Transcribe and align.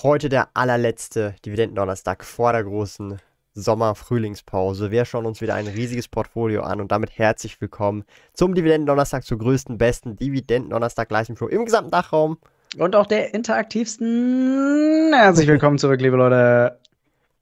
Heute 0.00 0.28
der 0.30 0.48
allerletzte 0.54 1.34
Dividendendonnerstag 1.44 2.24
vor 2.24 2.52
der 2.52 2.64
großen 2.64 3.20
Sommer-Frühlingspause. 3.52 4.90
Wir 4.90 5.04
schauen 5.04 5.26
uns 5.26 5.40
wieder 5.40 5.54
ein 5.54 5.68
riesiges 5.68 6.08
Portfolio 6.08 6.62
an 6.62 6.80
und 6.80 6.90
damit 6.90 7.18
herzlich 7.18 7.60
willkommen 7.60 8.04
zum 8.32 8.54
Dividendendonnerstag, 8.54 9.22
zur 9.22 9.38
größten, 9.38 9.78
besten 9.78 10.16
Dividendendonnerstag 10.16 11.10
Leistung 11.10 11.36
Show 11.36 11.46
im 11.46 11.66
gesamten 11.66 11.90
Dachraum. 11.90 12.38
Und 12.78 12.96
auch 12.96 13.06
der 13.06 13.34
interaktivsten. 13.34 15.12
Herzlich 15.12 15.46
willkommen 15.46 15.78
zurück, 15.78 16.00
liebe 16.00 16.16
Leute. 16.16 16.80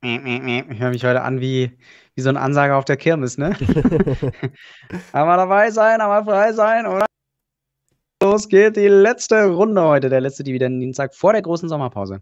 Ich 0.03 0.11
höre 0.79 0.91
mich 0.91 1.05
heute 1.05 1.23
an 1.23 1.41
wie, 1.41 1.79
wie 2.15 2.21
so 2.21 2.31
ein 2.31 2.37
Ansager 2.37 2.77
auf 2.77 2.85
der 2.85 2.97
Kirmes, 2.97 3.39
ne? 3.39 3.57
einmal 5.13 5.37
dabei 5.37 5.71
sein, 5.71 6.01
einmal 6.01 6.25
frei 6.25 6.53
sein, 6.53 6.87
oder? 6.87 7.07
Los 8.23 8.49
geht 8.49 8.77
die 8.77 8.89
letzte 8.89 9.47
Runde 9.47 9.83
heute, 9.83 10.11
der 10.11 10.21
letzte 10.21 10.45
Dividendendienstag 10.45 11.15
vor 11.15 11.33
der 11.33 11.43
großen 11.43 11.69
Sommerpause. 11.69 12.21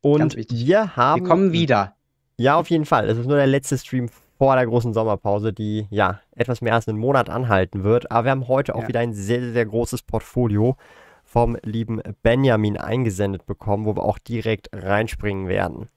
Und 0.00 0.36
wir 0.50 0.96
haben. 0.96 1.22
Wir 1.22 1.28
kommen 1.28 1.52
wieder. 1.52 1.94
Ja, 2.36 2.56
auf 2.56 2.70
jeden 2.70 2.86
Fall. 2.86 3.08
Es 3.08 3.18
ist 3.18 3.26
nur 3.26 3.36
der 3.36 3.46
letzte 3.46 3.76
Stream 3.76 4.08
vor 4.38 4.56
der 4.56 4.66
großen 4.66 4.94
Sommerpause, 4.94 5.52
die 5.52 5.86
ja 5.90 6.20
etwas 6.34 6.62
mehr 6.62 6.74
als 6.74 6.88
einen 6.88 6.98
Monat 6.98 7.28
anhalten 7.28 7.84
wird. 7.84 8.10
Aber 8.10 8.24
wir 8.24 8.30
haben 8.30 8.48
heute 8.48 8.74
auch 8.74 8.82
ja. 8.82 8.88
wieder 8.88 9.00
ein 9.00 9.12
sehr, 9.12 9.52
sehr 9.52 9.66
großes 9.66 10.02
Portfolio 10.02 10.76
vom 11.22 11.56
lieben 11.62 12.00
Benjamin 12.22 12.78
eingesendet 12.78 13.44
bekommen, 13.44 13.84
wo 13.84 13.94
wir 13.94 14.02
auch 14.02 14.18
direkt 14.18 14.70
reinspringen 14.72 15.48
werden. 15.48 15.88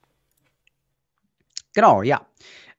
Genau, 1.74 2.02
ja. 2.02 2.22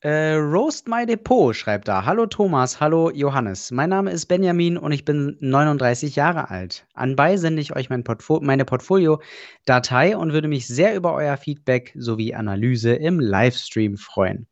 Äh, 0.05 0.35
Roast 0.35 0.87
My 0.87 1.07
Depot 1.07 1.57
schreibt 1.57 1.89
da. 1.89 2.05
Hallo 2.05 2.27
Thomas, 2.27 2.79
hallo 2.79 3.09
Johannes. 3.09 3.71
Mein 3.71 3.89
Name 3.89 4.11
ist 4.11 4.27
Benjamin 4.27 4.77
und 4.77 4.93
ich 4.93 5.07
bin 5.07 5.39
39 5.41 6.15
Jahre 6.15 6.51
alt. 6.51 6.87
Anbei 6.93 7.39
sende 7.39 7.63
ich 7.63 7.75
euch 7.75 7.89
mein 7.89 8.05
Portfo 8.05 8.39
meine 8.43 8.67
Portfolio-Datei 8.67 10.15
und 10.15 10.35
würde 10.35 10.49
mich 10.49 10.67
sehr 10.67 10.95
über 10.95 11.15
euer 11.15 11.39
Feedback 11.39 11.95
sowie 11.97 12.35
Analyse 12.35 12.93
im 12.93 13.19
Livestream 13.19 13.97
freuen. 13.97 14.47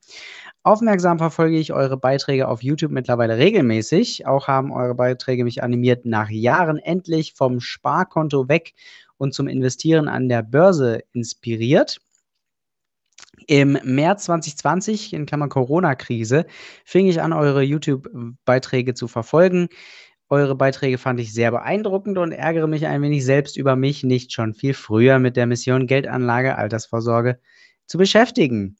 Aufmerksam 0.62 1.18
verfolge 1.18 1.58
ich 1.58 1.74
eure 1.74 1.98
Beiträge 1.98 2.48
auf 2.48 2.62
YouTube 2.62 2.92
mittlerweile 2.92 3.36
regelmäßig. 3.36 4.26
Auch 4.26 4.48
haben 4.48 4.72
eure 4.72 4.94
Beiträge 4.94 5.44
mich 5.44 5.62
animiert, 5.62 6.06
nach 6.06 6.30
Jahren 6.30 6.78
endlich 6.78 7.34
vom 7.34 7.60
Sparkonto 7.60 8.48
weg 8.48 8.72
und 9.18 9.34
zum 9.34 9.48
Investieren 9.48 10.08
an 10.08 10.30
der 10.30 10.42
Börse 10.42 11.02
inspiriert. 11.12 11.98
Im 13.46 13.78
März 13.84 14.24
2020, 14.24 15.12
in 15.12 15.26
Klammern 15.26 15.48
Corona-Krise, 15.48 16.46
fing 16.84 17.06
ich 17.06 17.20
an, 17.20 17.32
eure 17.32 17.62
YouTube-Beiträge 17.62 18.94
zu 18.94 19.08
verfolgen. 19.08 19.68
Eure 20.28 20.54
Beiträge 20.54 20.98
fand 20.98 21.20
ich 21.20 21.32
sehr 21.34 21.50
beeindruckend 21.50 22.16
und 22.18 22.32
ärgere 22.32 22.66
mich 22.66 22.86
ein 22.86 23.02
wenig 23.02 23.24
selbst 23.24 23.56
über 23.56 23.76
mich, 23.76 24.02
nicht 24.02 24.32
schon 24.32 24.54
viel 24.54 24.74
früher 24.74 25.18
mit 25.18 25.36
der 25.36 25.46
Mission 25.46 25.86
Geldanlage, 25.86 26.56
Altersvorsorge 26.56 27.38
zu 27.86 27.98
beschäftigen. 27.98 28.76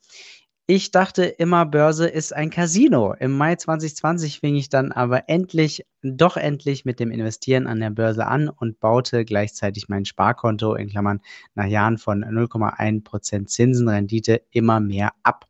Ich 0.69 0.93
dachte 0.93 1.25
immer, 1.25 1.67
Börse 1.67 2.07
ist 2.07 2.33
ein 2.33 2.49
Casino. 2.49 3.15
Im 3.15 3.37
Mai 3.37 3.57
2020 3.57 4.39
fing 4.39 4.55
ich 4.55 4.69
dann 4.69 4.93
aber 4.93 5.29
endlich, 5.29 5.85
doch 6.03 6.37
endlich 6.37 6.85
mit 6.85 7.01
dem 7.01 7.11
Investieren 7.11 7.67
an 7.67 7.81
der 7.81 7.91
Börse 7.91 8.29
an 8.29 8.49
und 8.49 8.79
baute 8.79 9.25
gleichzeitig 9.25 9.89
mein 9.89 10.05
Sparkonto 10.05 10.77
in 10.77 10.89
Klammern 10.89 11.21
nach 11.57 11.67
Jahren 11.67 11.99
von 11.99 12.25
0,1% 12.25 13.47
Zinsenrendite 13.47 14.43
immer 14.53 14.79
mehr 14.79 15.11
ab. 15.25 15.49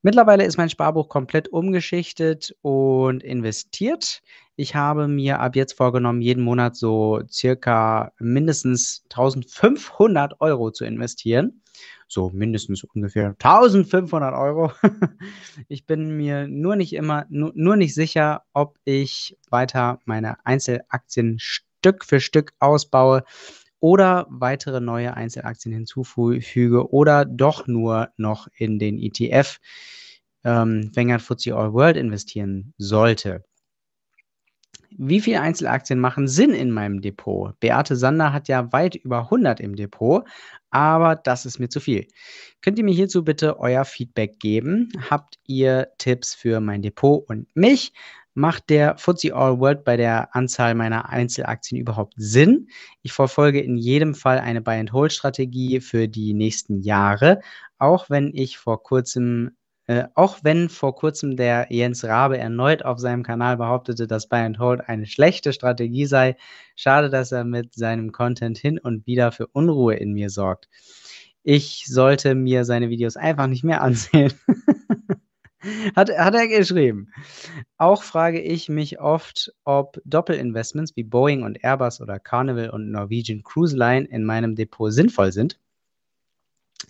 Mittlerweile 0.00 0.44
ist 0.44 0.56
mein 0.56 0.70
Sparbuch 0.70 1.10
komplett 1.10 1.48
umgeschichtet 1.48 2.56
und 2.62 3.22
investiert. 3.22 4.22
Ich 4.56 4.74
habe 4.74 5.06
mir 5.06 5.40
ab 5.40 5.54
jetzt 5.54 5.74
vorgenommen, 5.74 6.22
jeden 6.22 6.44
Monat 6.44 6.76
so 6.76 7.20
circa 7.30 8.12
mindestens 8.18 9.04
1500 9.10 10.40
Euro 10.40 10.70
zu 10.70 10.86
investieren 10.86 11.60
so 12.08 12.30
mindestens 12.30 12.84
ungefähr 12.84 13.36
1500 13.38 14.34
Euro. 14.34 14.72
ich 15.68 15.86
bin 15.86 16.16
mir 16.16 16.48
nur 16.48 16.74
nicht 16.74 16.94
immer, 16.94 17.26
nur, 17.28 17.52
nur 17.54 17.76
nicht 17.76 17.94
sicher, 17.94 18.42
ob 18.52 18.78
ich 18.84 19.36
weiter 19.50 20.00
meine 20.06 20.44
Einzelaktien 20.44 21.36
Stück 21.38 22.04
für 22.04 22.20
Stück 22.20 22.52
ausbaue 22.58 23.24
oder 23.80 24.26
weitere 24.30 24.80
neue 24.80 25.14
Einzelaktien 25.14 25.72
hinzufüge 25.72 26.90
oder 26.90 27.24
doch 27.24 27.66
nur 27.66 28.08
noch 28.16 28.48
in 28.56 28.78
den 28.78 28.98
ETF 28.98 29.60
ähm, 30.44 30.90
Vanguard 30.94 31.22
FTSE 31.22 31.54
All 31.54 31.72
World 31.72 31.96
investieren 31.96 32.72
sollte. 32.78 33.44
Wie 34.96 35.20
viele 35.20 35.40
Einzelaktien 35.40 36.00
machen 36.00 36.28
Sinn 36.28 36.54
in 36.54 36.70
meinem 36.70 37.02
Depot? 37.02 37.58
Beate 37.60 37.94
Sander 37.94 38.32
hat 38.32 38.48
ja 38.48 38.72
weit 38.72 38.94
über 38.94 39.24
100 39.24 39.60
im 39.60 39.76
Depot, 39.76 40.24
aber 40.70 41.14
das 41.14 41.44
ist 41.46 41.58
mir 41.58 41.68
zu 41.68 41.80
viel. 41.80 42.06
Könnt 42.62 42.78
ihr 42.78 42.84
mir 42.84 42.94
hierzu 42.94 43.22
bitte 43.22 43.58
euer 43.60 43.84
Feedback 43.84 44.40
geben? 44.40 44.90
Habt 45.10 45.38
ihr 45.46 45.88
Tipps 45.98 46.34
für 46.34 46.60
mein 46.60 46.82
Depot 46.82 47.28
und 47.28 47.54
mich? 47.54 47.92
Macht 48.34 48.70
der 48.70 48.96
FTSE 48.96 49.34
All 49.34 49.58
World 49.58 49.84
bei 49.84 49.96
der 49.96 50.34
Anzahl 50.34 50.74
meiner 50.74 51.08
Einzelaktien 51.08 51.80
überhaupt 51.80 52.14
Sinn? 52.16 52.68
Ich 53.02 53.12
verfolge 53.12 53.60
in 53.60 53.76
jedem 53.76 54.14
Fall 54.14 54.38
eine 54.38 54.62
Buy-and-Hold-Strategie 54.62 55.80
für 55.80 56.08
die 56.08 56.34
nächsten 56.34 56.80
Jahre, 56.80 57.40
auch 57.78 58.10
wenn 58.10 58.32
ich 58.32 58.56
vor 58.56 58.82
kurzem 58.82 59.56
äh, 59.88 60.04
auch 60.14 60.40
wenn 60.42 60.68
vor 60.68 60.94
kurzem 60.94 61.36
der 61.36 61.68
Jens 61.70 62.04
Rabe 62.04 62.36
erneut 62.36 62.84
auf 62.84 62.98
seinem 62.98 63.22
Kanal 63.22 63.56
behauptete, 63.56 64.06
dass 64.06 64.28
Buy 64.28 64.40
and 64.40 64.58
Hold 64.58 64.82
eine 64.86 65.06
schlechte 65.06 65.54
Strategie 65.54 66.04
sei, 66.04 66.36
schade, 66.76 67.08
dass 67.08 67.32
er 67.32 67.44
mit 67.44 67.74
seinem 67.74 68.12
Content 68.12 68.58
hin 68.58 68.78
und 68.78 69.06
wieder 69.06 69.32
für 69.32 69.46
Unruhe 69.46 69.94
in 69.94 70.12
mir 70.12 70.28
sorgt. 70.28 70.68
Ich 71.42 71.86
sollte 71.86 72.34
mir 72.34 72.66
seine 72.66 72.90
Videos 72.90 73.16
einfach 73.16 73.46
nicht 73.46 73.64
mehr 73.64 73.80
ansehen. 73.80 74.34
hat, 75.96 76.10
hat 76.10 76.34
er 76.34 76.48
geschrieben. 76.48 77.10
Auch 77.78 78.02
frage 78.02 78.42
ich 78.42 78.68
mich 78.68 79.00
oft, 79.00 79.54
ob 79.64 80.02
Doppelinvestments 80.04 80.96
wie 80.96 81.04
Boeing 81.04 81.44
und 81.44 81.64
Airbus 81.64 82.02
oder 82.02 82.18
Carnival 82.18 82.68
und 82.68 82.90
Norwegian 82.90 83.42
Cruise 83.42 83.74
Line 83.74 84.06
in 84.06 84.24
meinem 84.24 84.54
Depot 84.54 84.92
sinnvoll 84.92 85.32
sind. 85.32 85.58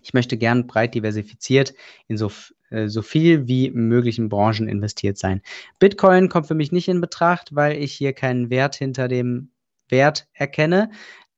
Ich 0.02 0.14
möchte 0.14 0.36
gern 0.36 0.66
breit 0.66 0.96
diversifiziert 0.96 1.74
in 2.08 2.18
so 2.70 2.76
äh, 2.76 2.88
so 2.88 3.02
viel 3.02 3.46
wie 3.48 3.70
möglichen 3.70 4.28
Branchen 4.28 4.68
investiert 4.68 5.18
sein. 5.18 5.42
Bitcoin 5.78 6.28
kommt 6.28 6.46
für 6.46 6.54
mich 6.54 6.72
nicht 6.72 6.88
in 6.88 7.00
Betracht, 7.00 7.54
weil 7.54 7.76
ich 7.76 7.92
hier 7.92 8.12
keinen 8.12 8.50
Wert 8.50 8.76
hinter 8.76 9.08
dem 9.08 9.50
Wert 9.88 10.28
erkenne. 10.32 10.90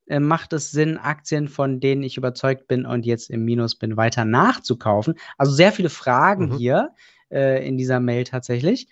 Äh, 0.07 0.21
macht 0.21 0.53
es 0.53 0.71
Sinn, 0.71 0.99
Aktien, 0.99 1.49
von 1.49 1.81
denen 1.81 2.03
ich 2.03 2.17
überzeugt 2.17 2.67
bin 2.67 2.87
und 2.87 3.07
jetzt 3.07 3.31
im 3.31 3.45
Minus 3.45 3.77
bin, 3.77 3.97
weiter 3.97 4.25
nachzukaufen? 4.25 5.15
Also 5.39 5.53
sehr 5.53 5.73
viele 5.73 5.91
Fragen 5.91 6.51
mhm. 6.51 6.57
hier 6.57 6.91
äh, 7.31 7.67
in 7.67 7.79
dieser 7.79 8.01
Mail 8.01 8.25
tatsächlich. 8.25 8.89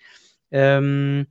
Ähm, 0.50 1.26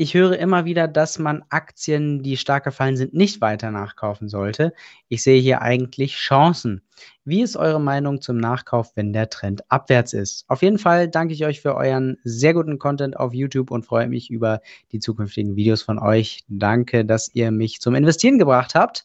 ich 0.00 0.14
höre 0.14 0.38
immer 0.38 0.64
wieder, 0.64 0.86
dass 0.86 1.18
man 1.18 1.44
Aktien, 1.48 2.22
die 2.22 2.36
stark 2.36 2.62
gefallen 2.62 2.96
sind, 2.96 3.14
nicht 3.14 3.40
weiter 3.40 3.72
nachkaufen 3.72 4.28
sollte. 4.28 4.72
Ich 5.08 5.24
sehe 5.24 5.40
hier 5.40 5.60
eigentlich 5.60 6.14
Chancen. 6.14 6.82
Wie 7.24 7.42
ist 7.42 7.56
eure 7.56 7.80
Meinung 7.80 8.20
zum 8.20 8.36
Nachkauf, 8.36 8.92
wenn 8.94 9.12
der 9.12 9.28
Trend 9.28 9.68
abwärts 9.70 10.12
ist? 10.12 10.44
Auf 10.46 10.62
jeden 10.62 10.78
Fall 10.78 11.08
danke 11.08 11.34
ich 11.34 11.44
euch 11.44 11.60
für 11.60 11.74
euren 11.74 12.16
sehr 12.22 12.54
guten 12.54 12.78
Content 12.78 13.16
auf 13.16 13.34
YouTube 13.34 13.72
und 13.72 13.86
freue 13.86 14.06
mich 14.06 14.30
über 14.30 14.60
die 14.92 15.00
zukünftigen 15.00 15.56
Videos 15.56 15.82
von 15.82 15.98
euch. 15.98 16.44
Danke, 16.46 17.04
dass 17.04 17.34
ihr 17.34 17.50
mich 17.50 17.80
zum 17.80 17.96
Investieren 17.96 18.38
gebracht 18.38 18.76
habt. 18.76 19.04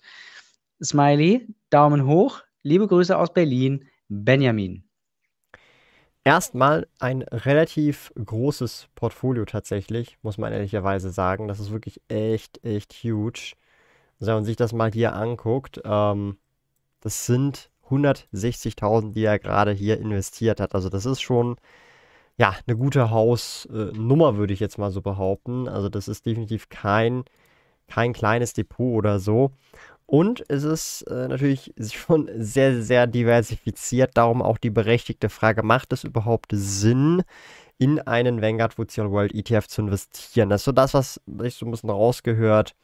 Smiley, 0.81 1.47
Daumen 1.71 2.06
hoch. 2.06 2.41
Liebe 2.62 2.88
Grüße 2.88 3.18
aus 3.18 3.33
Berlin, 3.33 3.85
Benjamin 4.09 4.83
erstmal 6.23 6.87
ein 6.99 7.21
relativ 7.21 8.11
großes 8.23 8.87
Portfolio 8.95 9.45
tatsächlich, 9.45 10.17
muss 10.21 10.37
man 10.37 10.53
ehrlicherweise 10.53 11.09
sagen. 11.09 11.47
Das 11.47 11.59
ist 11.59 11.71
wirklich 11.71 12.01
echt, 12.07 12.63
echt 12.63 12.93
huge. 12.93 13.53
Also 14.19 14.27
wenn 14.29 14.35
man 14.35 14.45
sich 14.45 14.55
das 14.55 14.73
mal 14.73 14.91
hier 14.91 15.13
anguckt, 15.15 15.81
ähm, 15.83 16.37
das 17.01 17.25
sind 17.25 17.69
160.000, 17.89 19.13
die 19.13 19.25
er 19.25 19.39
gerade 19.39 19.71
hier 19.71 19.99
investiert 19.99 20.59
hat. 20.59 20.75
Also 20.75 20.89
das 20.89 21.05
ist 21.05 21.21
schon, 21.21 21.57
ja, 22.37 22.55
eine 22.65 22.77
gute 22.77 23.11
Hausnummer, 23.11 24.37
würde 24.37 24.53
ich 24.53 24.59
jetzt 24.59 24.77
mal 24.77 24.91
so 24.91 25.01
behaupten. 25.01 25.67
Also 25.67 25.89
das 25.89 26.07
ist 26.07 26.25
definitiv 26.25 26.69
kein, 26.69 27.25
kein 27.87 28.13
kleines 28.13 28.53
Depot 28.53 28.95
oder 28.97 29.19
so. 29.19 29.51
Und 30.05 30.44
es 30.50 30.63
ist 30.63 31.03
äh, 31.03 31.27
natürlich 31.27 31.73
schon 31.91 32.29
sehr, 32.38 32.81
sehr 32.81 33.07
diversifiziert. 33.07 34.11
Darum 34.15 34.41
auch 34.41 34.57
die 34.57 34.69
berechtigte 34.69 35.29
Frage, 35.29 35.63
macht 35.63 35.94
es 35.94 36.03
überhaupt 36.03 36.51
Sinn, 36.53 37.23
in 37.79 38.00
einen 38.00 38.41
Vanguard 38.41 38.75
Futsal 38.75 39.11
World 39.11 39.33
ETF 39.33 39.67
zu 39.67 39.81
investieren? 39.81 40.50
Das 40.50 40.61
ist 40.61 40.65
so 40.65 40.71
das, 40.71 40.94
was 40.94 41.19
ich 41.44 41.55
so 41.55 41.65
ein 41.65 41.71
bisschen 41.71 41.89
rausgehört 41.89 42.75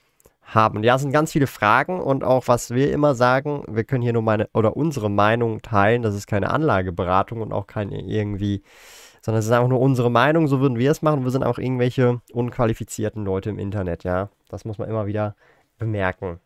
habe. 0.41 0.83
ja, 0.83 0.95
es 0.95 1.01
sind 1.01 1.11
ganz 1.11 1.31
viele 1.31 1.45
Fragen 1.45 2.01
und 2.01 2.23
auch 2.23 2.47
was 2.47 2.71
wir 2.71 2.91
immer 2.91 3.13
sagen, 3.13 3.63
wir 3.67 3.83
können 3.83 4.01
hier 4.01 4.13
nur 4.13 4.23
meine 4.23 4.49
oder 4.53 4.75
unsere 4.75 5.11
Meinung 5.11 5.61
teilen. 5.61 6.01
Das 6.01 6.15
ist 6.15 6.25
keine 6.25 6.49
Anlageberatung 6.49 7.41
und 7.41 7.53
auch 7.53 7.67
keine 7.67 8.01
irgendwie 8.01 8.63
sondern 9.21 9.39
es 9.39 9.45
ist 9.45 9.51
einfach 9.51 9.67
nur 9.67 9.81
unsere 9.81 10.09
Meinung, 10.09 10.47
so 10.47 10.59
würden 10.59 10.77
wir 10.77 10.91
es 10.91 11.01
machen. 11.01 11.23
Wir 11.23 11.31
sind 11.31 11.43
auch 11.43 11.57
irgendwelche 11.57 12.21
unqualifizierten 12.31 13.25
Leute 13.25 13.49
im 13.49 13.59
Internet, 13.59 14.03
ja. 14.03 14.29
Das 14.47 14.65
muss 14.65 14.77
man 14.77 14.89
immer 14.89 15.05
wieder 15.05 15.35
bemerken. 15.79 16.39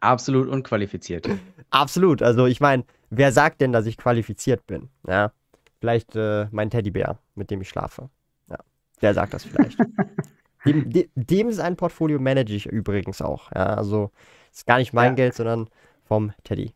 Absolut 0.00 0.48
unqualifiziert. 0.48 1.28
Absolut. 1.70 2.22
Also 2.22 2.46
ich 2.46 2.60
meine, 2.60 2.84
wer 3.10 3.32
sagt 3.32 3.60
denn, 3.60 3.72
dass 3.72 3.86
ich 3.86 3.96
qualifiziert 3.96 4.66
bin? 4.66 4.90
Ja. 5.06 5.32
Vielleicht 5.80 6.14
äh, 6.16 6.46
mein 6.50 6.70
Teddybär, 6.70 7.18
mit 7.34 7.50
dem 7.50 7.60
ich 7.60 7.68
schlafe. 7.68 8.10
Ja. 8.50 8.58
Der 9.00 9.14
sagt 9.14 9.34
das 9.34 9.44
vielleicht. 9.44 9.78
dem, 10.64 10.90
de, 10.90 11.08
dem 11.14 11.52
sein 11.52 11.76
Portfolio 11.76 12.18
manage 12.18 12.54
ich 12.54 12.66
übrigens 12.66 13.22
auch. 13.22 13.50
Ja. 13.52 13.74
Also 13.74 14.10
ist 14.52 14.66
gar 14.66 14.78
nicht 14.78 14.92
mein 14.92 15.12
ja. 15.12 15.14
Geld, 15.14 15.34
sondern 15.34 15.68
vom 16.04 16.32
Teddy. 16.44 16.72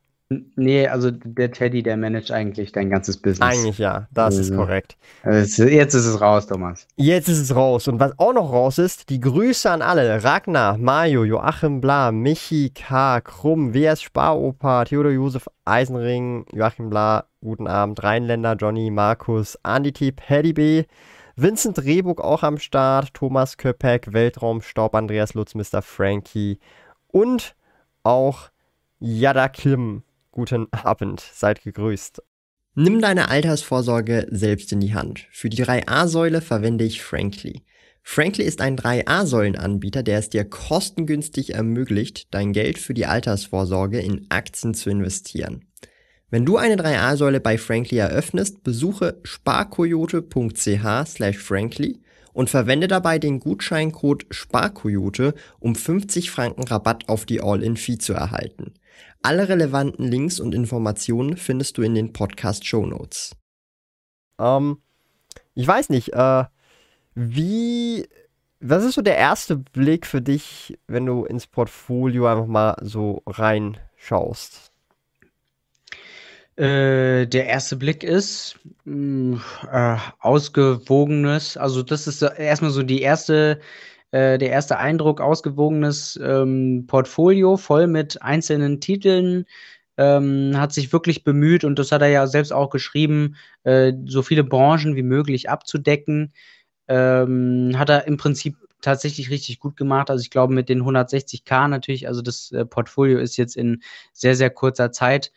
Nee, 0.57 0.89
also 0.89 1.11
der 1.11 1.53
Teddy, 1.53 1.83
der 1.83 1.97
managt 1.97 2.31
eigentlich 2.31 2.73
dein 2.73 2.91
ganzes 2.91 3.17
Business. 3.17 3.49
Eigentlich 3.49 3.79
ja, 3.79 4.09
das 4.13 4.37
also, 4.37 4.41
ist 4.41 4.57
korrekt. 4.57 4.97
Also 5.23 5.65
jetzt 5.65 5.95
ist 5.95 6.07
es 6.07 6.21
raus, 6.21 6.47
Thomas. 6.47 6.87
Jetzt 6.97 7.29
ist 7.29 7.39
es 7.39 7.55
raus. 7.55 7.89
Und 7.89 8.01
was 8.01 8.19
auch 8.19 8.33
noch 8.33 8.53
raus 8.53 8.79
ist, 8.79 9.11
die 9.11 9.21
Grüße 9.21 9.71
an 9.71 9.83
alle. 9.83 10.23
Ragnar, 10.23 10.79
Mario, 10.79 11.25
Joachim 11.25 11.81
Bla, 11.81 12.13
Michi 12.13 12.71
K., 12.71 13.21
Krumm, 13.21 13.75
WS 13.75 14.03
Sparopa, 14.03 14.85
Theodor 14.85 15.13
Josef 15.13 15.49
Eisenring, 15.65 16.47
Joachim 16.53 16.91
Bla, 16.91 17.25
guten 17.41 17.67
Abend, 17.67 18.03
Rheinländer, 18.03 18.55
Johnny, 18.55 18.91
Markus, 18.91 19.59
Andi 19.63 19.93
T., 19.93 20.13
Paddy 20.13 20.53
B., 20.53 20.85
Vincent 21.37 21.83
Rehburg 21.83 22.21
auch 22.21 22.43
am 22.43 22.59
Start, 22.59 23.15
Thomas 23.15 23.57
Köpek, 23.57 24.13
Weltraumstaub, 24.13 24.95
Andreas 24.95 25.35
Lutz, 25.35 25.55
Mr. 25.55 25.81
Frankie 25.81 26.59
und 27.09 27.55
auch 28.03 28.51
Yada 28.99 29.49
Kim. 29.49 30.03
Guten 30.33 30.67
Abend, 30.73 31.21
seid 31.21 31.63
gegrüßt. 31.63 32.23
Nimm 32.75 33.03
deine 33.03 33.29
Altersvorsorge 33.29 34.27
selbst 34.31 34.73
in 34.73 34.81
die 34.81 34.95
Hand. 34.95 35.27
Für 35.31 35.51
die 35.51 35.63
3a-Säule 35.63 36.41
verwende 36.41 36.85
ich 36.85 37.03
Frankly. 37.03 37.67
Frankly 38.03 38.45
ist 38.45 38.63
ein 38.63 38.79
3a-Säulen-Anbieter, 38.79 40.03
der 40.03 40.19
es 40.19 40.31
dir 40.31 40.47
kostengünstig 40.47 41.53
ermöglicht, 41.53 42.33
dein 42.33 42.55
Geld 42.55 42.79
für 42.79 42.95
die 42.95 43.05
Altersvorsorge 43.05 44.01
in 44.01 44.25
Aktien 44.31 44.73
zu 44.73 44.89
investieren. 44.89 45.67
Wenn 46.31 46.47
du 46.47 46.57
eine 46.57 46.77
3a-Säule 46.77 47.41
bei 47.41 47.59
Frankly 47.59 47.99
eröffnest, 47.99 48.65
besuche 48.65 49.21
sparkoyote.ch 49.25 51.07
slash 51.09 51.37
frankly 51.37 52.01
und 52.33 52.49
verwende 52.49 52.89
dabei 52.89 53.19
den 53.19 53.39
Gutscheincode 53.39 54.25
SPARKOYOTE, 54.33 55.35
um 55.61 55.75
50 55.75 56.31
Franken 56.31 56.63
Rabatt 56.63 57.11
auf 57.11 57.27
die 57.27 57.43
All-In-Fee 57.43 57.99
zu 57.99 58.15
erhalten. 58.15 58.73
Alle 59.25 59.49
relevanten 59.49 60.09
Links 60.09 60.41
und 60.41 60.53
Informationen 60.53 61.37
findest 61.37 61.79
du 61.79 61.83
in 61.83 61.95
den 61.95 62.13
Podcast 62.13 62.67
Show 62.67 62.85
Notes. 62.85 63.37
Ähm, 64.41 64.79
ich 65.55 65.67
weiß 65.67 65.91
nicht, 65.91 66.13
äh, 66.13 66.45
wie, 67.15 68.09
was 68.59 68.85
ist 68.85 68.95
so 68.95 69.03
der 69.03 69.17
erste 69.17 69.57
Blick 69.57 70.07
für 70.07 70.21
dich, 70.21 70.77
wenn 70.89 71.07
du 71.07 71.25
ins 71.25 71.47
Portfolio 71.47 72.27
einfach 72.27 72.47
mal 72.47 72.77
so 72.83 73.23
reinschaust? 73.27 74.73
Äh, 76.57 77.27
der 77.27 77.47
erste 77.47 77.77
Blick 77.77 78.03
ist 78.03 78.59
mh, 78.85 79.41
äh, 79.71 79.99
ausgewogenes, 80.19 81.57
also 81.57 81.85
das 81.85 82.09
ist 82.09 82.23
erstmal 82.23 82.73
so 82.73 82.83
die 82.83 83.03
erste 83.03 83.61
äh, 84.13 84.39
der 84.39 84.51
erste 84.51 84.79
Eindruck, 84.79 85.21
ausgewogenes 85.21 86.21
ähm, 86.23 86.85
Portfolio 86.87 87.57
voll 87.57 87.87
mit 87.87 88.23
einzelnen 88.23 88.81
Titeln. 88.81 89.47
Ähm, 89.99 90.53
hat 90.57 90.73
sich 90.73 90.93
wirklich 90.93 91.25
bemüht 91.25 91.65
und 91.65 91.79
das 91.79 91.93
hat 91.93 92.01
er 92.03 92.09
ja 92.09 92.27
selbst 92.27 92.53
auch 92.53 92.71
geschrieben, 92.71 93.37
äh, 93.65 93.93
so 94.07 94.23
viele 94.23 94.45
Branchen 94.45 94.97
wie 94.97 95.03
möglich 95.03 95.51
abzudecken. 95.51 96.33
Ähm, 96.89 97.73
hat 97.77 97.91
er 97.91 98.07
im 98.07 98.17
Prinzip 98.17 98.57
tatsächlich 98.83 99.31
richtig 99.31 99.61
gut 99.61 99.77
gemacht. 99.77 100.11
Also 100.11 100.23
ich 100.23 100.31
glaube 100.31 100.55
mit 100.55 100.69
den 100.69 100.83
160k 100.83 101.69
natürlich, 101.69 102.09
also 102.09 102.23
das 102.23 102.53
äh, 102.53 102.65
Portfolio 102.67 103.19
ist 103.19 103.37
jetzt 103.37 103.57
in 103.57 103.83
sehr, 104.13 104.37
sehr 104.37 104.51
kurzer 104.51 104.93
Zeit 104.93 105.33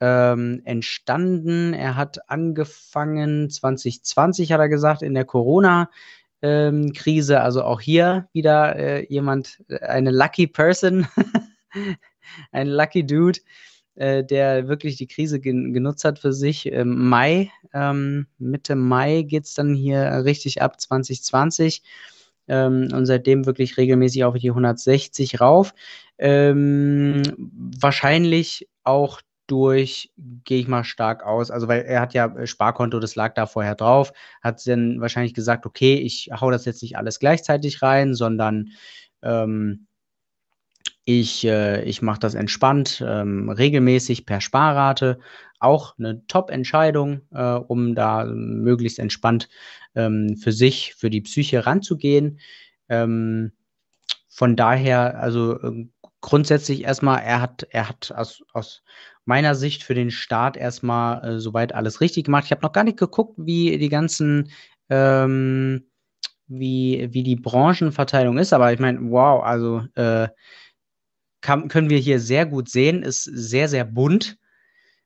ähm, 0.00 0.62
entstanden. 0.64 1.74
Er 1.74 1.96
hat 1.96 2.30
angefangen 2.30 3.50
2020, 3.50 4.52
hat 4.52 4.60
er 4.60 4.68
gesagt, 4.68 5.02
in 5.02 5.14
der 5.14 5.24
Corona 5.24 5.90
ähm, 6.42 6.92
Krise. 6.92 7.40
Also 7.40 7.62
auch 7.62 7.80
hier 7.80 8.28
wieder 8.32 8.76
äh, 8.76 9.06
jemand, 9.08 9.62
äh, 9.68 9.78
eine 9.80 10.10
lucky 10.10 10.46
person, 10.46 11.06
ein 12.52 12.68
lucky 12.68 13.06
Dude, 13.06 13.40
äh, 13.96 14.24
der 14.24 14.68
wirklich 14.68 14.96
die 14.96 15.06
Krise 15.06 15.40
gen 15.40 15.72
genutzt 15.72 16.04
hat 16.04 16.18
für 16.18 16.32
sich. 16.32 16.66
Im 16.66 17.08
Mai, 17.08 17.50
ähm, 17.72 18.26
Mitte 18.38 18.74
Mai 18.74 19.22
geht 19.22 19.44
es 19.44 19.54
dann 19.54 19.74
hier 19.74 20.24
richtig 20.24 20.62
ab, 20.62 20.80
2020. 20.80 21.82
Ähm, 22.48 22.88
und 22.92 23.06
seitdem 23.06 23.46
wirklich 23.46 23.76
regelmäßig 23.76 24.24
auf 24.24 24.34
die 24.34 24.50
160 24.50 25.40
rauf. 25.40 25.72
Ähm, 26.18 27.22
wahrscheinlich 27.78 28.68
auch 28.82 29.20
durch, 29.50 30.12
gehe 30.44 30.60
ich 30.60 30.68
mal 30.68 30.84
stark 30.84 31.24
aus. 31.24 31.50
Also, 31.50 31.68
weil 31.68 31.82
er 31.82 32.00
hat 32.00 32.14
ja 32.14 32.26
äh, 32.26 32.46
Sparkonto, 32.46 33.00
das 33.00 33.16
lag 33.16 33.34
da 33.34 33.46
vorher 33.46 33.74
drauf, 33.74 34.12
hat 34.42 34.66
dann 34.66 35.00
wahrscheinlich 35.00 35.34
gesagt, 35.34 35.66
okay, 35.66 35.94
ich 35.94 36.30
hau 36.32 36.50
das 36.50 36.64
jetzt 36.64 36.82
nicht 36.82 36.96
alles 36.96 37.18
gleichzeitig 37.18 37.82
rein, 37.82 38.14
sondern 38.14 38.70
ähm, 39.22 39.86
ich, 41.04 41.44
äh, 41.44 41.82
ich 41.84 42.02
mache 42.02 42.20
das 42.20 42.34
entspannt, 42.34 43.02
ähm, 43.06 43.48
regelmäßig 43.50 44.26
per 44.26 44.40
Sparrate. 44.40 45.18
Auch 45.58 45.98
eine 45.98 46.26
Top-Entscheidung, 46.26 47.22
äh, 47.32 47.54
um 47.54 47.94
da 47.94 48.24
möglichst 48.24 48.98
entspannt 48.98 49.48
ähm, 49.94 50.36
für 50.36 50.52
sich, 50.52 50.94
für 50.94 51.10
die 51.10 51.20
Psyche 51.22 51.66
ranzugehen. 51.66 52.38
Ähm, 52.88 53.52
von 54.28 54.56
daher, 54.56 55.20
also 55.20 55.60
äh, 55.60 55.88
grundsätzlich 56.20 56.84
erstmal, 56.84 57.22
er 57.22 57.40
hat, 57.40 57.66
er 57.70 57.88
hat 57.88 58.12
aus, 58.12 58.42
aus 58.52 58.82
meiner 59.30 59.54
Sicht 59.54 59.84
für 59.84 59.94
den 59.94 60.10
Start 60.10 60.56
erstmal 60.56 61.24
äh, 61.24 61.38
soweit 61.38 61.72
alles 61.72 62.00
richtig 62.00 62.24
gemacht. 62.24 62.46
Ich 62.46 62.50
habe 62.50 62.62
noch 62.62 62.72
gar 62.72 62.82
nicht 62.82 62.98
geguckt, 62.98 63.34
wie 63.38 63.78
die 63.78 63.88
ganzen, 63.88 64.50
ähm, 64.88 65.86
wie, 66.48 67.08
wie 67.12 67.22
die 67.22 67.36
Branchenverteilung 67.36 68.38
ist, 68.38 68.52
aber 68.52 68.72
ich 68.72 68.80
meine, 68.80 68.98
wow, 69.02 69.40
also 69.44 69.84
äh, 69.94 70.26
kann, 71.42 71.68
können 71.68 71.90
wir 71.90 71.98
hier 71.98 72.18
sehr 72.18 72.44
gut 72.44 72.68
sehen, 72.68 73.04
ist 73.04 73.22
sehr, 73.22 73.68
sehr 73.68 73.84
bunt. 73.84 74.36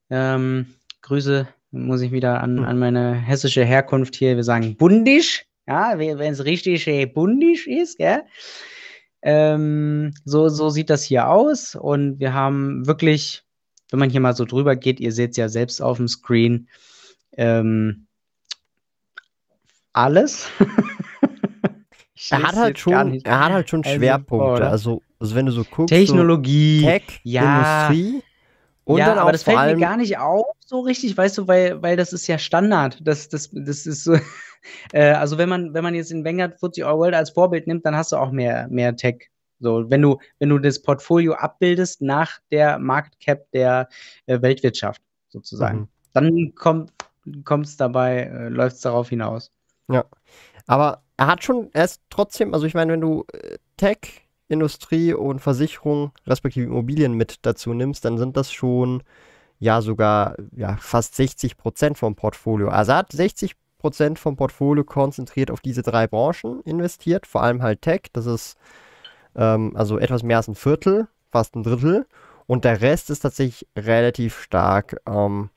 Ähm, 0.08 0.74
Grüße 1.02 1.46
muss 1.70 2.00
ich 2.00 2.10
wieder 2.10 2.42
an, 2.42 2.56
hm. 2.56 2.64
an 2.64 2.78
meine 2.78 3.14
hessische 3.14 3.62
Herkunft 3.62 4.16
hier, 4.16 4.36
wir 4.36 4.44
sagen 4.44 4.78
bundisch, 4.78 5.44
ja, 5.66 5.98
wenn 5.98 6.32
es 6.32 6.46
richtig 6.46 6.86
äh, 6.86 7.04
bundisch 7.04 7.66
ist, 7.66 8.00
ja. 8.00 8.22
Ähm, 9.20 10.14
so, 10.24 10.48
so 10.48 10.70
sieht 10.70 10.88
das 10.88 11.04
hier 11.04 11.28
aus 11.28 11.74
und 11.74 12.20
wir 12.20 12.32
haben 12.32 12.86
wirklich 12.86 13.43
wenn 13.94 14.00
man 14.00 14.10
hier 14.10 14.20
mal 14.20 14.34
so 14.34 14.44
drüber 14.44 14.74
geht, 14.74 14.98
ihr 14.98 15.12
seht 15.12 15.30
es 15.30 15.36
ja 15.36 15.48
selbst 15.48 15.80
auf 15.80 15.98
dem 15.98 16.08
Screen, 16.08 16.68
ähm, 17.36 18.08
alles. 19.92 20.48
er 22.30 22.42
hat 22.42 22.56
halt 22.56 22.76
schon, 22.76 23.20
er 23.22 23.38
hat 23.38 23.52
halt 23.52 23.70
schon 23.70 23.84
also, 23.84 23.96
Schwerpunkte. 23.96 24.66
Also, 24.66 25.00
also 25.20 25.36
wenn 25.36 25.46
du 25.46 25.52
so 25.52 25.62
guckst, 25.62 25.94
Technologie, 25.94 26.80
so 26.80 26.86
Tech, 26.88 27.20
ja, 27.22 27.86
Industrie 27.86 28.22
und 28.82 28.98
ja, 28.98 29.06
dann 29.06 29.18
aber 29.18 29.30
das 29.30 29.44
fällt 29.44 29.60
mir 29.60 29.76
gar 29.76 29.96
nicht 29.96 30.18
auf 30.18 30.44
so 30.58 30.80
richtig, 30.80 31.16
weißt 31.16 31.38
du, 31.38 31.46
weil, 31.46 31.80
weil 31.80 31.96
das 31.96 32.12
ist 32.12 32.26
ja 32.26 32.36
Standard. 32.36 32.98
Das, 33.00 33.28
das, 33.28 33.50
das 33.52 33.86
ist 33.86 34.10
äh, 34.92 35.12
also 35.12 35.38
wenn 35.38 35.48
man, 35.48 35.72
wenn 35.72 35.84
man 35.84 35.94
jetzt 35.94 36.10
in 36.10 36.24
Vanguard 36.24 36.58
FTSE 36.58 36.84
All 36.84 36.98
World 36.98 37.14
als 37.14 37.30
Vorbild 37.30 37.68
nimmt, 37.68 37.86
dann 37.86 37.94
hast 37.94 38.10
du 38.10 38.16
auch 38.16 38.32
mehr, 38.32 38.66
mehr 38.70 38.96
Tech 38.96 39.30
so, 39.60 39.88
wenn 39.90 40.02
du, 40.02 40.18
wenn 40.38 40.48
du 40.48 40.58
das 40.58 40.82
Portfolio 40.82 41.34
abbildest 41.34 42.02
nach 42.02 42.38
der 42.50 42.78
Market 42.78 43.18
Cap 43.20 43.50
der 43.52 43.88
äh, 44.26 44.40
Weltwirtschaft 44.42 45.00
sozusagen, 45.28 45.80
mhm. 45.80 45.88
dann 46.12 46.54
kommt 47.44 47.66
es 47.66 47.76
dabei, 47.76 48.24
äh, 48.24 48.48
läuft 48.48 48.76
es 48.76 48.82
darauf 48.82 49.08
hinaus. 49.08 49.50
Ja. 49.88 50.04
Aber 50.66 51.02
er 51.16 51.26
hat 51.26 51.44
schon, 51.44 51.70
er 51.72 51.84
ist 51.84 52.02
trotzdem, 52.10 52.54
also 52.54 52.66
ich 52.66 52.74
meine, 52.74 52.92
wenn 52.92 53.00
du 53.00 53.24
äh, 53.32 53.56
Tech, 53.76 54.22
Industrie 54.48 55.14
und 55.14 55.40
Versicherung, 55.40 56.12
respektive 56.26 56.66
Immobilien 56.66 57.14
mit 57.14 57.38
dazu 57.42 57.72
nimmst, 57.72 58.04
dann 58.04 58.18
sind 58.18 58.36
das 58.36 58.52
schon 58.52 59.02
ja 59.58 59.80
sogar 59.80 60.36
ja, 60.54 60.76
fast 60.76 61.14
60 61.14 61.56
Prozent 61.56 61.98
vom 61.98 62.14
Portfolio. 62.14 62.68
Also 62.68 62.92
er 62.92 62.98
hat 62.98 63.12
60 63.12 63.54
Prozent 63.78 64.18
vom 64.18 64.36
Portfolio 64.36 64.84
konzentriert 64.84 65.50
auf 65.50 65.60
diese 65.60 65.82
drei 65.82 66.06
Branchen 66.06 66.60
investiert, 66.62 67.26
vor 67.26 67.42
allem 67.42 67.62
halt 67.62 67.82
Tech. 67.82 68.02
Das 68.12 68.26
ist 68.26 68.56
ähm, 69.36 69.76
also 69.76 69.98
etwas 69.98 70.22
mehr 70.22 70.38
als 70.38 70.48
ein 70.48 70.54
Viertel 70.54 71.08
fast 71.34 71.56
ein 71.56 71.64
Drittel. 71.64 72.06
Und 72.46 72.64
der 72.64 72.80
Rest 72.80 73.10
ist 73.10 73.20
tatsächlich 73.20 73.66
relativ 73.76 74.40
stark 74.40 74.96
ähm, 75.06 75.50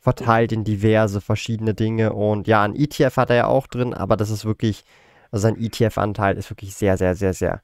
verteilt 0.00 0.52
in 0.52 0.64
diverse 0.64 1.20
verschiedene 1.20 1.72
Dinge. 1.72 2.12
Und 2.12 2.48
ja, 2.48 2.62
ein 2.62 2.74
ETF 2.74 3.16
hat 3.16 3.30
er 3.30 3.36
ja 3.36 3.46
auch 3.46 3.68
drin, 3.68 3.94
aber 3.94 4.16
das 4.16 4.30
ist 4.30 4.44
wirklich, 4.44 4.84
also 5.30 5.42
sein 5.42 5.56
ETF-Anteil 5.56 6.36
ist 6.36 6.50
wirklich 6.50 6.74
sehr, 6.74 6.98
sehr, 6.98 7.14
sehr, 7.14 7.32
sehr, 7.32 7.62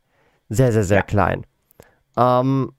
sehr, 0.49 0.73
sehr, 0.73 0.85
sehr 0.85 0.99
ja. 0.99 1.03
klein. 1.03 1.47
Ähm, 2.17 2.73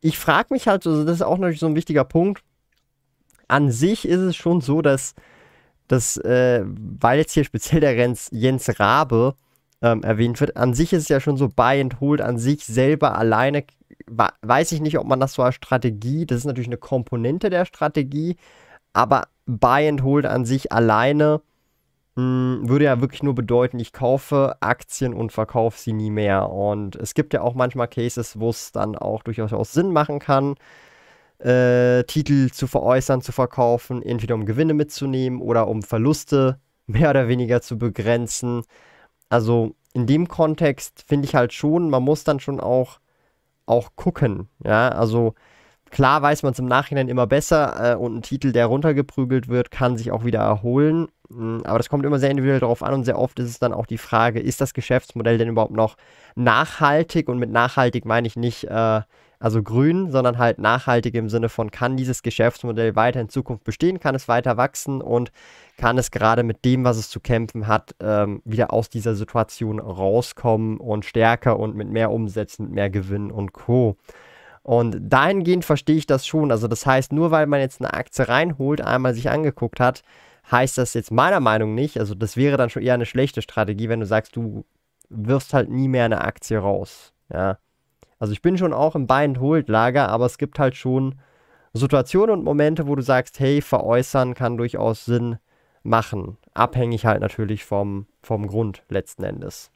ich 0.00 0.18
frage 0.18 0.52
mich 0.52 0.66
halt, 0.66 0.86
also 0.86 1.04
das 1.04 1.16
ist 1.16 1.22
auch 1.22 1.38
natürlich 1.38 1.60
so 1.60 1.66
ein 1.66 1.76
wichtiger 1.76 2.04
Punkt. 2.04 2.42
An 3.48 3.70
sich 3.70 4.08
ist 4.08 4.20
es 4.20 4.34
schon 4.34 4.60
so, 4.60 4.82
dass, 4.82 5.14
dass 5.86 6.16
äh, 6.16 6.64
weil 6.66 7.18
jetzt 7.18 7.32
hier 7.32 7.44
speziell 7.44 7.80
der 7.80 7.94
Jens, 7.94 8.28
Jens 8.32 8.80
Rabe 8.80 9.36
ähm, 9.82 10.02
erwähnt 10.02 10.40
wird, 10.40 10.56
an 10.56 10.74
sich 10.74 10.92
ist 10.92 11.04
es 11.04 11.08
ja 11.08 11.20
schon 11.20 11.36
so 11.36 11.48
Buy 11.48 11.80
and 11.80 12.00
Hold 12.00 12.20
an 12.20 12.38
sich 12.38 12.64
selber 12.64 13.16
alleine, 13.18 13.64
weiß 14.42 14.72
ich 14.72 14.80
nicht, 14.80 14.98
ob 14.98 15.06
man 15.06 15.20
das 15.20 15.34
so 15.34 15.42
als 15.42 15.54
Strategie, 15.54 16.26
das 16.26 16.38
ist 16.38 16.44
natürlich 16.44 16.68
eine 16.68 16.78
Komponente 16.78 17.50
der 17.50 17.64
Strategie, 17.64 18.36
aber 18.92 19.28
Buy 19.46 19.88
and 19.88 20.02
Hold 20.02 20.26
an 20.26 20.44
sich 20.44 20.72
alleine 20.72 21.40
hm, 22.16 22.62
würde 22.68 22.86
ja 22.86 23.00
wirklich 23.00 23.22
nur 23.22 23.34
bedeuten, 23.34 23.78
ich 23.78 23.92
kaufe 23.92 24.56
Aktien 24.60 25.12
und 25.12 25.32
verkaufe 25.32 25.78
sie 25.78 25.92
nie 25.92 26.10
mehr. 26.10 26.50
Und 26.50 26.96
es 26.96 27.12
gibt 27.12 27.34
ja 27.34 27.42
auch 27.42 27.54
manchmal 27.54 27.88
Cases, 27.88 28.40
wo 28.40 28.50
es 28.50 28.72
dann 28.72 28.96
auch 28.96 29.22
durchaus 29.22 29.72
Sinn 29.72 29.92
machen 29.92 30.18
kann, 30.18 30.54
äh, 31.38 32.04
Titel 32.04 32.50
zu 32.50 32.66
veräußern, 32.66 33.20
zu 33.20 33.32
verkaufen, 33.32 34.02
entweder 34.02 34.34
um 34.34 34.46
Gewinne 34.46 34.74
mitzunehmen 34.74 35.42
oder 35.42 35.68
um 35.68 35.82
Verluste 35.82 36.58
mehr 36.86 37.10
oder 37.10 37.28
weniger 37.28 37.60
zu 37.62 37.78
begrenzen. 37.78 38.62
Also 39.28 39.74
in 39.92 40.06
dem 40.06 40.28
Kontext 40.28 41.04
finde 41.06 41.26
ich 41.26 41.34
halt 41.34 41.52
schon, 41.52 41.90
man 41.90 42.02
muss 42.02 42.24
dann 42.24 42.40
schon 42.40 42.60
auch, 42.60 43.00
auch 43.66 43.90
gucken. 43.96 44.48
Ja, 44.64 44.90
also 44.90 45.34
klar 45.90 46.22
weiß 46.22 46.42
man 46.42 46.52
es 46.52 46.58
im 46.58 46.66
Nachhinein 46.66 47.08
immer 47.08 47.26
besser 47.26 47.92
äh, 47.92 47.96
und 47.96 48.16
ein 48.16 48.22
Titel, 48.22 48.52
der 48.52 48.66
runtergeprügelt 48.66 49.48
wird, 49.48 49.70
kann 49.70 49.96
sich 49.96 50.12
auch 50.12 50.24
wieder 50.24 50.40
erholen. 50.40 51.08
Hm, 51.30 51.62
aber 51.64 51.78
das 51.78 51.88
kommt 51.88 52.04
immer 52.04 52.18
sehr 52.18 52.30
individuell 52.30 52.60
darauf 52.60 52.82
an 52.82 52.94
und 52.94 53.04
sehr 53.04 53.18
oft 53.18 53.38
ist 53.38 53.48
es 53.48 53.58
dann 53.58 53.72
auch 53.72 53.86
die 53.86 53.98
Frage, 53.98 54.40
ist 54.40 54.60
das 54.60 54.74
Geschäftsmodell 54.74 55.38
denn 55.38 55.48
überhaupt 55.48 55.72
noch 55.72 55.96
nachhaltig? 56.34 57.28
Und 57.28 57.38
mit 57.38 57.50
nachhaltig 57.50 58.04
meine 58.04 58.26
ich 58.26 58.36
nicht, 58.36 58.64
äh, 58.64 59.00
also 59.38 59.62
grün, 59.62 60.10
sondern 60.10 60.38
halt 60.38 60.58
nachhaltig 60.58 61.14
im 61.14 61.28
Sinne 61.28 61.48
von, 61.48 61.70
kann 61.70 61.96
dieses 61.96 62.22
Geschäftsmodell 62.22 62.96
weiter 62.96 63.20
in 63.20 63.28
Zukunft 63.28 63.64
bestehen, 63.64 64.00
kann 64.00 64.14
es 64.14 64.28
weiter 64.28 64.56
wachsen 64.56 65.00
und 65.02 65.30
kann 65.76 65.98
es 65.98 66.10
gerade 66.10 66.42
mit 66.42 66.64
dem, 66.64 66.84
was 66.84 66.96
es 66.96 67.10
zu 67.10 67.20
kämpfen 67.20 67.66
hat, 67.66 67.94
ähm, 68.00 68.40
wieder 68.44 68.72
aus 68.72 68.88
dieser 68.88 69.14
Situation 69.14 69.78
rauskommen 69.78 70.78
und 70.78 71.04
stärker 71.04 71.58
und 71.58 71.76
mit 71.76 71.88
mehr 71.88 72.10
Umsätzen, 72.10 72.66
mit 72.66 72.74
mehr 72.74 72.90
Gewinn 72.90 73.30
und 73.30 73.52
Co. 73.52 73.96
Und 74.62 74.96
dahingehend 75.00 75.64
verstehe 75.64 75.96
ich 75.96 76.06
das 76.06 76.26
schon. 76.26 76.50
Also 76.50 76.66
das 76.66 76.86
heißt, 76.86 77.12
nur 77.12 77.30
weil 77.30 77.46
man 77.46 77.60
jetzt 77.60 77.80
eine 77.80 77.94
Aktie 77.94 78.28
reinholt, 78.28 78.80
einmal 78.80 79.14
sich 79.14 79.30
angeguckt 79.30 79.78
hat, 79.78 80.02
heißt 80.50 80.78
das 80.78 80.94
jetzt 80.94 81.10
meiner 81.10 81.40
Meinung 81.40 81.74
nicht, 81.74 81.98
also 81.98 82.14
das 82.14 82.36
wäre 82.36 82.56
dann 82.56 82.70
schon 82.70 82.82
eher 82.82 82.94
eine 82.94 83.06
schlechte 83.06 83.42
Strategie, 83.42 83.88
wenn 83.88 84.00
du 84.00 84.06
sagst, 84.06 84.36
du 84.36 84.64
wirfst 85.08 85.54
halt 85.54 85.70
nie 85.70 85.88
mehr 85.88 86.04
eine 86.04 86.22
Aktie 86.22 86.58
raus. 86.58 87.12
Ja. 87.32 87.58
Also 88.18 88.32
ich 88.32 88.42
bin 88.42 88.56
schon 88.56 88.72
auch 88.72 88.94
im 88.94 89.06
Buy-and-Hold-Lager, 89.06 90.08
aber 90.08 90.26
es 90.26 90.38
gibt 90.38 90.58
halt 90.58 90.74
schon 90.74 91.16
Situationen 91.74 92.38
und 92.38 92.44
Momente, 92.44 92.86
wo 92.86 92.94
du 92.94 93.02
sagst, 93.02 93.38
hey, 93.38 93.60
veräußern 93.60 94.34
kann 94.34 94.56
durchaus 94.56 95.04
Sinn 95.04 95.38
machen. 95.86 96.36
Abhängig 96.54 97.06
halt 97.06 97.20
natürlich 97.20 97.64
vom, 97.64 98.06
vom 98.22 98.46
Grund 98.46 98.82
letzten 98.88 99.24
Endes. 99.24 99.70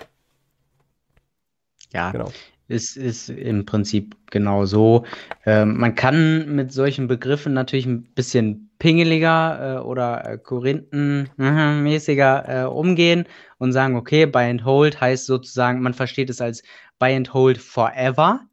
Ja, 1.92 2.12
genau 2.12 2.30
ist, 2.70 2.96
ist 2.96 3.28
im 3.28 3.66
Prinzip 3.66 4.16
genau 4.30 4.64
so. 4.64 5.04
Ähm, 5.44 5.76
man 5.76 5.96
kann 5.96 6.54
mit 6.54 6.72
solchen 6.72 7.08
Begriffen 7.08 7.52
natürlich 7.52 7.86
ein 7.86 8.04
bisschen 8.14 8.70
pingeliger 8.78 9.78
äh, 9.78 9.80
oder 9.80 10.24
äh, 10.24 10.38
Korinthenmäßiger 10.38 12.44
äh, 12.48 12.64
umgehen 12.66 13.24
und 13.58 13.72
sagen, 13.72 13.96
okay, 13.96 14.24
Buy 14.24 14.48
and 14.48 14.64
Hold 14.64 15.00
heißt 15.00 15.26
sozusagen, 15.26 15.82
man 15.82 15.94
versteht 15.94 16.30
es 16.30 16.40
als 16.40 16.62
Buy 16.98 17.16
and 17.16 17.34
Hold 17.34 17.58
forever. 17.58 18.46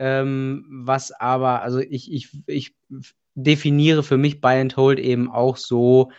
Ähm, 0.00 0.66
was 0.68 1.12
aber, 1.12 1.62
also 1.62 1.78
ich, 1.78 2.12
ich, 2.12 2.30
ich 2.46 2.74
definiere 3.34 4.02
für 4.02 4.18
mich 4.18 4.40
Buy 4.40 4.60
and 4.60 4.76
Hold 4.76 4.98
eben 4.98 5.30
auch 5.30 5.56
so, 5.56 6.10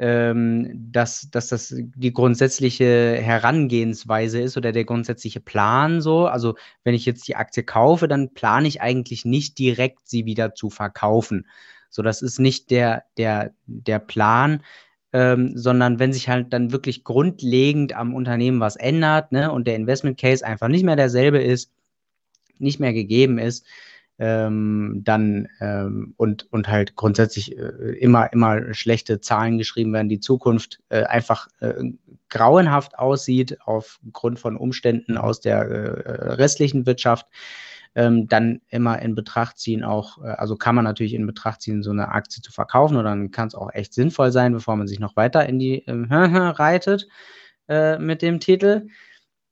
dass, 0.00 1.28
dass 1.30 1.48
das 1.48 1.74
die 1.76 2.12
grundsätzliche 2.12 3.18
Herangehensweise 3.20 4.40
ist 4.40 4.56
oder 4.56 4.72
der 4.72 4.84
grundsätzliche 4.86 5.40
Plan 5.40 6.00
so. 6.00 6.26
Also 6.26 6.54
wenn 6.84 6.94
ich 6.94 7.04
jetzt 7.04 7.28
die 7.28 7.36
Aktie 7.36 7.64
kaufe, 7.64 8.08
dann 8.08 8.32
plane 8.32 8.66
ich 8.66 8.80
eigentlich 8.80 9.26
nicht 9.26 9.58
direkt 9.58 10.08
sie 10.08 10.24
wieder 10.24 10.54
zu 10.54 10.70
verkaufen. 10.70 11.46
So, 11.90 12.02
das 12.02 12.22
ist 12.22 12.38
nicht 12.38 12.70
der, 12.70 13.04
der, 13.18 13.52
der 13.66 13.98
Plan, 13.98 14.62
ähm, 15.12 15.52
sondern 15.54 15.98
wenn 15.98 16.14
sich 16.14 16.30
halt 16.30 16.52
dann 16.54 16.72
wirklich 16.72 17.04
grundlegend 17.04 17.94
am 17.94 18.14
Unternehmen 18.14 18.60
was 18.60 18.76
ändert 18.76 19.32
ne, 19.32 19.52
und 19.52 19.66
der 19.66 19.76
Investment 19.76 20.18
Case 20.18 20.46
einfach 20.46 20.68
nicht 20.68 20.84
mehr 20.84 20.96
derselbe 20.96 21.42
ist, 21.42 21.72
nicht 22.58 22.80
mehr 22.80 22.94
gegeben 22.94 23.38
ist, 23.38 23.66
ähm, 24.20 25.00
dann 25.02 25.48
ähm, 25.60 26.12
und, 26.18 26.52
und 26.52 26.68
halt 26.68 26.94
grundsätzlich 26.94 27.56
äh, 27.56 27.62
immer, 27.98 28.30
immer 28.34 28.74
schlechte 28.74 29.22
Zahlen 29.22 29.56
geschrieben 29.56 29.94
werden, 29.94 30.10
die 30.10 30.20
Zukunft 30.20 30.80
äh, 30.90 31.04
einfach 31.04 31.48
äh, 31.60 31.72
grauenhaft 32.28 32.98
aussieht 32.98 33.56
aufgrund 33.64 34.38
von 34.38 34.58
Umständen 34.58 35.16
aus 35.16 35.40
der 35.40 35.60
äh, 35.60 36.32
restlichen 36.34 36.84
Wirtschaft, 36.84 37.28
ähm, 37.94 38.28
dann 38.28 38.60
immer 38.68 39.00
in 39.00 39.14
Betracht 39.14 39.56
ziehen, 39.58 39.82
auch, 39.82 40.22
äh, 40.22 40.28
also 40.28 40.54
kann 40.54 40.74
man 40.74 40.84
natürlich 40.84 41.14
in 41.14 41.26
Betracht 41.26 41.62
ziehen, 41.62 41.82
so 41.82 41.90
eine 41.90 42.08
Aktie 42.08 42.42
zu 42.42 42.52
verkaufen 42.52 42.96
oder 42.96 43.08
dann 43.08 43.30
kann 43.30 43.48
es 43.48 43.54
auch 43.54 43.72
echt 43.72 43.94
sinnvoll 43.94 44.32
sein, 44.32 44.52
bevor 44.52 44.76
man 44.76 44.86
sich 44.86 45.00
noch 45.00 45.16
weiter 45.16 45.48
in 45.48 45.58
die 45.58 45.86
äh, 45.86 45.92
reitet 46.10 47.08
äh, 47.68 47.98
mit 47.98 48.20
dem 48.20 48.38
Titel. 48.38 48.88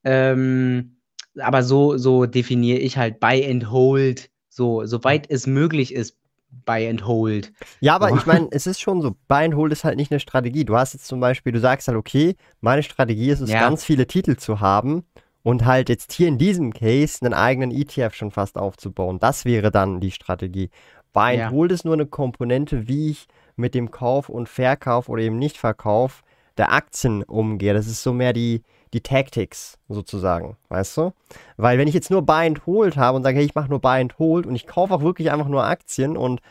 Ähm, 0.03 0.97
aber 1.39 1.63
so, 1.63 1.97
so 1.97 2.27
definiere 2.27 2.79
ich 2.79 2.99
halt 2.99 3.19
Buy 3.19 3.49
and 3.49 3.71
Hold 3.71 4.29
so, 4.59 4.85
soweit 4.85 5.25
es 5.31 5.47
möglich 5.47 5.93
ist, 5.93 6.17
Buy 6.65 6.89
and 6.89 7.07
Hold. 7.07 7.53
Ja, 7.79 7.95
aber 7.95 8.11
ich 8.11 8.25
meine, 8.25 8.49
es 8.51 8.67
ist 8.67 8.81
schon 8.81 9.01
so, 9.01 9.15
Buy 9.29 9.45
and 9.45 9.55
Hold 9.55 9.71
ist 9.71 9.85
halt 9.85 9.95
nicht 9.95 10.11
eine 10.11 10.19
Strategie. 10.19 10.65
Du 10.65 10.75
hast 10.75 10.93
jetzt 10.93 11.07
zum 11.07 11.21
Beispiel, 11.21 11.53
du 11.53 11.59
sagst 11.59 11.87
halt, 11.87 11.97
okay, 11.97 12.35
meine 12.59 12.83
Strategie 12.83 13.29
ist 13.29 13.39
es, 13.39 13.49
ja. 13.49 13.61
ganz 13.61 13.85
viele 13.85 14.05
Titel 14.05 14.35
zu 14.35 14.59
haben 14.59 15.05
und 15.43 15.65
halt 15.65 15.87
jetzt 15.87 16.11
hier 16.11 16.27
in 16.27 16.37
diesem 16.37 16.73
Case 16.73 17.19
einen 17.21 17.33
eigenen 17.33 17.71
ETF 17.71 18.13
schon 18.13 18.31
fast 18.31 18.57
aufzubauen. 18.57 19.19
Das 19.19 19.45
wäre 19.45 19.71
dann 19.71 20.01
die 20.01 20.11
Strategie. 20.11 20.69
Buy 21.13 21.31
and 21.31 21.39
ja. 21.39 21.51
Hold 21.51 21.71
ist 21.71 21.85
nur 21.85 21.93
eine 21.93 22.05
Komponente, 22.05 22.89
wie 22.89 23.11
ich 23.11 23.27
mit 23.55 23.73
dem 23.73 23.91
Kauf 23.91 24.27
und 24.27 24.49
Verkauf 24.49 25.07
oder 25.07 25.21
eben 25.21 25.39
Nichtverkauf 25.39 26.23
der 26.57 26.73
Aktien 26.73 27.23
umgehe. 27.23 27.73
Das 27.73 27.87
ist 27.87 28.03
so 28.03 28.11
mehr 28.11 28.33
die, 28.33 28.63
die 28.93 29.01
Tactics 29.01 29.77
sozusagen, 29.87 30.57
weißt 30.69 30.97
du? 30.97 31.13
Weil 31.57 31.77
wenn 31.77 31.87
ich 31.87 31.93
jetzt 31.93 32.09
nur 32.11 32.23
Buy 32.23 32.47
and 32.47 32.65
Hold 32.65 32.97
habe 32.97 33.17
und 33.17 33.23
sage, 33.23 33.37
hey, 33.37 33.45
ich 33.45 33.55
mache 33.55 33.69
nur 33.69 33.79
Buy 33.79 34.01
and 34.01 34.17
Hold 34.19 34.45
und 34.45 34.55
ich 34.55 34.67
kaufe 34.67 34.93
auch 34.93 35.01
wirklich 35.01 35.31
einfach 35.31 35.47
nur 35.47 35.63
Aktien 35.63 36.17
und 36.17 36.41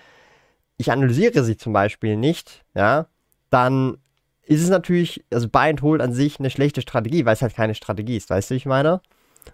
ich 0.76 0.92
analysiere 0.92 1.42
sie 1.42 1.56
zum 1.56 1.72
Beispiel 1.72 2.16
nicht, 2.16 2.64
ja, 2.74 3.06
dann 3.50 3.98
ist 4.42 4.62
es 4.62 4.70
natürlich, 4.70 5.24
also 5.30 5.48
Buy 5.48 5.70
and 5.70 5.82
Hold 5.82 6.00
an 6.00 6.12
sich 6.12 6.38
eine 6.38 6.50
schlechte 6.50 6.80
Strategie, 6.80 7.24
weil 7.24 7.34
es 7.34 7.42
halt 7.42 7.54
keine 7.54 7.74
Strategie 7.74 8.16
ist, 8.16 8.30
weißt 8.30 8.50
du, 8.50 8.54
ich 8.54 8.66
meine? 8.66 9.00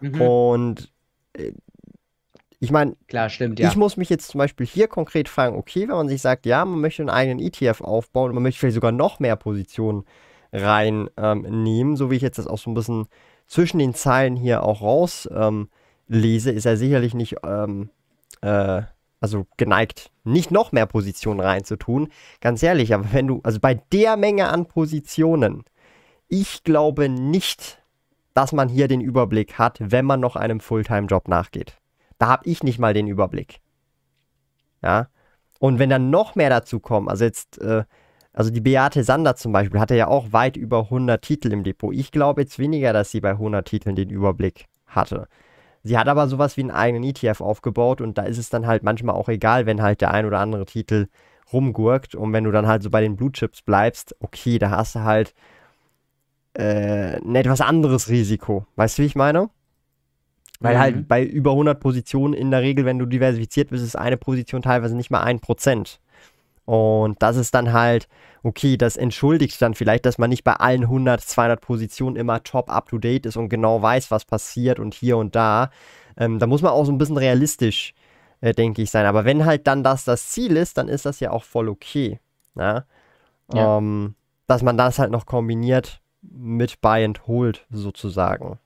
Mhm. 0.00 0.20
Und 0.20 0.92
äh, 1.32 1.52
ich 2.60 2.70
meine, 2.70 2.96
klar, 3.08 3.28
stimmt, 3.28 3.58
ja. 3.58 3.68
Ich 3.68 3.76
muss 3.76 3.96
mich 3.96 4.08
jetzt 4.08 4.28
zum 4.28 4.38
Beispiel 4.38 4.66
hier 4.66 4.88
konkret 4.88 5.28
fragen, 5.28 5.56
okay, 5.56 5.82
wenn 5.88 5.96
man 5.96 6.08
sich 6.08 6.22
sagt, 6.22 6.46
ja, 6.46 6.64
man 6.64 6.80
möchte 6.80 7.02
einen 7.02 7.10
eigenen 7.10 7.38
ETF 7.40 7.82
aufbauen 7.82 8.30
und 8.30 8.34
man 8.34 8.42
möchte 8.42 8.60
vielleicht 8.60 8.76
sogar 8.76 8.92
noch 8.92 9.20
mehr 9.20 9.36
Positionen 9.36 10.04
reinnehmen, 10.54 11.11
ähm, 11.16 11.96
so 11.96 12.11
wie 12.11 12.16
ich 12.16 12.23
jetzt 12.23 12.38
das 12.38 12.46
auch 12.46 12.58
so 12.58 12.70
ein 12.70 12.75
bisschen 12.75 13.06
zwischen 13.46 13.78
den 13.78 13.94
Zeilen 13.94 14.37
hier 14.37 14.62
auch 14.62 14.80
raus 14.80 15.28
ähm, 15.34 15.68
ist 16.08 16.66
er 16.66 16.76
sicherlich 16.76 17.14
nicht 17.14 17.37
ähm, 17.44 17.90
äh, 18.42 18.82
also 19.20 19.46
geneigt, 19.56 20.11
nicht 20.23 20.50
noch 20.50 20.70
mehr 20.70 20.84
Positionen 20.84 21.40
reinzutun. 21.40 22.08
Ganz 22.42 22.62
ehrlich, 22.62 22.92
aber 22.92 23.12
wenn 23.12 23.26
du, 23.26 23.40
also 23.42 23.58
bei 23.58 23.75
der 23.75 24.18
Menge 24.18 24.49
an 24.49 24.66
Positionen, 24.66 25.64
ich 26.28 26.62
glaube 26.62 27.08
nicht, 27.08 27.82
dass 28.34 28.52
man 28.52 28.68
hier 28.68 28.87
den 28.87 29.00
Überblick 29.00 29.58
hat, 29.58 29.78
wenn 29.80 30.04
man 30.04 30.20
noch 30.20 30.37
einem 30.37 30.61
Fulltime-Job 30.61 31.28
nachgeht. 31.28 31.78
Da 32.18 32.28
habe 32.28 32.46
ich 32.46 32.62
nicht 32.62 32.78
mal 32.78 32.92
den 32.92 33.06
Überblick. 33.06 33.61
Ja. 34.82 35.08
Und 35.58 35.78
wenn 35.78 35.88
dann 35.88 36.11
noch 36.11 36.34
mehr 36.34 36.50
dazu 36.50 36.78
kommen, 36.78 37.08
also 37.08 37.25
jetzt 37.25 37.58
äh, 37.62 37.84
also 38.34 38.50
die 38.50 38.60
Beate 38.60 39.04
Sander 39.04 39.36
zum 39.36 39.52
Beispiel 39.52 39.80
hatte 39.80 39.94
ja 39.94 40.08
auch 40.08 40.32
weit 40.32 40.56
über 40.56 40.80
100 40.80 41.22
Titel 41.22 41.52
im 41.52 41.62
Depot. 41.62 41.94
Ich 41.94 42.10
glaube 42.10 42.42
jetzt 42.42 42.58
weniger, 42.58 42.92
dass 42.92 43.12
sie 43.12 43.20
bei 43.20 43.30
100 43.30 43.66
Titeln 43.66 43.94
den 43.94 44.10
Überblick 44.10 44.66
hatte. 44.86 45.28
Sie 45.84 45.96
hat 45.96 46.08
aber 46.08 46.26
sowas 46.28 46.56
wie 46.56 46.62
einen 46.62 46.72
eigenen 46.72 47.04
ETF 47.04 47.40
aufgebaut 47.40 48.00
und 48.00 48.18
da 48.18 48.22
ist 48.22 48.38
es 48.38 48.50
dann 48.50 48.66
halt 48.66 48.82
manchmal 48.82 49.14
auch 49.14 49.28
egal, 49.28 49.66
wenn 49.66 49.82
halt 49.82 50.00
der 50.00 50.12
ein 50.12 50.26
oder 50.26 50.40
andere 50.40 50.66
Titel 50.66 51.06
rumgurkt 51.52 52.16
und 52.16 52.32
wenn 52.32 52.44
du 52.44 52.50
dann 52.50 52.66
halt 52.66 52.82
so 52.82 52.90
bei 52.90 53.00
den 53.00 53.16
Blue 53.16 53.30
Chips 53.30 53.62
bleibst, 53.62 54.16
okay, 54.18 54.58
da 54.58 54.70
hast 54.70 54.96
du 54.96 55.00
halt 55.00 55.32
äh, 56.54 57.20
ein 57.20 57.36
etwas 57.36 57.60
anderes 57.60 58.08
Risiko. 58.08 58.66
Weißt 58.74 58.98
du, 58.98 59.02
wie 59.02 59.06
ich 59.06 59.14
meine? 59.14 59.50
Weil 60.58 60.78
halt 60.78 60.94
mhm. 60.94 60.98
halt 60.98 61.08
bei 61.08 61.24
über 61.24 61.52
100 61.52 61.78
Positionen 61.78 62.34
in 62.34 62.50
der 62.50 62.62
Regel, 62.62 62.84
wenn 62.84 62.98
du 62.98 63.06
diversifiziert 63.06 63.70
bist, 63.70 63.84
ist 63.84 63.96
eine 63.96 64.16
Position 64.16 64.62
teilweise 64.62 64.96
nicht 64.96 65.10
mal 65.10 65.22
ein 65.22 65.38
Prozent. 65.38 66.00
Und 66.64 67.23
das 67.23 67.37
ist 67.37 67.54
dann 67.54 67.73
halt, 67.73 68.09
okay, 68.42 68.76
das 68.76 68.97
entschuldigt 68.97 69.61
dann 69.61 69.75
vielleicht, 69.75 70.06
dass 70.06 70.18
man 70.18 70.30
nicht 70.30 70.44
bei 70.44 70.54
allen 70.54 70.85
100, 70.85 71.21
200 71.21 71.61
Positionen 71.61 72.16
immer 72.16 72.42
top 72.42 72.71
up 72.71 72.88
to 72.88 72.99
date 72.99 73.26
ist 73.26 73.37
und 73.37 73.49
genau 73.49 73.83
weiß, 73.83 74.11
was 74.11 74.25
passiert 74.25 74.78
und 74.78 74.94
hier 74.94 75.16
und 75.18 75.35
da. 75.35 75.71
Ähm, 76.16 76.38
da 76.38 76.47
muss 76.47 76.62
man 76.62 76.73
auch 76.73 76.85
so 76.85 76.92
ein 76.92 76.99
bisschen 76.99 77.18
realistisch, 77.18 77.94
äh, 78.40 78.54
denke 78.54 78.83
ich, 78.83 78.90
sein. 78.90 79.06
Aber 79.06 79.25
wenn 79.25 79.44
halt 79.44 79.66
dann 79.66 79.83
das 79.83 80.04
das 80.04 80.30
Ziel 80.30 80.56
ist, 80.56 80.78
dann 80.78 80.88
ist 80.88 81.04
das 81.06 81.21
ja 81.21 81.30
auch 81.30 81.44
voll 81.44 81.68
okay. 81.68 82.21
Ja? 82.54 82.85
Ja. 83.52 83.78
Ähm, 83.78 84.14
dass 84.47 84.62
man 84.62 84.78
das 84.78 84.99
halt 84.99 85.11
noch 85.11 85.26
kombiniert 85.26 86.00
mit 86.23 86.80
Buy 86.80 87.04
and 87.04 87.26
Hold 87.26 87.66
sozusagen. 87.71 88.59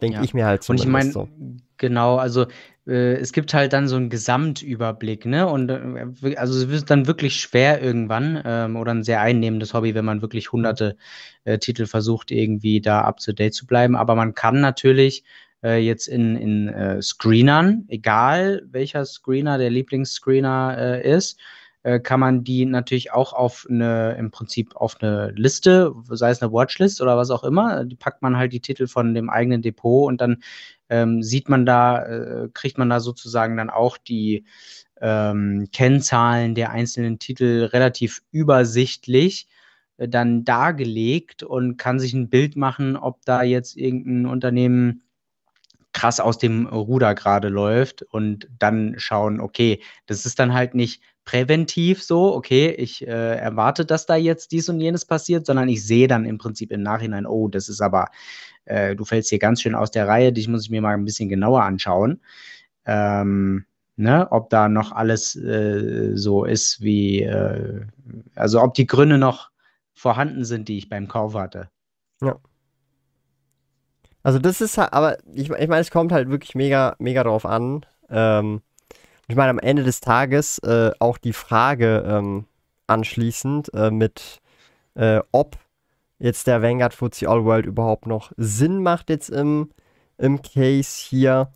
Denke 0.00 0.16
ja. 0.16 0.22
ich 0.22 0.34
mir 0.34 0.46
halt 0.46 0.62
so. 0.62 0.72
Und 0.72 0.80
ich 0.80 0.86
meine, 0.86 1.12
so. 1.12 1.28
genau, 1.76 2.16
also 2.16 2.46
äh, 2.86 3.14
es 3.14 3.32
gibt 3.32 3.54
halt 3.54 3.72
dann 3.72 3.88
so 3.88 3.96
einen 3.96 4.10
Gesamtüberblick, 4.10 5.26
ne? 5.26 5.46
Und 5.48 5.68
äh, 5.70 6.36
also 6.36 6.58
es 6.58 6.68
wird 6.68 6.90
dann 6.90 7.06
wirklich 7.06 7.36
schwer 7.36 7.82
irgendwann 7.82 8.42
ähm, 8.44 8.76
oder 8.76 8.92
ein 8.92 9.04
sehr 9.04 9.20
einnehmendes 9.20 9.74
Hobby, 9.74 9.94
wenn 9.94 10.04
man 10.04 10.22
wirklich 10.22 10.52
hunderte 10.52 10.96
äh, 11.44 11.58
Titel 11.58 11.86
versucht, 11.86 12.30
irgendwie 12.30 12.80
da 12.80 13.02
up 13.02 13.18
to 13.18 13.32
date 13.32 13.54
zu 13.54 13.66
bleiben. 13.66 13.96
Aber 13.96 14.14
man 14.14 14.34
kann 14.34 14.60
natürlich 14.60 15.24
äh, 15.62 15.78
jetzt 15.78 16.08
in, 16.08 16.36
in 16.36 17.02
Screenern, 17.02 17.84
egal 17.88 18.62
welcher 18.70 19.04
Screener 19.04 19.58
der 19.58 19.70
Lieblingsscreener 19.70 21.02
ist, 21.04 21.38
äh, 21.82 22.00
kann 22.00 22.20
man 22.20 22.44
die 22.44 22.64
natürlich 22.64 23.12
auch 23.12 23.32
auf 23.32 23.66
eine, 23.68 24.14
im 24.18 24.30
Prinzip 24.30 24.76
auf 24.76 24.96
eine 25.00 25.32
Liste, 25.32 25.92
sei 26.10 26.30
es 26.30 26.42
eine 26.42 26.52
Watchlist 26.52 27.00
oder 27.00 27.16
was 27.16 27.30
auch 27.30 27.44
immer, 27.44 27.84
die 27.84 27.96
packt 27.96 28.22
man 28.22 28.36
halt 28.36 28.52
die 28.52 28.60
Titel 28.60 28.86
von 28.86 29.14
dem 29.14 29.30
eigenen 29.30 29.62
Depot 29.62 30.06
und 30.06 30.20
dann 30.20 30.42
ähm, 30.88 31.22
sieht 31.22 31.48
man 31.48 31.66
da, 31.66 32.04
äh, 32.04 32.48
kriegt 32.52 32.78
man 32.78 32.90
da 32.90 33.00
sozusagen 33.00 33.56
dann 33.56 33.70
auch 33.70 33.96
die 33.96 34.44
ähm, 35.00 35.68
Kennzahlen 35.72 36.54
der 36.54 36.70
einzelnen 36.70 37.18
Titel 37.18 37.64
relativ 37.72 38.22
übersichtlich 38.30 39.48
äh, 39.96 40.08
dann 40.08 40.44
dargelegt 40.44 41.42
und 41.42 41.76
kann 41.76 41.98
sich 41.98 42.14
ein 42.14 42.28
Bild 42.30 42.56
machen, 42.56 42.96
ob 42.96 43.24
da 43.24 43.42
jetzt 43.42 43.76
irgendein 43.76 44.26
Unternehmen 44.26 45.02
krass 45.92 46.20
aus 46.20 46.38
dem 46.38 46.66
Ruder 46.66 47.14
gerade 47.14 47.48
läuft 47.48 48.02
und 48.02 48.48
dann 48.58 48.94
schauen, 48.98 49.40
okay, 49.40 49.82
das 50.06 50.24
ist 50.24 50.38
dann 50.38 50.54
halt 50.54 50.74
nicht 50.74 51.02
präventiv 51.24 52.02
so, 52.02 52.34
okay, 52.34 52.70
ich 52.70 53.06
äh, 53.06 53.36
erwarte, 53.36 53.84
dass 53.84 54.06
da 54.06 54.16
jetzt 54.16 54.52
dies 54.52 54.68
und 54.68 54.80
jenes 54.80 55.04
passiert, 55.04 55.46
sondern 55.46 55.68
ich 55.68 55.86
sehe 55.86 56.08
dann 56.08 56.24
im 56.24 56.38
Prinzip 56.38 56.72
im 56.72 56.82
Nachhinein, 56.82 57.26
oh, 57.26 57.48
das 57.48 57.68
ist 57.68 57.80
aber, 57.80 58.06
äh, 58.64 58.96
du 58.96 59.04
fällst 59.04 59.30
hier 59.30 59.38
ganz 59.38 59.62
schön 59.62 59.74
aus 59.74 59.90
der 59.90 60.08
Reihe, 60.08 60.32
dich 60.32 60.48
muss 60.48 60.64
ich 60.64 60.70
mir 60.70 60.82
mal 60.82 60.94
ein 60.94 61.04
bisschen 61.04 61.28
genauer 61.28 61.62
anschauen. 61.62 62.20
Ähm, 62.84 63.64
ne, 63.96 64.26
ob 64.30 64.50
da 64.50 64.68
noch 64.68 64.92
alles 64.92 65.36
äh, 65.36 66.16
so 66.16 66.44
ist 66.44 66.80
wie, 66.80 67.22
äh, 67.22 67.86
also 68.34 68.60
ob 68.60 68.74
die 68.74 68.86
Gründe 68.86 69.18
noch 69.18 69.50
vorhanden 69.92 70.44
sind, 70.44 70.68
die 70.68 70.78
ich 70.78 70.88
beim 70.88 71.08
Kauf 71.08 71.34
hatte. 71.34 71.68
Ja. 72.20 72.36
Also 74.22 74.38
das 74.38 74.60
ist 74.60 74.78
halt, 74.78 74.92
aber 74.92 75.18
ich, 75.32 75.50
ich 75.50 75.68
meine, 75.68 75.80
es 75.80 75.90
kommt 75.90 76.12
halt 76.12 76.30
wirklich 76.30 76.54
mega, 76.54 76.96
mega 76.98 77.24
drauf 77.24 77.44
an. 77.44 77.84
Ähm, 78.08 78.62
ich 79.32 79.36
meine, 79.36 79.48
am 79.48 79.58
Ende 79.58 79.82
des 79.82 80.02
Tages 80.02 80.58
äh, 80.58 80.90
auch 80.98 81.16
die 81.16 81.32
Frage 81.32 82.04
ähm, 82.06 82.44
anschließend 82.86 83.72
äh, 83.72 83.90
mit, 83.90 84.42
äh, 84.94 85.20
ob 85.32 85.56
jetzt 86.18 86.46
der 86.46 86.60
Vanguard 86.60 86.92
FTSE 86.92 87.30
All 87.30 87.42
World 87.46 87.64
überhaupt 87.64 88.06
noch 88.06 88.32
Sinn 88.36 88.82
macht 88.82 89.08
jetzt 89.08 89.30
im, 89.30 89.70
im 90.18 90.42
Case 90.42 91.02
hier, 91.08 91.50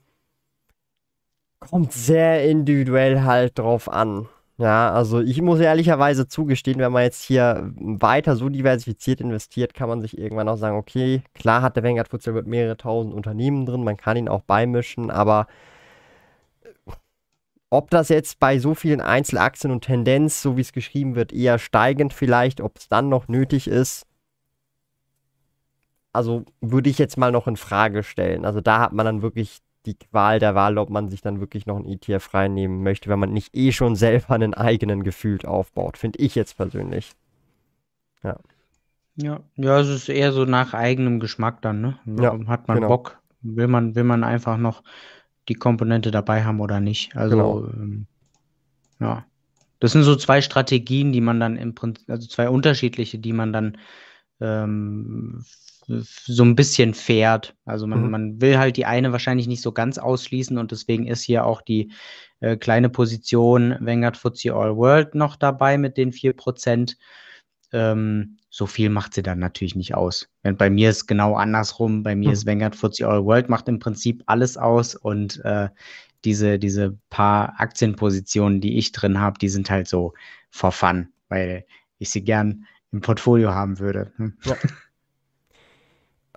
kommt 1.61 1.92
sehr 1.92 2.48
individuell 2.48 3.24
halt 3.24 3.59
drauf 3.59 3.92
an. 3.92 4.27
Ja, 4.57 4.90
also 4.90 5.20
ich 5.20 5.42
muss 5.42 5.61
ehrlicherweise 5.61 6.29
zugestehen, 6.29 6.79
wenn 6.79 6.92
man 6.92 7.03
jetzt 7.03 7.24
hier 7.24 7.74
weiter 7.77 8.37
so 8.37 8.48
diversifiziert 8.48 9.20
investiert, 9.20 9.74
kann 9.74 9.90
man 9.90 10.01
sich 10.01 10.16
irgendwann 10.16 10.48
auch 10.48 10.57
sagen, 10.57 10.79
okay, 10.79 11.20
klar 11.35 11.61
hat 11.61 11.77
der 11.77 11.83
Vanguard 11.83 12.09
FTSE 12.09 12.33
mit 12.33 12.46
mehrere 12.46 12.79
tausend 12.79 13.12
Unternehmen 13.12 13.66
drin, 13.66 13.85
man 13.85 13.98
kann 13.98 14.16
ihn 14.16 14.31
auch 14.31 14.40
beimischen, 14.40 15.11
aber 15.11 15.46
ob 17.70 17.90
das 17.90 18.09
jetzt 18.09 18.38
bei 18.38 18.59
so 18.59 18.74
vielen 18.74 19.00
Einzelaktien 19.00 19.72
und 19.72 19.83
Tendenz, 19.85 20.42
so 20.42 20.57
wie 20.57 20.61
es 20.61 20.72
geschrieben 20.72 21.14
wird, 21.14 21.33
eher 21.33 21.59
steigend 21.59 22.12
vielleicht, 22.12 22.61
ob 22.61 22.79
es 22.79 22.88
dann 22.88 23.09
noch 23.09 23.29
nötig 23.29 23.68
ist, 23.68 24.07
also 26.12 26.44
würde 26.62 26.88
ich 26.88 26.98
jetzt 26.98 27.18
mal 27.18 27.31
noch 27.31 27.46
in 27.46 27.57
Frage 27.57 28.02
stellen. 28.02 28.46
Also 28.46 28.62
da 28.62 28.81
hat 28.81 28.92
man 28.92 29.05
dann 29.05 29.20
wirklich 29.20 29.59
die 29.85 29.94
Qual 29.94 30.38
der 30.38 30.55
Wahl, 30.55 30.79
ob 30.79 30.88
man 30.90 31.09
sich 31.09 31.20
dann 31.20 31.40
wirklich 31.40 31.66
noch 31.66 31.76
einen 31.76 31.87
ETF 31.87 32.33
reinnehmen 32.33 32.83
möchte, 32.83 33.09
wenn 33.11 33.18
man 33.18 33.33
nicht 33.33 33.55
eh 33.55 33.70
schon 33.70 33.96
selber 33.96 34.35
einen 34.35 34.55
eigenen 34.55 35.02
gefühlt 35.05 35.44
aufbaut, 35.44 35.98
finde 35.98 36.18
ich 36.18 36.35
jetzt 36.35 36.57
persönlich. 36.57 37.12
Ja. 38.22 38.38
Ja, 39.18 39.40
ja, 39.57 39.81
es 39.81 39.88
ist 39.88 40.09
eher 40.09 40.33
so 40.33 40.44
nach 40.44 40.74
eigenem 40.74 41.20
Geschmack 41.20 41.62
dann, 41.62 41.81
ne? 41.81 41.98
Ja, 42.20 42.38
Hat 42.46 42.68
man 42.68 42.79
genau. 42.79 42.88
Bock? 42.88 43.18
Will 43.40 43.68
man, 43.68 43.94
will 43.94 44.05
man 44.05 44.24
einfach 44.24 44.59
noch 44.59 44.83
die 45.48 45.54
Komponente 45.54 46.11
dabei 46.11 46.44
haben 46.44 46.61
oder 46.61 46.80
nicht? 46.80 47.16
Also, 47.16 47.37
genau. 47.37 47.66
ähm, 47.66 48.06
ja. 49.00 49.24
Das 49.78 49.92
sind 49.92 50.04
so 50.04 50.16
zwei 50.16 50.40
Strategien, 50.40 51.12
die 51.12 51.20
man 51.20 51.38
dann 51.38 51.56
im 51.56 51.74
Prinzip, 51.74 52.09
also 52.09 52.26
zwei 52.26 52.48
unterschiedliche, 52.48 53.18
die 53.18 53.32
man 53.32 53.52
dann 53.52 53.78
ähm, 54.40 55.44
so 55.87 56.44
ein 56.44 56.56
bisschen 56.56 56.94
fährt. 56.94 57.54
Also 57.64 57.87
man, 57.87 58.04
mhm. 58.04 58.11
man 58.11 58.40
will 58.40 58.59
halt 58.59 58.76
die 58.76 58.87
eine 58.87 59.12
wahrscheinlich 59.12 59.46
nicht 59.46 59.62
so 59.62 59.72
ganz 59.72 59.98
ausschließen 59.98 60.59
und 60.59 60.72
deswegen 60.72 61.06
ist 61.06 61.22
hier 61.22 61.44
auch 61.44 61.61
die 61.61 61.92
äh, 62.40 62.56
kleine 62.56 62.88
Position 62.88 63.76
Vanguard 63.80 64.16
FTSE 64.16 64.54
All 64.54 64.76
World 64.76 65.14
noch 65.14 65.37
dabei 65.37 65.78
mit 65.78 65.96
den 65.96 66.12
4%. 66.12 66.96
Ähm, 67.72 68.38
so 68.57 68.64
viel 68.64 68.88
macht 68.88 69.12
sie 69.12 69.23
dann 69.23 69.38
natürlich 69.38 69.77
nicht 69.77 69.95
aus. 69.95 70.31
Wenn 70.42 70.57
bei 70.57 70.71
mir 70.71 70.88
ist 70.88 71.07
genau 71.07 71.35
andersrum. 71.35 72.03
Bei 72.03 72.16
mir 72.16 72.29
mhm. 72.29 72.33
ist 72.33 72.47
Vanguard 72.47 72.75
FTSE 72.75 73.07
All 73.07 73.23
World 73.23 73.51
macht 73.51 73.69
im 73.69 73.79
Prinzip 73.79 74.23
alles 74.25 74.57
aus 74.57 74.95
und 74.95 75.45
äh, 75.45 75.69
diese, 76.25 76.59
diese 76.59 76.97
paar 77.11 77.61
Aktienpositionen, 77.61 78.62
die 78.62 78.79
ich 78.79 78.92
drin 78.92 79.21
habe, 79.21 79.38
die 79.38 79.51
sind 79.51 79.69
halt 79.69 79.88
so 79.88 80.14
for 80.49 80.73
fun, 80.73 81.09
weil 81.29 81.66
ich 81.99 82.09
sie 82.09 82.25
gern 82.25 82.64
im 82.92 83.03
Portfolio 83.03 83.53
haben 83.53 83.79
würde. 83.79 84.12
Hm. 84.16 84.38
Ja. 84.45 84.57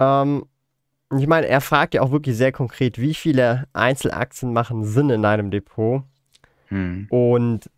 Ähm, 0.01 0.45
ich 1.13 1.27
meine, 1.27 1.45
er 1.47 1.59
fragt 1.59 1.93
ja 1.93 2.01
auch 2.01 2.11
wirklich 2.11 2.37
sehr 2.37 2.53
konkret, 2.53 3.01
wie 3.01 3.13
viele 3.13 3.67
Einzelaktien 3.73 4.53
machen 4.53 4.85
Sinn 4.85 5.09
in 5.09 5.23
deinem 5.23 5.51
Depot. 5.51 6.03
Hm. 6.67 7.07
Und 7.09 7.69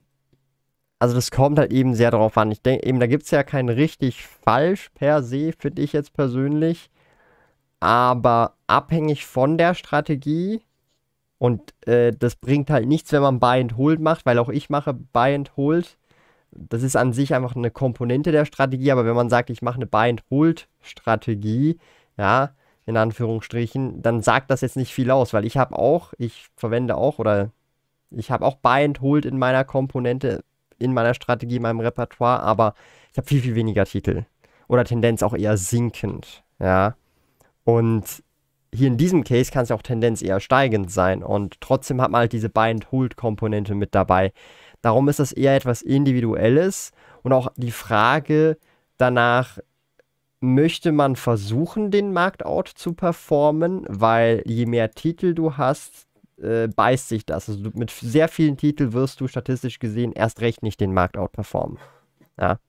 also 1.02 1.16
das 1.16 1.32
kommt 1.32 1.58
halt 1.58 1.74
eben 1.74 1.96
sehr 1.96 2.12
darauf 2.12 2.38
an. 2.38 2.52
Ich 2.52 2.62
denke 2.62 2.86
eben, 2.86 3.00
da 3.00 3.08
gibt 3.08 3.24
es 3.24 3.32
ja 3.32 3.42
kein 3.42 3.70
richtig 3.70 4.24
falsch 4.24 4.90
per 4.94 5.24
se, 5.24 5.52
finde 5.58 5.82
ich 5.82 5.94
jetzt 5.94 6.14
persönlich. 6.14 6.92
Aber 7.80 8.54
abhängig 8.68 9.26
von 9.26 9.58
der 9.58 9.74
Strategie 9.74 10.62
und 11.40 11.74
äh, 11.88 12.12
das 12.12 12.36
bringt 12.36 12.70
halt 12.70 12.88
nichts, 12.88 13.12
wenn 13.14 13.24
man 13.24 13.40
Buy 13.40 13.62
and 13.62 13.78
Hold 13.78 14.00
macht, 14.00 14.28
weil 14.28 14.38
auch 14.38 14.50
ich 14.50 14.70
mache 14.70 14.94
Buy 14.94 15.34
and 15.34 15.58
Hold. 15.58 15.98
Das 16.52 16.84
ist 16.84 16.96
an 16.96 17.14
sich 17.14 17.34
einfach 17.34 17.56
eine 17.56 17.72
Komponente 17.72 18.32
der 18.32 18.46
Strategie, 18.46 18.92
aber 18.92 19.04
wenn 19.06 19.16
man 19.16 19.30
sagt, 19.32 19.50
ich 19.50 19.64
mache 19.64 19.78
eine 19.78 19.88
Buy 19.88 20.10
and 20.10 20.24
Hold 20.30 20.68
Strategie, 20.82 21.80
ja, 22.16 22.52
in 22.86 22.96
Anführungsstrichen, 22.98 24.04
dann 24.04 24.22
sagt 24.22 24.52
das 24.52 24.62
jetzt 24.62 24.78
nicht 24.78 24.94
viel 24.94 25.10
aus, 25.10 25.34
weil 25.34 25.46
ich 25.46 25.58
habe 25.58 25.80
auch, 25.80 26.14
ich 26.20 26.50
verwende 26.58 26.96
auch 26.96 27.18
oder 27.18 27.52
ich 28.12 28.30
habe 28.30 28.46
auch 28.46 28.58
Buy 28.58 28.86
and 28.86 29.02
Hold 29.02 29.26
in 29.26 29.40
meiner 29.40 29.64
Komponente, 29.64 30.44
in 30.82 30.94
meiner 30.94 31.14
Strategie, 31.14 31.58
in 31.58 31.62
meinem 31.62 31.80
Repertoire, 31.80 32.42
aber 32.42 32.74
ich 33.12 33.18
habe 33.18 33.28
viel, 33.28 33.42
viel 33.42 33.56
weniger 33.56 33.86
Titel. 33.86 34.26
Oder 34.68 34.86
Tendenz 34.86 35.22
auch 35.24 35.36
eher 35.36 35.58
sinkend, 35.58 36.44
ja. 36.60 36.96
Und 37.64 38.24
hier 38.74 38.88
in 38.88 38.98
diesem 38.98 39.24
Case 39.24 39.52
kann 39.52 39.64
es 39.64 39.70
ja 39.70 39.76
auch 39.76 39.82
Tendenz 39.82 40.22
eher 40.22 40.40
steigend 40.40 40.92
sein 40.92 41.24
und 41.24 41.60
trotzdem 41.60 42.02
hat 42.02 42.10
man 42.10 42.20
halt 42.20 42.34
diese 42.34 42.50
Buy-and-Hold-Komponente 42.50 43.76
mit 43.76 43.94
dabei. 43.94 44.32
Darum 44.82 45.10
ist 45.10 45.20
das 45.20 45.32
eher 45.32 45.56
etwas 45.56 45.82
Individuelles 45.82 46.92
und 47.22 47.34
auch 47.34 47.52
die 47.56 47.72
Frage 47.72 48.58
danach, 48.98 49.60
möchte 50.42 50.92
man 50.92 51.16
versuchen, 51.16 51.92
den 51.92 52.14
Marktout 52.14 52.72
zu 52.74 52.94
performen, 52.94 53.86
weil 53.88 54.42
je 54.46 54.66
mehr 54.66 54.92
Titel 54.92 55.36
du 55.36 55.56
hast, 55.56 56.08
äh, 56.42 56.68
beißt 56.68 57.10
sich 57.10 57.26
das. 57.26 57.50
Also 57.50 57.70
mit 57.74 57.92
sehr 57.92 58.28
vielen 58.28 58.58
Titeln 58.58 58.94
wirst 58.94 59.22
du 59.22 59.28
statistisch 59.28 59.80
gesehen 59.80 60.12
erst 60.14 60.42
recht 60.42 60.64
nicht 60.64 60.80
den 60.80 60.94
Marktout 60.94 61.30
performen. 61.32 61.78
Ja. 62.40 62.60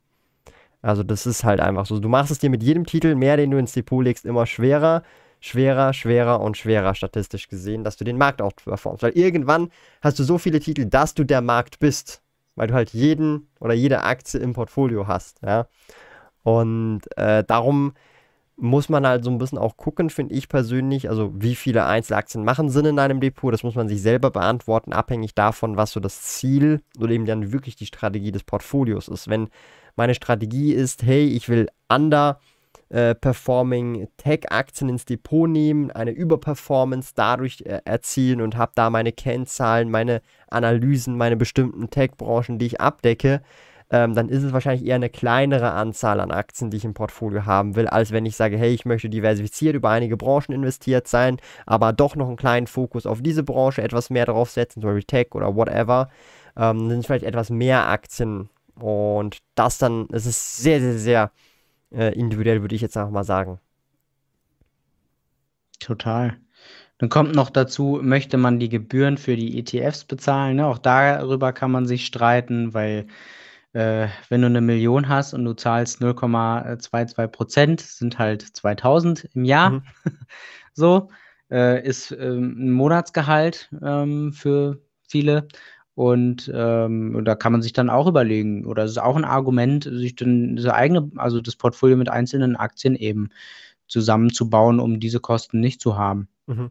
Also 0.83 1.03
das 1.05 1.27
ist 1.27 1.45
halt 1.45 1.61
einfach 1.61 1.87
so. 1.87 2.01
Du 2.01 2.09
machst 2.09 2.31
es 2.31 2.39
dir 2.39 2.51
mit 2.51 2.63
jedem 2.63 2.87
Titel 2.87 3.15
mehr, 3.15 3.37
den 3.37 3.51
du 3.51 3.59
ins 3.59 3.73
Depot 3.73 4.03
legst, 4.03 4.25
immer 4.25 4.47
schwerer, 4.47 5.03
schwerer, 5.41 5.93
schwerer 5.93 6.41
und 6.41 6.57
schwerer 6.57 6.95
statistisch 6.95 7.49
gesehen, 7.49 7.85
dass 7.85 7.97
du 7.97 8.05
den 8.05 8.19
Marktout 8.19 8.65
performst. 8.65 9.03
Weil 9.03 9.13
irgendwann 9.13 9.71
hast 10.01 10.19
du 10.19 10.25
so 10.25 10.39
viele 10.39 10.61
Titel, 10.61 10.87
dass 10.87 11.15
du 11.15 11.25
der 11.25 11.41
Markt 11.41 11.79
bist. 11.79 12.23
Weil 12.55 12.67
du 12.67 12.75
halt 12.75 12.91
jeden 12.91 13.49
oder 13.61 13.73
jede 13.73 14.03
Aktie 14.03 14.39
im 14.39 14.53
Portfolio 14.53 15.07
hast. 15.07 15.41
Ja. 15.43 15.69
Und 16.43 17.03
äh, 17.17 17.45
darum 17.45 17.95
muss 18.57 18.89
man 18.89 19.07
halt 19.07 19.25
so 19.25 19.31
ein 19.31 19.39
bisschen 19.39 19.59
auch 19.59 19.77
gucken, 19.77 20.11
finde 20.11 20.35
ich 20.35 20.49
persönlich. 20.49 21.09
Also, 21.09 21.33
wie 21.35 21.55
viele 21.55 21.85
Einzelaktien 21.87 22.45
machen 22.45 22.69
Sinn 22.69 22.85
in 22.85 22.99
einem 22.99 23.21
Depot? 23.21 23.53
Das 23.53 23.63
muss 23.63 23.75
man 23.75 23.89
sich 23.89 24.03
selber 24.03 24.31
beantworten, 24.31 24.93
abhängig 24.93 25.35
davon, 25.35 25.77
was 25.77 25.93
so 25.93 26.01
das 26.01 26.23
Ziel 26.23 26.83
oder 26.99 27.13
eben 27.13 27.27
dann 27.27 27.53
wirklich 27.53 27.77
die 27.77 27.87
Strategie 27.87 28.33
des 28.33 28.45
Portfolios 28.45 29.09
ist. 29.09 29.29
Wenn 29.29 29.49
meine 29.97 30.15
Strategie 30.15 30.73
ist, 30.73 31.03
hey, 31.03 31.27
ich 31.27 31.49
will 31.49 31.69
under 31.89 32.39
äh, 32.93 33.15
Tech-Aktien 33.15 34.91
ins 34.91 35.05
Depot 35.07 35.49
nehmen, 35.49 35.91
eine 35.91 36.11
Überperformance 36.11 37.13
dadurch 37.15 37.63
äh, 37.63 37.81
erzielen 37.85 38.41
und 38.43 38.57
habe 38.57 38.73
da 38.75 38.91
meine 38.91 39.13
Kennzahlen, 39.13 39.91
meine 39.91 40.21
Analysen, 40.49 41.17
meine 41.17 41.37
bestimmten 41.37 41.89
Tech-Branchen, 41.89 42.59
die 42.59 42.67
ich 42.67 42.81
abdecke, 42.81 43.43
ähm, 43.93 44.15
dann 44.15 44.31
ist 44.31 44.43
es 44.43 44.55
wahrscheinlich 44.55 44.87
eher 44.87 44.95
eine 44.95 45.11
kleinere 45.11 45.73
Anzahl 45.73 46.19
an 46.21 46.31
Aktien, 46.31 46.71
die 46.71 46.79
ich 46.79 46.85
im 46.87 46.95
Portfolio 46.95 47.45
haben 47.45 47.77
will, 47.77 47.87
als 47.87 48.11
wenn 48.11 48.25
ich 48.25 48.37
sage, 48.37 48.57
hey, 48.57 48.73
ich 48.73 48.87
möchte 48.87 49.11
diversifiziert 49.11 49.77
über 49.77 49.91
einige 49.91 50.17
Branchen 50.17 50.55
investiert 50.55 51.07
sein, 51.07 51.37
aber 51.67 51.93
doch 51.93 52.17
noch 52.17 52.27
einen 52.27 52.37
kleinen 52.37 52.67
Fokus 52.67 53.05
auf 53.05 53.21
diese 53.21 53.43
Branche, 53.43 53.83
etwas 53.83 54.09
mehr 54.09 54.25
drauf 54.25 54.51
setzen, 54.51 54.81
zum 54.81 54.89
Beispiel 54.89 55.05
Tech 55.05 55.35
oder 55.35 55.55
whatever. 55.55 56.09
Ähm, 56.57 56.79
dann 56.79 56.89
sind 56.89 57.07
vielleicht 57.07 57.27
etwas 57.27 57.51
mehr 57.51 57.87
Aktien 57.87 58.49
und 58.77 59.39
das 59.55 59.77
dann, 59.77 60.09
es 60.11 60.25
ist 60.25 60.57
sehr, 60.57 60.81
sehr, 60.81 60.99
sehr 60.99 61.31
äh, 61.93 62.19
individuell, 62.19 62.63
würde 62.63 62.75
ich 62.75 62.81
jetzt 62.81 62.97
einfach 62.97 63.13
mal 63.13 63.25
sagen. 63.25 63.61
Total. 65.81 66.39
Dann 66.97 67.11
kommt 67.11 67.35
noch 67.35 67.51
dazu, 67.51 68.01
möchte 68.03 68.39
man 68.39 68.59
die 68.59 68.71
Gebühren 68.71 69.19
für 69.19 69.37
die 69.37 69.59
ETFs 69.59 70.05
bezahlen? 70.05 70.57
Ne? 70.57 70.67
Auch 70.67 70.79
darüber 70.79 71.53
kann 71.53 71.71
man 71.71 71.85
sich 71.85 72.07
streiten, 72.07 72.73
weil 72.73 73.07
äh, 73.73 74.09
wenn 74.29 74.43
du 74.43 74.47
eine 74.47 74.61
Million 74.61 75.09
hast 75.09 75.35
und 75.35 75.45
du 75.45 75.55
zahlst 75.55 76.01
0,22 76.03 77.29
Prozent, 77.29 77.81
sind 77.81 78.19
halt 78.19 78.43
2000 78.43 79.29
im 79.35 79.45
Jahr. 79.45 79.71
Mhm. 79.71 79.83
so 80.73 81.09
äh, 81.51 81.87
ist 81.87 82.13
ähm, 82.13 82.57
ein 82.59 82.73
Monatsgehalt 82.73 83.71
ähm, 83.83 84.33
für 84.33 84.81
viele. 85.09 85.49
Und 85.95 86.51
ähm, 86.55 87.23
da 87.25 87.35
kann 87.35 87.53
man 87.53 87.61
sich 87.61 87.75
dann 87.75 87.91
auch 87.91 88.07
überlegen, 88.07 88.65
oder 88.65 88.85
es 88.85 88.93
ist 88.93 88.99
auch 88.99 89.17
ein 89.17 89.27
Argument, 89.27 89.85
sich 89.85 90.17
dann 90.17 90.57
das 90.57 90.67
eigene, 90.67 91.11
also 91.17 91.43
das 91.43 91.57
Portfolio 91.57 91.99
mit 91.99 92.09
einzelnen 92.09 92.57
Aktien 92.57 92.97
eben 92.97 93.29
zusammenzubauen, 93.89 94.81
um 94.81 95.01
diese 95.01 95.21
Kosten 95.21 95.61
nicht 95.61 95.83
zu 95.83 95.99
haben. 95.99 96.29
Mhm. 96.47 96.71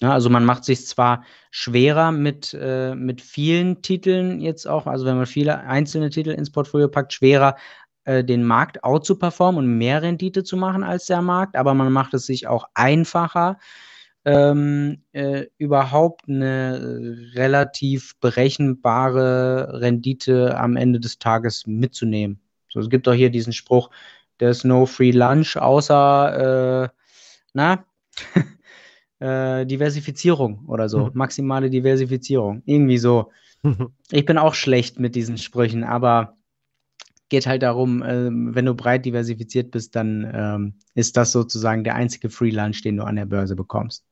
Ja, 0.00 0.12
also 0.12 0.30
man 0.30 0.44
macht 0.44 0.64
sich 0.64 0.86
zwar 0.86 1.24
schwerer 1.50 2.12
mit, 2.12 2.56
äh, 2.60 2.94
mit 2.94 3.20
vielen 3.20 3.82
Titeln 3.82 4.40
jetzt 4.40 4.66
auch, 4.68 4.86
also 4.86 5.04
wenn 5.06 5.16
man 5.16 5.26
viele 5.26 5.58
einzelne 5.60 6.10
Titel 6.10 6.30
ins 6.30 6.52
Portfolio 6.52 6.88
packt, 6.88 7.12
schwerer 7.12 7.56
äh, 8.04 8.22
den 8.22 8.44
Markt 8.44 8.84
out 8.84 9.04
zu 9.04 9.18
performen 9.18 9.58
und 9.58 9.76
mehr 9.78 10.02
Rendite 10.02 10.44
zu 10.44 10.56
machen 10.56 10.84
als 10.84 11.06
der 11.06 11.20
Markt, 11.20 11.56
aber 11.56 11.74
man 11.74 11.92
macht 11.92 12.14
es 12.14 12.26
sich 12.26 12.46
auch 12.46 12.66
einfacher, 12.74 13.58
ähm, 14.24 15.02
äh, 15.12 15.46
überhaupt 15.58 16.28
eine 16.28 17.16
relativ 17.34 18.18
berechenbare 18.20 19.80
Rendite 19.80 20.56
am 20.58 20.76
Ende 20.76 21.00
des 21.00 21.18
Tages 21.18 21.66
mitzunehmen. 21.66 22.40
So, 22.68 22.80
es 22.80 22.90
gibt 22.90 23.06
doch 23.06 23.14
hier 23.14 23.30
diesen 23.30 23.52
Spruch, 23.52 23.90
there's 24.38 24.64
no 24.64 24.86
free 24.86 25.10
lunch, 25.12 25.56
außer, 25.56 26.84
äh, 26.84 26.88
na, 27.52 27.84
äh, 29.20 29.66
Diversifizierung 29.66 30.64
oder 30.66 30.88
so, 30.88 31.06
mhm. 31.06 31.10
maximale 31.14 31.70
Diversifizierung, 31.70 32.62
irgendwie 32.66 32.98
so. 32.98 33.30
Ich 34.10 34.24
bin 34.24 34.38
auch 34.38 34.54
schlecht 34.54 35.00
mit 35.00 35.16
diesen 35.16 35.36
Sprüchen, 35.36 35.84
aber 35.84 36.36
geht 37.28 37.46
halt 37.46 37.62
darum, 37.62 38.02
äh, 38.02 38.30
wenn 38.30 38.64
du 38.64 38.74
breit 38.74 39.04
diversifiziert 39.04 39.70
bist, 39.70 39.96
dann 39.96 40.30
ähm, 40.32 40.74
ist 40.94 41.16
das 41.16 41.32
sozusagen 41.32 41.84
der 41.84 41.94
einzige 41.94 42.30
Free 42.30 42.50
Lunch, 42.50 42.82
den 42.82 42.96
du 42.96 43.04
an 43.04 43.16
der 43.16 43.26
Börse 43.26 43.56
bekommst. 43.56 44.04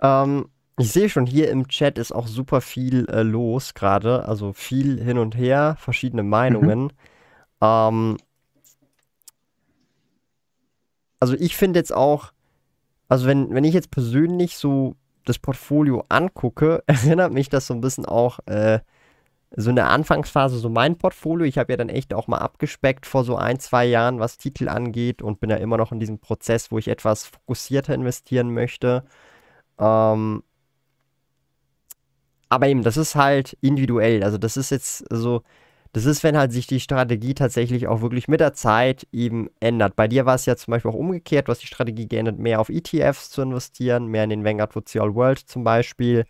Ähm, 0.00 0.46
ich 0.78 0.92
sehe 0.92 1.08
schon, 1.08 1.26
hier 1.26 1.50
im 1.50 1.68
Chat 1.68 1.98
ist 1.98 2.12
auch 2.12 2.26
super 2.26 2.60
viel 2.60 3.06
äh, 3.08 3.22
los 3.22 3.74
gerade. 3.74 4.26
Also 4.26 4.52
viel 4.52 5.02
hin 5.02 5.18
und 5.18 5.36
her, 5.36 5.76
verschiedene 5.78 6.22
Meinungen. 6.22 6.84
Mhm. 6.84 6.90
Ähm, 7.60 8.16
also 11.18 11.34
ich 11.34 11.56
finde 11.56 11.78
jetzt 11.80 11.94
auch, 11.94 12.32
also 13.08 13.26
wenn, 13.26 13.54
wenn 13.54 13.64
ich 13.64 13.74
jetzt 13.74 13.90
persönlich 13.90 14.56
so 14.56 14.96
das 15.24 15.38
Portfolio 15.38 16.04
angucke, 16.08 16.82
erinnert 16.86 17.32
mich 17.32 17.48
das 17.48 17.66
so 17.66 17.74
ein 17.74 17.80
bisschen 17.80 18.06
auch 18.06 18.38
äh, 18.46 18.80
so 19.54 19.70
in 19.70 19.76
der 19.76 19.88
Anfangsphase 19.88 20.58
so 20.58 20.68
mein 20.68 20.98
Portfolio. 20.98 21.46
Ich 21.46 21.58
habe 21.58 21.72
ja 21.72 21.76
dann 21.76 21.88
echt 21.88 22.12
auch 22.12 22.26
mal 22.26 22.38
abgespeckt 22.38 23.06
vor 23.06 23.24
so 23.24 23.36
ein, 23.36 23.58
zwei 23.58 23.86
Jahren, 23.86 24.18
was 24.18 24.38
Titel 24.38 24.68
angeht 24.68 25.22
und 25.22 25.40
bin 25.40 25.50
ja 25.50 25.56
immer 25.56 25.76
noch 25.76 25.92
in 25.92 26.00
diesem 26.00 26.18
Prozess, 26.18 26.70
wo 26.70 26.78
ich 26.78 26.88
etwas 26.88 27.26
fokussierter 27.26 27.94
investieren 27.94 28.52
möchte. 28.52 29.04
Ähm, 29.78 30.42
aber 32.48 32.68
eben, 32.68 32.82
das 32.82 32.96
ist 32.96 33.14
halt 33.14 33.56
individuell. 33.60 34.22
Also 34.22 34.38
das 34.38 34.56
ist 34.56 34.70
jetzt 34.70 35.04
so, 35.10 35.42
das 35.92 36.04
ist, 36.04 36.22
wenn 36.22 36.36
halt 36.36 36.52
sich 36.52 36.66
die 36.66 36.80
Strategie 36.80 37.34
tatsächlich 37.34 37.88
auch 37.88 38.00
wirklich 38.00 38.28
mit 38.28 38.40
der 38.40 38.52
Zeit 38.54 39.06
eben 39.12 39.48
ändert. 39.60 39.96
Bei 39.96 40.08
dir 40.08 40.26
war 40.26 40.34
es 40.34 40.46
ja 40.46 40.56
zum 40.56 40.72
Beispiel 40.72 40.90
auch 40.90 40.96
umgekehrt, 40.96 41.48
hast 41.48 41.62
die 41.62 41.66
Strategie 41.66 42.08
geändert, 42.08 42.38
mehr 42.38 42.60
auf 42.60 42.68
ETFs 42.68 43.30
zu 43.30 43.42
investieren, 43.42 44.06
mehr 44.06 44.24
in 44.24 44.30
den 44.30 44.44
Vanguard 44.44 44.72
Social 44.88 45.14
World 45.14 45.38
zum 45.38 45.64
Beispiel. 45.64 46.24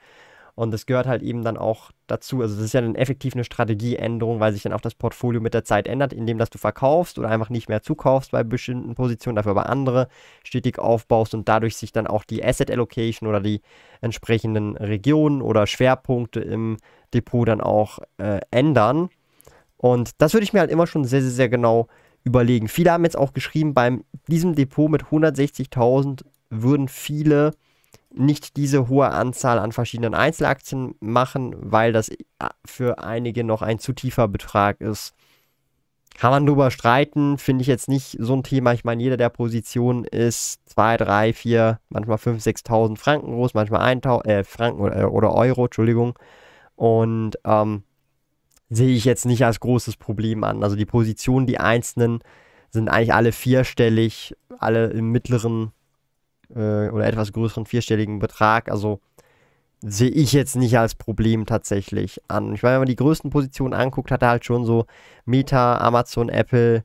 Und 0.56 0.70
das 0.72 0.86
gehört 0.86 1.06
halt 1.06 1.22
eben 1.22 1.44
dann 1.44 1.58
auch 1.58 1.90
dazu. 2.06 2.40
Also 2.40 2.56
das 2.56 2.64
ist 2.64 2.72
ja 2.72 2.80
dann 2.80 2.94
effektiv 2.94 3.34
eine 3.34 3.44
Strategieänderung, 3.44 4.40
weil 4.40 4.54
sich 4.54 4.62
dann 4.62 4.72
auch 4.72 4.80
das 4.80 4.94
Portfolio 4.94 5.38
mit 5.42 5.52
der 5.52 5.64
Zeit 5.64 5.86
ändert, 5.86 6.14
indem 6.14 6.38
dass 6.38 6.48
du 6.48 6.56
verkaufst 6.56 7.18
oder 7.18 7.28
einfach 7.28 7.50
nicht 7.50 7.68
mehr 7.68 7.82
zukaufst 7.82 8.30
bei 8.30 8.42
bestimmten 8.42 8.94
Positionen, 8.94 9.36
dafür 9.36 9.50
aber 9.50 9.68
andere 9.68 10.08
stetig 10.44 10.78
aufbaust 10.78 11.34
und 11.34 11.46
dadurch 11.46 11.76
sich 11.76 11.92
dann 11.92 12.06
auch 12.06 12.24
die 12.24 12.42
Asset 12.42 12.70
Allocation 12.70 13.28
oder 13.28 13.40
die 13.40 13.60
entsprechenden 14.00 14.78
Regionen 14.78 15.42
oder 15.42 15.66
Schwerpunkte 15.66 16.40
im 16.40 16.78
Depot 17.12 17.46
dann 17.46 17.60
auch 17.60 17.98
äh, 18.16 18.40
ändern. 18.50 19.10
Und 19.76 20.10
das 20.18 20.32
würde 20.32 20.44
ich 20.44 20.52
mir 20.52 20.60
halt 20.60 20.70
immer 20.70 20.86
schon 20.86 21.04
sehr, 21.04 21.22
sehr, 21.22 21.30
sehr 21.30 21.48
genau 21.48 21.88
überlegen. 22.24 22.68
Viele 22.68 22.92
haben 22.92 23.04
jetzt 23.04 23.18
auch 23.18 23.32
geschrieben, 23.32 23.74
beim 23.74 24.04
diesem 24.26 24.54
Depot 24.54 24.90
mit 24.90 25.04
160.000 25.04 26.24
würden 26.50 26.88
viele 26.88 27.52
nicht 28.12 28.56
diese 28.56 28.88
hohe 28.88 29.10
Anzahl 29.10 29.58
an 29.58 29.72
verschiedenen 29.72 30.14
Einzelaktien 30.14 30.94
machen, 31.00 31.54
weil 31.58 31.92
das 31.92 32.08
äh, 32.08 32.16
für 32.64 32.98
einige 32.98 33.44
noch 33.44 33.62
ein 33.62 33.78
zu 33.78 33.92
tiefer 33.92 34.26
Betrag 34.26 34.80
ist. 34.80 35.14
Kann 36.16 36.30
man 36.30 36.46
darüber 36.46 36.70
streiten, 36.70 37.36
finde 37.36 37.60
ich 37.60 37.68
jetzt 37.68 37.88
nicht 37.88 38.16
so 38.18 38.34
ein 38.34 38.42
Thema. 38.42 38.72
Ich 38.72 38.84
meine, 38.84 39.02
jeder 39.02 39.18
der 39.18 39.28
Positionen 39.28 40.04
ist 40.04 40.60
2, 40.70 40.96
3, 40.96 41.32
4, 41.34 41.78
manchmal 41.90 42.16
5, 42.16 42.42
6.000 42.42 42.96
Franken 42.96 43.32
groß, 43.32 43.52
manchmal 43.52 43.82
1.000 43.82 44.24
äh, 44.24 44.44
Franken 44.44 44.80
oder, 44.80 44.96
äh, 44.96 45.04
oder, 45.04 45.34
Euro, 45.34 45.66
Entschuldigung. 45.66 46.18
Und 46.74 47.38
ähm, 47.44 47.82
sehe 48.68 48.94
ich 48.94 49.04
jetzt 49.04 49.26
nicht 49.26 49.44
als 49.44 49.60
großes 49.60 49.96
Problem 49.96 50.44
an. 50.44 50.62
Also 50.62 50.76
die 50.76 50.86
Positionen, 50.86 51.46
die 51.46 51.58
einzelnen, 51.58 52.20
sind 52.70 52.88
eigentlich 52.88 53.14
alle 53.14 53.32
vierstellig, 53.32 54.34
alle 54.58 54.88
im 54.88 55.10
mittleren 55.12 55.72
äh, 56.50 56.88
oder 56.88 57.06
etwas 57.06 57.32
größeren 57.32 57.66
vierstelligen 57.66 58.18
Betrag. 58.18 58.70
Also 58.70 59.00
sehe 59.82 60.10
ich 60.10 60.32
jetzt 60.32 60.56
nicht 60.56 60.78
als 60.78 60.94
Problem 60.94 61.46
tatsächlich 61.46 62.20
an. 62.28 62.54
Ich 62.54 62.62
meine, 62.62 62.74
wenn 62.74 62.80
man 62.80 62.88
die 62.88 62.96
größten 62.96 63.30
Positionen 63.30 63.74
anguckt, 63.74 64.10
hat 64.10 64.22
er 64.22 64.30
halt 64.30 64.44
schon 64.44 64.64
so 64.64 64.86
Meta, 65.24 65.78
Amazon, 65.78 66.28
Apple, 66.28 66.84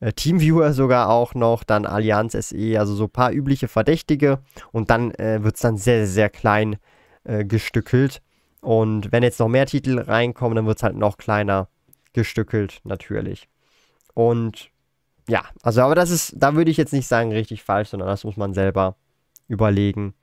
äh, 0.00 0.12
Teamviewer 0.12 0.72
sogar 0.72 1.08
auch 1.08 1.34
noch, 1.34 1.64
dann 1.64 1.86
Allianz 1.86 2.32
SE, 2.32 2.78
also 2.78 2.94
so 2.94 3.04
ein 3.04 3.10
paar 3.10 3.32
übliche 3.32 3.68
Verdächtige 3.68 4.38
und 4.72 4.90
dann 4.90 5.12
äh, 5.14 5.42
wird 5.42 5.56
es 5.56 5.62
dann 5.62 5.76
sehr, 5.76 6.06
sehr 6.06 6.28
klein 6.28 6.76
äh, 7.24 7.44
gestückelt. 7.44 8.22
Und 8.60 9.12
wenn 9.12 9.22
jetzt 9.22 9.40
noch 9.40 9.48
mehr 9.48 9.66
Titel 9.66 9.98
reinkommen, 10.00 10.56
dann 10.56 10.66
wird 10.66 10.78
es 10.78 10.82
halt 10.82 10.96
noch 10.96 11.16
kleiner 11.16 11.68
gestückelt, 12.12 12.80
natürlich. 12.84 13.48
Und 14.14 14.70
ja, 15.28 15.44
also 15.62 15.82
aber 15.82 15.94
das 15.94 16.10
ist, 16.10 16.34
da 16.36 16.54
würde 16.54 16.70
ich 16.70 16.76
jetzt 16.76 16.92
nicht 16.92 17.06
sagen 17.06 17.32
richtig 17.32 17.62
falsch, 17.62 17.90
sondern 17.90 18.08
das 18.08 18.24
muss 18.24 18.36
man 18.36 18.54
selber 18.54 18.96
überlegen. 19.46 20.14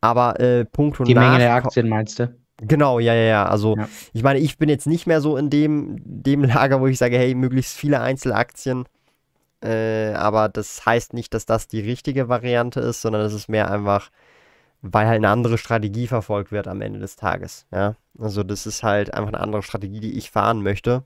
Aber 0.00 0.38
äh, 0.40 0.64
Punkt 0.64 1.00
und 1.00 1.08
Die 1.08 1.14
Menge 1.14 1.38
der 1.38 1.54
Aktien 1.54 1.88
meinst 1.88 2.18
du? 2.18 2.34
Genau, 2.58 2.98
ja, 3.00 3.14
ja, 3.14 3.22
ja. 3.22 3.46
Also 3.46 3.76
ja. 3.76 3.88
ich 4.12 4.22
meine, 4.22 4.38
ich 4.38 4.58
bin 4.58 4.68
jetzt 4.68 4.86
nicht 4.86 5.06
mehr 5.06 5.20
so 5.20 5.36
in 5.36 5.50
dem, 5.50 5.96
dem 6.04 6.44
Lager, 6.44 6.80
wo 6.80 6.86
ich 6.86 6.98
sage, 6.98 7.16
hey, 7.16 7.34
möglichst 7.34 7.76
viele 7.76 8.00
Einzelaktien. 8.00 8.84
Äh, 9.62 10.12
aber 10.14 10.48
das 10.48 10.84
heißt 10.84 11.14
nicht, 11.14 11.34
dass 11.34 11.46
das 11.46 11.68
die 11.68 11.80
richtige 11.80 12.28
Variante 12.28 12.80
ist, 12.80 13.00
sondern 13.00 13.22
es 13.22 13.32
ist 13.32 13.48
mehr 13.48 13.70
einfach, 13.70 14.10
weil 14.82 15.06
halt 15.06 15.18
eine 15.18 15.28
andere 15.28 15.58
Strategie 15.58 16.08
verfolgt 16.08 16.52
wird 16.52 16.68
am 16.68 16.80
Ende 16.80 16.98
des 16.98 17.16
Tages. 17.16 17.66
Ja, 17.72 17.94
also 18.18 18.42
das 18.42 18.66
ist 18.66 18.82
halt 18.82 19.14
einfach 19.14 19.28
eine 19.28 19.40
andere 19.40 19.62
Strategie, 19.62 20.00
die 20.00 20.18
ich 20.18 20.30
fahren 20.30 20.62
möchte. 20.62 21.04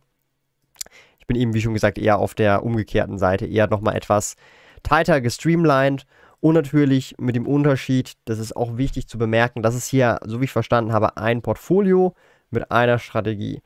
Ich 1.19 1.27
bin 1.27 1.37
eben, 1.37 1.55
wie 1.55 1.61
schon 1.61 1.75
gesagt, 1.75 1.99
eher 1.99 2.19
auf 2.19 2.35
der 2.35 2.65
umgekehrten 2.65 3.19
Seite, 3.19 3.47
eher 3.47 3.69
nochmal 3.69 3.97
etwas 3.97 4.37
tighter 4.83 5.21
gestreamlined 5.21 6.07
und 6.41 6.55
natürlich 6.55 7.17
mit 7.19 7.37
dem 7.37 7.47
Unterschied, 7.47 8.15
das 8.25 8.39
ist 8.39 8.57
auch 8.57 8.77
wichtig 8.77 9.09
zu 9.09 9.19
bemerken, 9.19 9.63
das 9.63 9.75
ist 9.75 9.89
hier, 9.89 10.21
so 10.25 10.41
wie 10.41 10.45
ich 10.45 10.53
verstanden 10.53 10.93
habe, 10.93 11.17
ein 11.17 11.43
Portfolio 11.43 12.15
mit 12.51 12.71
einer 12.71 12.99
Strategie. 12.99 13.63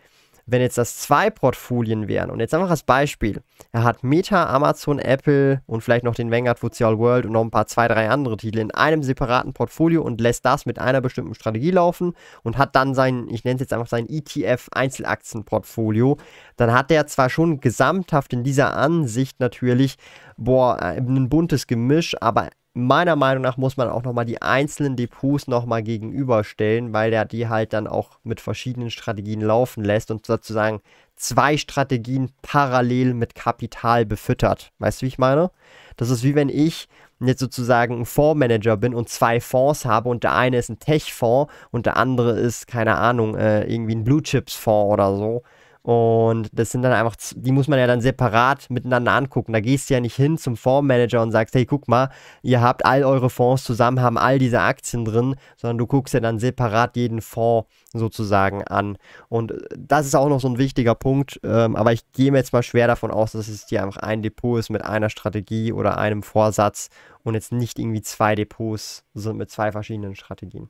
Wenn 0.50 0.60
jetzt 0.60 0.78
das 0.78 0.98
zwei 0.98 1.30
Portfolien 1.30 2.08
wären 2.08 2.30
und 2.30 2.40
jetzt 2.40 2.54
einfach 2.54 2.70
als 2.70 2.82
Beispiel, 2.82 3.42
er 3.72 3.84
hat 3.84 4.02
Meta, 4.02 4.46
Amazon, 4.46 4.98
Apple 4.98 5.62
und 5.66 5.82
vielleicht 5.82 6.04
noch 6.04 6.14
den 6.14 6.30
Vanguard 6.30 6.58
Futsal 6.58 6.98
World 6.98 7.26
und 7.26 7.32
noch 7.32 7.42
ein 7.42 7.50
paar, 7.50 7.66
zwei, 7.66 7.88
drei 7.88 8.08
andere 8.08 8.36
Titel 8.36 8.58
in 8.58 8.70
einem 8.70 9.02
separaten 9.02 9.52
Portfolio 9.52 10.02
und 10.02 10.20
lässt 10.20 10.44
das 10.44 10.66
mit 10.66 10.78
einer 10.78 11.00
bestimmten 11.00 11.34
Strategie 11.34 11.70
laufen 11.70 12.14
und 12.42 12.58
hat 12.58 12.74
dann 12.74 12.94
sein, 12.94 13.28
ich 13.30 13.44
nenne 13.44 13.56
es 13.56 13.60
jetzt 13.60 13.72
einfach 13.72 13.86
sein 13.86 14.08
ETF 14.08 14.68
Einzelaktienportfolio, 14.72 16.16
dann 16.56 16.72
hat 16.72 16.90
er 16.90 17.06
zwar 17.06 17.30
schon 17.30 17.60
gesamthaft 17.60 18.32
in 18.32 18.42
dieser 18.42 18.76
Ansicht 18.76 19.40
natürlich, 19.40 19.96
boah, 20.36 20.80
ein 20.80 21.28
buntes 21.28 21.66
Gemisch, 21.66 22.16
aber 22.20 22.48
meiner 22.72 23.16
Meinung 23.16 23.42
nach 23.42 23.56
muss 23.56 23.76
man 23.76 23.88
auch 23.88 24.02
nochmal 24.02 24.24
die 24.24 24.42
einzelnen 24.42 24.96
Depots 24.96 25.48
nochmal 25.48 25.82
gegenüberstellen, 25.82 26.92
weil 26.92 27.10
der 27.10 27.24
die 27.24 27.48
halt 27.48 27.72
dann 27.72 27.86
auch 27.86 28.18
mit 28.22 28.40
verschiedenen 28.40 28.90
Strategien 28.90 29.40
laufen 29.40 29.84
lässt 29.84 30.10
und 30.10 30.26
sozusagen 30.26 30.80
zwei 31.16 31.56
Strategien 31.56 32.30
parallel 32.42 33.14
mit 33.14 33.34
Kapital 33.34 34.06
befüttert. 34.06 34.72
Weißt 34.78 35.02
du, 35.02 35.06
wie 35.06 35.08
ich 35.08 35.18
meine? 35.18 35.50
Das 35.96 36.10
ist 36.10 36.22
wie 36.22 36.34
wenn 36.34 36.48
ich 36.48 36.88
jetzt 37.20 37.40
sozusagen 37.40 38.00
ein 38.00 38.06
Fondsmanager 38.06 38.76
bin 38.76 38.94
und 38.94 39.08
zwei 39.08 39.40
Fonds 39.40 39.84
habe 39.84 40.08
und 40.08 40.24
der 40.24 40.34
eine 40.34 40.56
ist 40.56 40.70
ein 40.70 40.78
Tech-Fonds 40.78 41.52
und 41.70 41.86
der 41.86 41.96
andere 41.96 42.38
ist, 42.38 42.66
keine 42.66 42.96
Ahnung, 42.96 43.36
äh, 43.36 43.64
irgendwie 43.64 43.94
ein 43.94 44.04
Blue 44.04 44.22
Chips-Fonds 44.22 44.92
oder 44.92 45.14
so. 45.16 45.42
Und 45.82 46.50
das 46.52 46.70
sind 46.70 46.82
dann 46.82 46.92
einfach, 46.92 47.16
die 47.34 47.52
muss 47.52 47.66
man 47.66 47.78
ja 47.78 47.86
dann 47.86 48.02
separat 48.02 48.68
miteinander 48.68 49.12
angucken. 49.12 49.54
Da 49.54 49.60
gehst 49.60 49.88
du 49.88 49.94
ja 49.94 50.00
nicht 50.00 50.14
hin 50.14 50.36
zum 50.36 50.56
Fondsmanager 50.56 51.22
und 51.22 51.32
sagst, 51.32 51.54
hey, 51.54 51.64
guck 51.64 51.88
mal, 51.88 52.10
ihr 52.42 52.60
habt 52.60 52.84
all 52.84 53.02
eure 53.02 53.30
Fonds 53.30 53.64
zusammen, 53.64 54.00
haben 54.00 54.18
all 54.18 54.38
diese 54.38 54.60
Aktien 54.60 55.06
drin, 55.06 55.36
sondern 55.56 55.78
du 55.78 55.86
guckst 55.86 56.12
ja 56.12 56.20
dann 56.20 56.38
separat 56.38 56.96
jeden 56.96 57.22
Fonds 57.22 57.68
sozusagen 57.92 58.62
an. 58.64 58.98
Und 59.28 59.52
äh, 59.52 59.58
das 59.78 60.06
ist 60.06 60.14
auch 60.14 60.28
noch 60.28 60.40
so 60.40 60.48
ein 60.48 60.58
wichtiger 60.58 60.94
Punkt. 60.94 61.40
Ähm, 61.44 61.76
aber 61.76 61.92
ich 61.92 62.12
gehe 62.12 62.30
mir 62.30 62.38
jetzt 62.38 62.52
mal 62.52 62.62
schwer 62.62 62.86
davon 62.86 63.10
aus, 63.10 63.32
dass 63.32 63.48
es 63.48 63.66
hier 63.68 63.82
einfach 63.82 64.02
ein 64.02 64.20
Depot 64.20 64.58
ist 64.58 64.68
mit 64.68 64.84
einer 64.84 65.08
Strategie 65.08 65.72
oder 65.72 65.96
einem 65.96 66.22
Vorsatz 66.22 66.90
und 67.22 67.34
jetzt 67.34 67.52
nicht 67.52 67.78
irgendwie 67.78 68.02
zwei 68.02 68.34
Depots 68.34 69.04
sind 69.14 69.38
mit 69.38 69.50
zwei 69.50 69.72
verschiedenen 69.72 70.14
Strategien. 70.14 70.68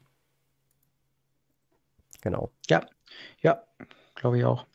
Genau. 2.21 2.51
Ja, 2.69 2.87
ja, 3.43 3.63
glaube 4.15 4.39
ich 4.39 4.45
auch. 4.45 4.67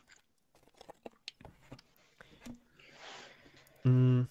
Mm. 3.85 4.27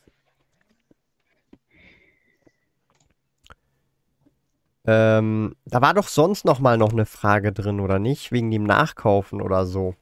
Ähm, 4.87 5.57
da 5.64 5.81
war 5.81 5.95
doch 5.95 6.09
sonst 6.09 6.45
noch 6.45 6.59
mal 6.61 6.77
noch 6.77 6.93
eine 6.93 7.07
Frage 7.07 7.53
drin, 7.53 7.81
oder 7.81 7.99
nicht? 7.99 8.33
Wegen 8.33 8.51
dem 8.51 8.64
Nachkaufen 8.64 9.40
oder 9.40 9.64
so. 9.64 9.95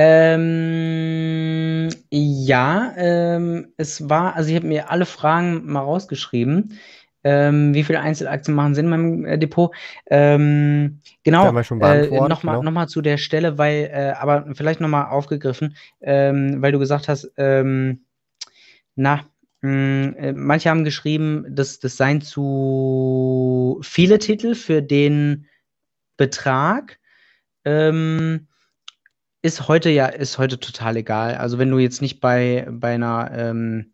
Ähm, 0.00 1.88
ja, 2.10 2.92
ähm, 2.96 3.72
es 3.76 4.08
war, 4.08 4.36
also 4.36 4.50
ich 4.50 4.56
habe 4.56 4.66
mir 4.68 4.90
alle 4.90 5.06
Fragen 5.06 5.66
mal 5.66 5.80
rausgeschrieben. 5.80 6.78
Ähm, 7.24 7.74
wie 7.74 7.84
viele 7.84 8.00
Einzelaktien 8.00 8.54
machen 8.54 8.74
Sinn 8.74 8.86
in 8.86 8.90
meinem 8.90 9.24
äh, 9.24 9.38
Depot? 9.38 9.74
Ähm, 10.06 11.00
genau, 11.24 11.48
äh, 11.48 12.28
nochmal 12.28 12.56
genau. 12.56 12.62
noch 12.62 12.72
mal 12.72 12.86
zu 12.86 13.02
der 13.02 13.16
Stelle, 13.16 13.58
weil, 13.58 13.90
äh, 13.92 14.12
aber 14.18 14.46
vielleicht 14.54 14.80
nochmal 14.80 15.06
aufgegriffen, 15.06 15.76
ähm, 16.00 16.62
weil 16.62 16.72
du 16.72 16.78
gesagt 16.78 17.08
hast, 17.08 17.32
ähm, 17.36 18.04
na, 18.94 19.24
mh, 19.62 19.70
mm, 19.70 20.14
äh, 20.16 20.32
manche 20.32 20.70
haben 20.70 20.84
geschrieben, 20.84 21.44
dass 21.48 21.80
das 21.80 21.96
seien 21.96 22.20
zu 22.20 23.80
viele 23.82 24.18
Titel 24.18 24.54
für 24.54 24.82
den 24.82 25.46
Betrag. 26.16 26.98
Ähm, 27.64 28.48
ist 29.42 29.68
heute 29.68 29.90
ja, 29.90 30.06
ist 30.06 30.38
heute 30.38 30.58
total 30.58 30.96
egal. 30.96 31.36
Also 31.36 31.58
wenn 31.58 31.70
du 31.70 31.78
jetzt 31.78 32.02
nicht 32.02 32.20
bei, 32.20 32.66
bei 32.70 32.94
einer 32.94 33.30
ähm, 33.32 33.92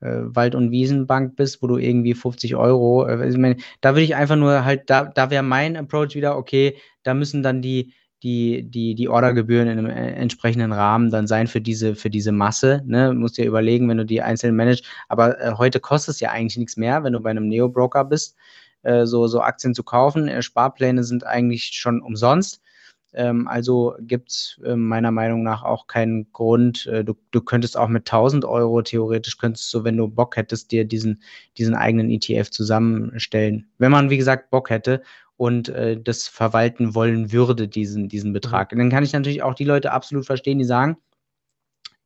äh, 0.00 0.22
Wald- 0.22 0.54
und 0.54 0.70
Wiesenbank 0.70 1.36
bist, 1.36 1.62
wo 1.62 1.66
du 1.66 1.78
irgendwie 1.78 2.14
50 2.14 2.56
Euro, 2.56 3.06
äh, 3.06 3.28
ich 3.28 3.36
meine, 3.36 3.56
da 3.80 3.90
würde 3.90 4.02
ich 4.02 4.14
einfach 4.14 4.36
nur 4.36 4.64
halt, 4.64 4.90
da, 4.90 5.04
da 5.04 5.30
wäre 5.30 5.42
mein 5.42 5.76
Approach 5.76 6.14
wieder, 6.14 6.36
okay, 6.36 6.76
da 7.02 7.14
müssen 7.14 7.42
dann 7.42 7.62
die, 7.62 7.94
die, 8.22 8.68
die, 8.68 8.94
die 8.94 9.08
Ordergebühren 9.08 9.68
in 9.68 9.78
einem 9.78 9.90
äh, 9.90 10.12
entsprechenden 10.12 10.72
Rahmen 10.72 11.10
dann 11.10 11.26
sein 11.26 11.46
für 11.46 11.60
diese, 11.60 11.94
für 11.94 12.10
diese 12.10 12.32
Masse. 12.32 12.82
Ne? 12.86 13.08
Du 13.08 13.14
musst 13.14 13.38
dir 13.38 13.46
überlegen, 13.46 13.88
wenn 13.88 13.98
du 13.98 14.06
die 14.06 14.22
einzeln 14.22 14.56
managst. 14.56 14.84
Aber 15.08 15.40
äh, 15.40 15.52
heute 15.52 15.80
kostet 15.80 16.14
es 16.14 16.20
ja 16.20 16.30
eigentlich 16.30 16.56
nichts 16.56 16.76
mehr, 16.76 17.04
wenn 17.04 17.12
du 17.12 17.20
bei 17.20 17.30
einem 17.30 17.48
Neo-Broker 17.48 18.04
bist, 18.04 18.36
äh, 18.82 19.06
so, 19.06 19.26
so 19.26 19.40
Aktien 19.40 19.74
zu 19.74 19.84
kaufen. 19.84 20.28
Äh, 20.28 20.42
Sparpläne 20.42 21.04
sind 21.04 21.26
eigentlich 21.26 21.70
schon 21.74 22.00
umsonst. 22.00 22.62
Ähm, 23.12 23.48
also 23.48 23.94
gibt 24.00 24.30
es 24.30 24.60
äh, 24.64 24.76
meiner 24.76 25.10
Meinung 25.10 25.42
nach 25.42 25.62
auch 25.62 25.86
keinen 25.86 26.32
Grund. 26.32 26.86
Äh, 26.86 27.04
du, 27.04 27.14
du 27.30 27.40
könntest 27.40 27.76
auch 27.76 27.88
mit 27.88 28.02
1000 28.02 28.44
Euro 28.44 28.82
theoretisch, 28.82 29.38
könntest 29.38 29.72
du, 29.72 29.84
wenn 29.84 29.96
du 29.96 30.08
Bock 30.08 30.36
hättest, 30.36 30.70
dir 30.72 30.84
diesen, 30.84 31.22
diesen 31.56 31.74
eigenen 31.74 32.10
ETF 32.10 32.50
zusammenstellen. 32.50 33.68
Wenn 33.78 33.90
man, 33.90 34.10
wie 34.10 34.18
gesagt, 34.18 34.50
Bock 34.50 34.70
hätte 34.70 35.02
und 35.36 35.68
äh, 35.68 36.00
das 36.00 36.28
verwalten 36.28 36.94
wollen 36.94 37.32
würde, 37.32 37.68
diesen, 37.68 38.08
diesen 38.08 38.32
Betrag. 38.32 38.72
Mhm. 38.72 38.78
Dann 38.78 38.90
kann 38.90 39.04
ich 39.04 39.12
natürlich 39.12 39.42
auch 39.42 39.54
die 39.54 39.64
Leute 39.64 39.92
absolut 39.92 40.26
verstehen, 40.26 40.58
die 40.58 40.64
sagen, 40.64 40.96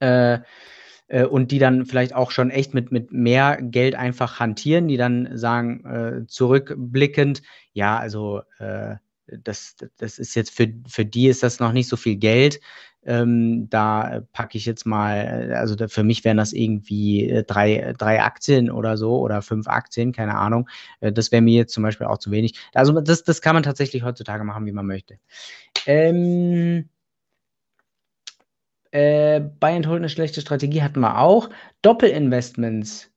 äh, 0.00 0.38
äh, 1.08 1.24
und 1.24 1.50
die 1.50 1.58
dann 1.58 1.86
vielleicht 1.86 2.14
auch 2.14 2.30
schon 2.30 2.50
echt 2.50 2.72
mit, 2.74 2.92
mit 2.92 3.12
mehr 3.12 3.58
Geld 3.60 3.94
einfach 3.94 4.40
hantieren, 4.40 4.88
die 4.88 4.96
dann 4.96 5.36
sagen, 5.36 5.84
äh, 5.84 6.26
zurückblickend, 6.26 7.42
ja, 7.72 7.98
also 7.98 8.42
das, 9.42 9.76
das 9.98 10.18
ist 10.18 10.34
jetzt 10.34 10.50
für, 10.50 10.72
für 10.86 11.04
die 11.04 11.28
ist 11.28 11.42
das 11.42 11.60
noch 11.60 11.72
nicht 11.72 11.88
so 11.88 11.96
viel 11.96 12.16
Geld. 12.16 12.60
Ähm, 13.02 13.68
da 13.70 14.22
packe 14.32 14.58
ich 14.58 14.66
jetzt 14.66 14.84
mal, 14.84 15.54
also 15.54 15.74
da, 15.74 15.88
für 15.88 16.04
mich 16.04 16.22
wären 16.24 16.36
das 16.36 16.52
irgendwie 16.52 17.30
äh, 17.30 17.44
drei, 17.44 17.94
drei 17.96 18.22
Aktien 18.22 18.70
oder 18.70 18.98
so 18.98 19.18
oder 19.20 19.40
fünf 19.40 19.68
Aktien, 19.68 20.12
keine 20.12 20.34
Ahnung. 20.34 20.68
Äh, 21.00 21.12
das 21.12 21.32
wäre 21.32 21.40
mir 21.40 21.54
jetzt 21.54 21.72
zum 21.72 21.82
Beispiel 21.82 22.06
auch 22.06 22.18
zu 22.18 22.30
wenig. 22.30 22.54
Also 22.74 23.00
das, 23.00 23.24
das 23.24 23.40
kann 23.40 23.54
man 23.54 23.62
tatsächlich 23.62 24.02
heutzutage 24.02 24.44
machen, 24.44 24.66
wie 24.66 24.72
man 24.72 24.86
möchte. 24.86 25.18
Ähm, 25.86 26.90
äh, 28.92 29.40
and 29.60 29.86
Hold 29.86 29.98
eine 29.98 30.08
schlechte 30.08 30.40
Strategie 30.40 30.82
hatten 30.82 31.00
wir 31.00 31.18
auch. 31.18 31.48
Doppelinvestments 31.82 33.09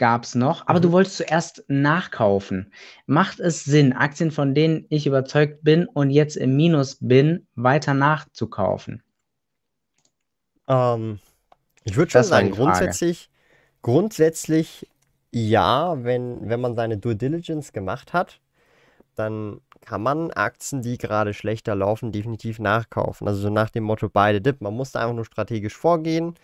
gab 0.00 0.24
es 0.24 0.34
noch, 0.34 0.66
aber 0.66 0.78
mhm. 0.80 0.82
du 0.82 0.92
wolltest 0.92 1.18
zuerst 1.18 1.62
nachkaufen. 1.68 2.72
Macht 3.06 3.38
es 3.38 3.62
Sinn, 3.64 3.92
Aktien, 3.92 4.32
von 4.32 4.54
denen 4.54 4.86
ich 4.88 5.06
überzeugt 5.06 5.62
bin 5.62 5.86
und 5.86 6.10
jetzt 6.10 6.36
im 6.36 6.56
Minus 6.56 6.96
bin, 7.00 7.46
weiter 7.54 7.94
nachzukaufen? 7.94 9.02
Ähm, 10.66 11.20
ich 11.84 11.96
würde 11.96 12.10
schon 12.10 12.24
sagen, 12.24 12.50
grundsätzlich, 12.50 13.30
grundsätzlich 13.82 14.88
ja, 15.32 16.02
wenn, 16.02 16.48
wenn 16.48 16.60
man 16.60 16.74
seine 16.74 16.96
Due 16.96 17.14
Diligence 17.14 17.72
gemacht 17.72 18.12
hat, 18.14 18.40
dann 19.14 19.60
kann 19.82 20.02
man 20.02 20.30
Aktien, 20.30 20.80
die 20.82 20.96
gerade 20.96 21.34
schlechter 21.34 21.74
laufen, 21.74 22.10
definitiv 22.10 22.58
nachkaufen. 22.58 23.28
Also 23.28 23.40
so 23.42 23.50
nach 23.50 23.68
dem 23.68 23.84
Motto 23.84 24.08
beide 24.08 24.40
Dip. 24.40 24.62
Man 24.62 24.74
muss 24.74 24.92
da 24.92 25.00
einfach 25.00 25.14
nur 25.14 25.24
strategisch 25.26 25.76
vorgehen 25.76 26.34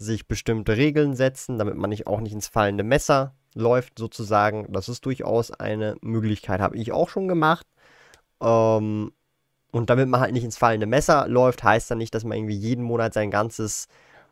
sich 0.00 0.26
bestimmte 0.26 0.76
Regeln 0.78 1.14
setzen, 1.14 1.58
damit 1.58 1.76
man 1.76 1.90
nicht 1.90 2.06
auch 2.06 2.20
nicht 2.20 2.32
ins 2.32 2.48
fallende 2.48 2.82
Messer 2.82 3.34
läuft, 3.54 3.98
sozusagen. 3.98 4.66
Das 4.72 4.88
ist 4.88 5.04
durchaus 5.04 5.50
eine 5.50 5.96
Möglichkeit, 6.00 6.60
habe 6.60 6.76
ich 6.78 6.90
auch 6.90 7.10
schon 7.10 7.28
gemacht. 7.28 7.66
Ähm, 8.42 9.12
und 9.72 9.90
damit 9.90 10.08
man 10.08 10.20
halt 10.20 10.32
nicht 10.32 10.44
ins 10.44 10.56
fallende 10.56 10.86
Messer 10.86 11.28
läuft, 11.28 11.62
heißt 11.62 11.90
dann 11.90 11.98
nicht, 11.98 12.14
dass 12.14 12.24
man 12.24 12.38
irgendwie 12.38 12.56
jeden 12.56 12.82
Monat 12.82 13.12
sein 13.12 13.30
ganzes, 13.30 13.88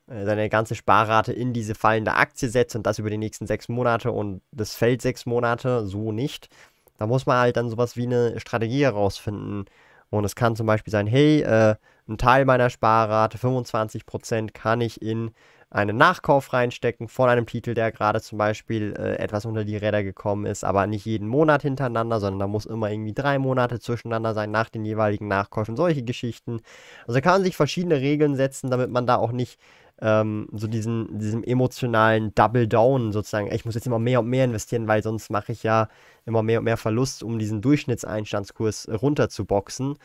äh, 0.09 0.25
seine 0.25 0.49
ganze 0.49 0.75
Sparrate 0.75 1.35
in 1.35 1.53
diese 1.53 1.75
fallende 1.75 2.15
Aktie 2.15 2.49
setzt 2.49 2.75
und 2.75 2.87
das 2.87 2.99
über 2.99 3.11
die 3.11 3.19
nächsten 3.19 3.47
sechs 3.47 3.69
Monate 3.69 4.11
und 4.11 4.41
das 4.53 4.75
fällt 4.75 5.03
sechs 5.03 5.27
Monate, 5.27 5.87
so 5.87 6.13
nicht. 6.13 6.49
Da 6.97 7.07
muss 7.07 7.27
man 7.27 7.37
halt 7.39 7.59
dann 7.59 7.69
sowas 7.69 7.95
wie 7.97 8.07
eine 8.07 8.41
Strategie 8.41 8.85
herausfinden. 8.85 9.67
Und 10.11 10.25
es 10.25 10.35
kann 10.35 10.57
zum 10.57 10.67
Beispiel 10.67 10.91
sein, 10.91 11.07
hey, 11.07 11.43
äh, 11.43 11.77
ein 12.09 12.19
Teil 12.19 12.47
meiner 12.47 12.71
Sparrate, 12.71 13.39
25%, 13.39 14.55
kann 14.55 14.81
ich 14.81 15.03
in 15.03 15.33
einen 15.71 15.97
Nachkauf 15.97 16.53
reinstecken 16.53 17.09
von 17.09 17.29
einem 17.29 17.47
Titel, 17.47 17.75
der 17.75 17.93
gerade 17.93 18.23
zum 18.23 18.39
Beispiel 18.39 18.95
äh, 18.99 19.17
etwas 19.17 19.45
unter 19.45 19.65
die 19.65 19.77
Räder 19.77 20.03
gekommen 20.03 20.47
ist, 20.47 20.65
aber 20.65 20.87
nicht 20.87 21.05
jeden 21.05 21.29
Monat 21.29 21.63
hintereinander, 21.63 22.21
sondern 22.21 22.41
da 22.41 22.47
muss 22.47 22.65
immer 22.65 22.91
irgendwie 22.91 23.13
drei 23.13 23.39
Monate 23.39 23.79
zwischeneinander 23.79 24.33
sein 24.33 24.51
nach 24.51 24.71
den 24.71 24.85
jeweiligen 24.85 25.29
Nachkäufen, 25.29 25.77
solche 25.77 26.03
Geschichten. 26.03 26.61
Also 27.07 27.21
kann 27.21 27.35
man 27.35 27.43
sich 27.45 27.57
verschiedene 27.57 28.01
Regeln 28.01 28.35
setzen, 28.35 28.71
damit 28.71 28.91
man 28.91 29.07
da 29.07 29.17
auch 29.17 29.33
nicht 29.33 29.59
ähm, 30.01 30.49
so 30.53 30.67
diesen, 30.69 31.19
diesem 31.19 31.43
emotionalen 31.43 32.35
Double 32.35 32.69
Down 32.69 33.13
sozusagen, 33.13 33.53
ich 33.53 33.65
muss 33.65 33.75
jetzt 33.75 33.87
immer 33.87 33.99
mehr 33.99 34.21
und 34.21 34.29
mehr 34.29 34.45
investieren, 34.45 34.87
weil 34.87 35.03
sonst 35.03 35.31
mache 35.31 35.53
ich 35.53 35.63
ja 35.63 35.89
immer 36.25 36.43
mehr 36.43 36.61
und 36.61 36.65
mehr 36.65 36.77
Verlust, 36.77 37.23
um 37.23 37.39
diesen 37.39 37.63
Durchschnittseinstandskurs 37.63 38.89
runterzuboxen. 39.03 39.97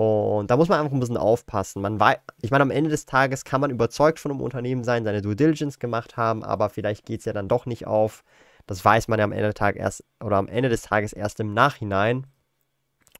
Und 0.00 0.50
da 0.50 0.56
muss 0.56 0.70
man 0.70 0.80
einfach 0.80 0.94
ein 0.94 1.00
bisschen 1.00 1.18
aufpassen. 1.18 1.82
Man 1.82 1.98
ich 2.40 2.50
meine, 2.50 2.62
am 2.62 2.70
Ende 2.70 2.88
des 2.88 3.04
Tages 3.04 3.44
kann 3.44 3.60
man 3.60 3.70
überzeugt 3.70 4.18
von 4.18 4.30
einem 4.30 4.40
Unternehmen 4.40 4.82
sein, 4.82 5.04
seine 5.04 5.20
Due 5.20 5.36
Diligence 5.36 5.78
gemacht 5.78 6.16
haben, 6.16 6.42
aber 6.42 6.70
vielleicht 6.70 7.04
geht 7.04 7.20
es 7.20 7.26
ja 7.26 7.34
dann 7.34 7.48
doch 7.48 7.66
nicht 7.66 7.86
auf. 7.86 8.24
Das 8.66 8.82
weiß 8.82 9.08
man 9.08 9.18
ja 9.18 9.26
am 9.26 9.32
Ende 9.32 9.48
des 9.48 9.56
Tages 9.56 9.78
erst 9.78 10.04
oder 10.24 10.38
am 10.38 10.48
Ende 10.48 10.70
des 10.70 10.80
Tages 10.80 11.12
erst 11.12 11.38
im 11.40 11.52
Nachhinein. 11.52 12.26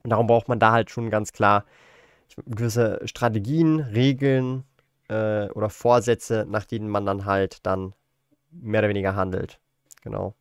Und 0.04 0.08
darum 0.08 0.26
braucht 0.26 0.48
man 0.48 0.58
da 0.58 0.72
halt 0.72 0.90
schon 0.90 1.10
ganz 1.10 1.34
klar 1.34 1.66
gewisse 2.46 3.02
Strategien, 3.04 3.80
Regeln 3.80 4.64
äh, 5.10 5.50
oder 5.50 5.68
Vorsätze, 5.68 6.46
nach 6.48 6.64
denen 6.64 6.88
man 6.88 7.04
dann 7.04 7.26
halt 7.26 7.58
dann 7.66 7.92
mehr 8.52 8.78
oder 8.78 8.88
weniger 8.88 9.14
handelt. 9.14 9.60
Genau. 10.00 10.34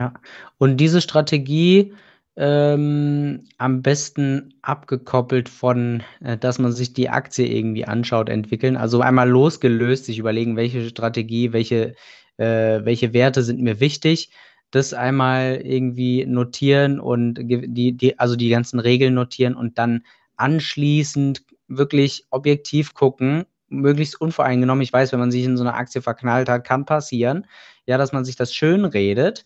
Ja, 0.00 0.14
und 0.56 0.78
diese 0.78 1.02
Strategie 1.02 1.92
ähm, 2.40 3.48
am 3.58 3.82
besten 3.82 4.54
abgekoppelt 4.62 5.48
von, 5.48 6.04
äh, 6.20 6.38
dass 6.38 6.60
man 6.60 6.70
sich 6.70 6.92
die 6.92 7.08
Aktie 7.10 7.46
irgendwie 7.48 7.84
anschaut, 7.84 8.28
entwickeln. 8.28 8.76
Also 8.76 9.00
einmal 9.00 9.28
losgelöst, 9.28 10.04
sich 10.04 10.20
überlegen, 10.20 10.56
welche 10.56 10.88
Strategie, 10.88 11.52
welche, 11.52 11.96
äh, 12.36 12.84
welche 12.84 13.12
Werte 13.12 13.42
sind 13.42 13.60
mir 13.60 13.80
wichtig. 13.80 14.30
Das 14.70 14.94
einmal 14.94 15.60
irgendwie 15.64 16.26
notieren 16.26 17.00
und 17.00 17.34
die, 17.34 17.96
die, 17.96 18.18
also 18.20 18.36
die 18.36 18.50
ganzen 18.50 18.78
Regeln 18.78 19.14
notieren 19.14 19.56
und 19.56 19.76
dann 19.76 20.04
anschließend 20.36 21.42
wirklich 21.66 22.26
objektiv 22.30 22.94
gucken, 22.94 23.46
möglichst 23.68 24.20
unvoreingenommen. 24.20 24.82
Ich 24.82 24.92
weiß, 24.92 25.10
wenn 25.10 25.18
man 25.18 25.32
sich 25.32 25.42
in 25.42 25.56
so 25.56 25.64
eine 25.64 25.74
Aktie 25.74 26.02
verknallt 26.02 26.48
hat, 26.48 26.64
kann 26.64 26.84
passieren, 26.84 27.46
ja, 27.84 27.98
dass 27.98 28.12
man 28.12 28.24
sich 28.24 28.36
das 28.36 28.54
schön 28.54 28.84
redet. 28.84 29.44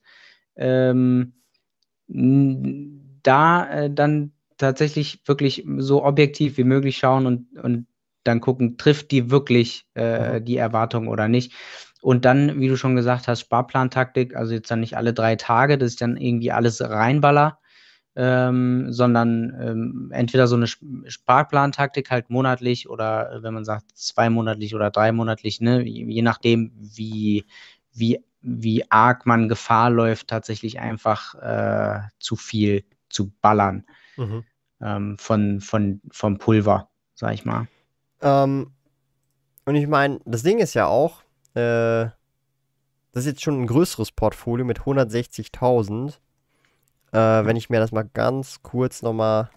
Ähm, 0.56 1.32
da 2.08 3.70
äh, 3.70 3.90
dann 3.90 4.32
tatsächlich 4.58 5.20
wirklich 5.26 5.66
so 5.78 6.04
objektiv 6.04 6.56
wie 6.56 6.64
möglich 6.64 6.98
schauen 6.98 7.26
und, 7.26 7.58
und 7.58 7.86
dann 8.24 8.40
gucken, 8.40 8.76
trifft 8.76 9.10
die 9.10 9.30
wirklich 9.30 9.86
äh, 9.94 10.40
mhm. 10.40 10.44
die 10.44 10.56
Erwartung 10.56 11.08
oder 11.08 11.28
nicht. 11.28 11.52
Und 12.00 12.24
dann, 12.24 12.60
wie 12.60 12.68
du 12.68 12.76
schon 12.76 12.96
gesagt 12.96 13.28
hast, 13.28 13.40
Sparplantaktik, 13.40 14.34
also 14.34 14.54
jetzt 14.54 14.70
dann 14.70 14.80
nicht 14.80 14.96
alle 14.96 15.14
drei 15.14 15.36
Tage, 15.36 15.78
dass 15.78 15.92
ich 15.92 15.98
dann 15.98 16.16
irgendwie 16.16 16.50
alles 16.50 16.80
reinballer, 16.80 17.58
ähm, 18.16 18.92
sondern 18.92 19.56
ähm, 19.60 20.10
entweder 20.12 20.46
so 20.46 20.56
eine 20.56 20.66
Sparplantaktik 20.66 22.10
halt 22.10 22.28
monatlich 22.28 22.88
oder 22.88 23.38
wenn 23.42 23.54
man 23.54 23.64
sagt 23.64 23.96
zweimonatlich 23.96 24.74
oder 24.74 24.90
dreimonatlich, 24.90 25.60
ne, 25.60 25.82
je 25.82 26.22
nachdem, 26.22 26.72
wie, 26.76 27.44
wie 27.92 28.20
wie 28.42 28.90
arg 28.90 29.24
man 29.26 29.48
Gefahr 29.48 29.90
läuft, 29.90 30.28
tatsächlich 30.28 30.80
einfach 30.80 31.34
äh, 31.36 32.00
zu 32.18 32.36
viel 32.36 32.84
zu 33.08 33.30
ballern 33.40 33.84
mhm. 34.16 34.44
ähm, 34.80 35.16
von, 35.18 35.60
von, 35.60 36.00
vom 36.10 36.38
Pulver, 36.38 36.90
sag 37.14 37.34
ich 37.34 37.44
mal. 37.44 37.68
Ähm, 38.20 38.72
und 39.64 39.74
ich 39.76 39.86
meine, 39.86 40.20
das 40.24 40.42
Ding 40.42 40.58
ist 40.58 40.74
ja 40.74 40.86
auch, 40.86 41.22
äh, 41.54 42.10
das 43.12 43.24
ist 43.24 43.26
jetzt 43.26 43.42
schon 43.42 43.62
ein 43.62 43.66
größeres 43.66 44.10
Portfolio 44.12 44.64
mit 44.64 44.80
160.000. 44.80 46.14
Äh, 47.12 47.18
wenn 47.46 47.56
ich 47.56 47.70
mir 47.70 47.78
das 47.78 47.92
mal 47.92 48.08
ganz 48.12 48.62
kurz 48.62 49.02
nochmal 49.02 49.50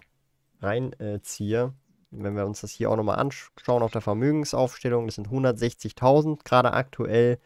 reinziehe, 0.60 1.72
wenn 2.10 2.36
wir 2.36 2.46
uns 2.46 2.60
das 2.60 2.70
hier 2.70 2.90
auch 2.90 2.96
nochmal 2.96 3.18
anschauen 3.18 3.82
auf 3.82 3.92
der 3.92 4.00
Vermögensaufstellung, 4.00 5.06
das 5.06 5.16
sind 5.16 5.28
160.000 5.28 6.44
gerade 6.44 6.72
aktuell 6.72 7.38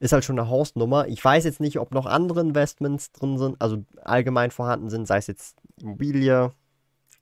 ist 0.00 0.12
halt 0.12 0.24
schon 0.24 0.38
eine 0.38 0.48
Hausnummer. 0.48 1.06
Ich 1.06 1.24
weiß 1.24 1.44
jetzt 1.44 1.60
nicht, 1.60 1.78
ob 1.78 1.92
noch 1.92 2.06
andere 2.06 2.40
Investments 2.40 3.12
drin 3.12 3.38
sind, 3.38 3.60
also 3.60 3.84
allgemein 4.02 4.50
vorhanden 4.50 4.88
sind, 4.88 5.06
sei 5.06 5.18
es 5.18 5.26
jetzt 5.26 5.58
Immobilie, 5.80 6.50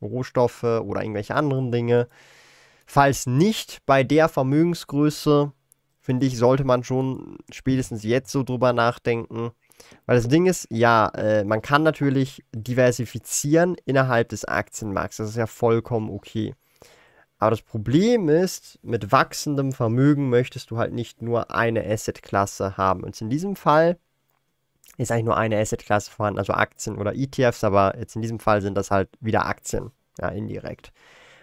Rohstoffe 0.01 0.63
oder 0.63 1.01
irgendwelche 1.01 1.35
anderen 1.35 1.71
Dinge. 1.71 2.07
Falls 2.85 3.27
nicht 3.27 3.85
bei 3.85 4.03
der 4.03 4.29
Vermögensgröße, 4.29 5.51
finde 5.99 6.25
ich, 6.25 6.37
sollte 6.37 6.63
man 6.63 6.83
schon 6.83 7.37
spätestens 7.51 8.03
jetzt 8.03 8.31
so 8.31 8.43
drüber 8.43 8.73
nachdenken. 8.73 9.51
Weil 10.05 10.15
das 10.15 10.27
Ding 10.27 10.45
ist, 10.45 10.67
ja, 10.69 11.09
äh, 11.09 11.43
man 11.43 11.61
kann 11.61 11.83
natürlich 11.83 12.43
diversifizieren 12.53 13.75
innerhalb 13.85 14.29
des 14.29 14.45
Aktienmarkts. 14.45 15.17
Das 15.17 15.29
ist 15.29 15.37
ja 15.37 15.47
vollkommen 15.47 16.09
okay. 16.09 16.55
Aber 17.39 17.51
das 17.51 17.61
Problem 17.61 18.27
ist, 18.27 18.79
mit 18.83 19.11
wachsendem 19.13 19.71
Vermögen 19.71 20.29
möchtest 20.29 20.71
du 20.71 20.77
halt 20.77 20.93
nicht 20.93 21.21
nur 21.21 21.51
eine 21.51 21.85
Assetklasse 21.85 22.75
haben. 22.75 23.03
Und 23.03 23.19
in 23.21 23.29
diesem 23.29 23.55
Fall 23.55 23.97
ist 24.97 25.11
eigentlich 25.11 25.25
nur 25.25 25.37
eine 25.37 25.57
Assetklasse 25.57 26.11
vorhanden, 26.11 26.39
also 26.39 26.53
Aktien 26.53 26.97
oder 26.97 27.15
ETFs, 27.15 27.63
aber 27.63 27.97
jetzt 27.97 28.17
in 28.17 28.21
diesem 28.21 28.39
Fall 28.39 28.61
sind 28.61 28.75
das 28.75 28.91
halt 28.91 29.09
wieder 29.21 29.45
Aktien, 29.45 29.91
ja, 30.19 30.27
indirekt. 30.27 30.91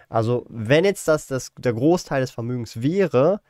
Also, 0.07 0.45
wenn 0.49 0.85
jetzt 0.85 1.07
das, 1.07 1.25
das 1.25 1.51
der 1.57 1.73
Großteil 1.73 2.21
des 2.21 2.31
Vermögens 2.31 2.81
wäre, 2.81 3.41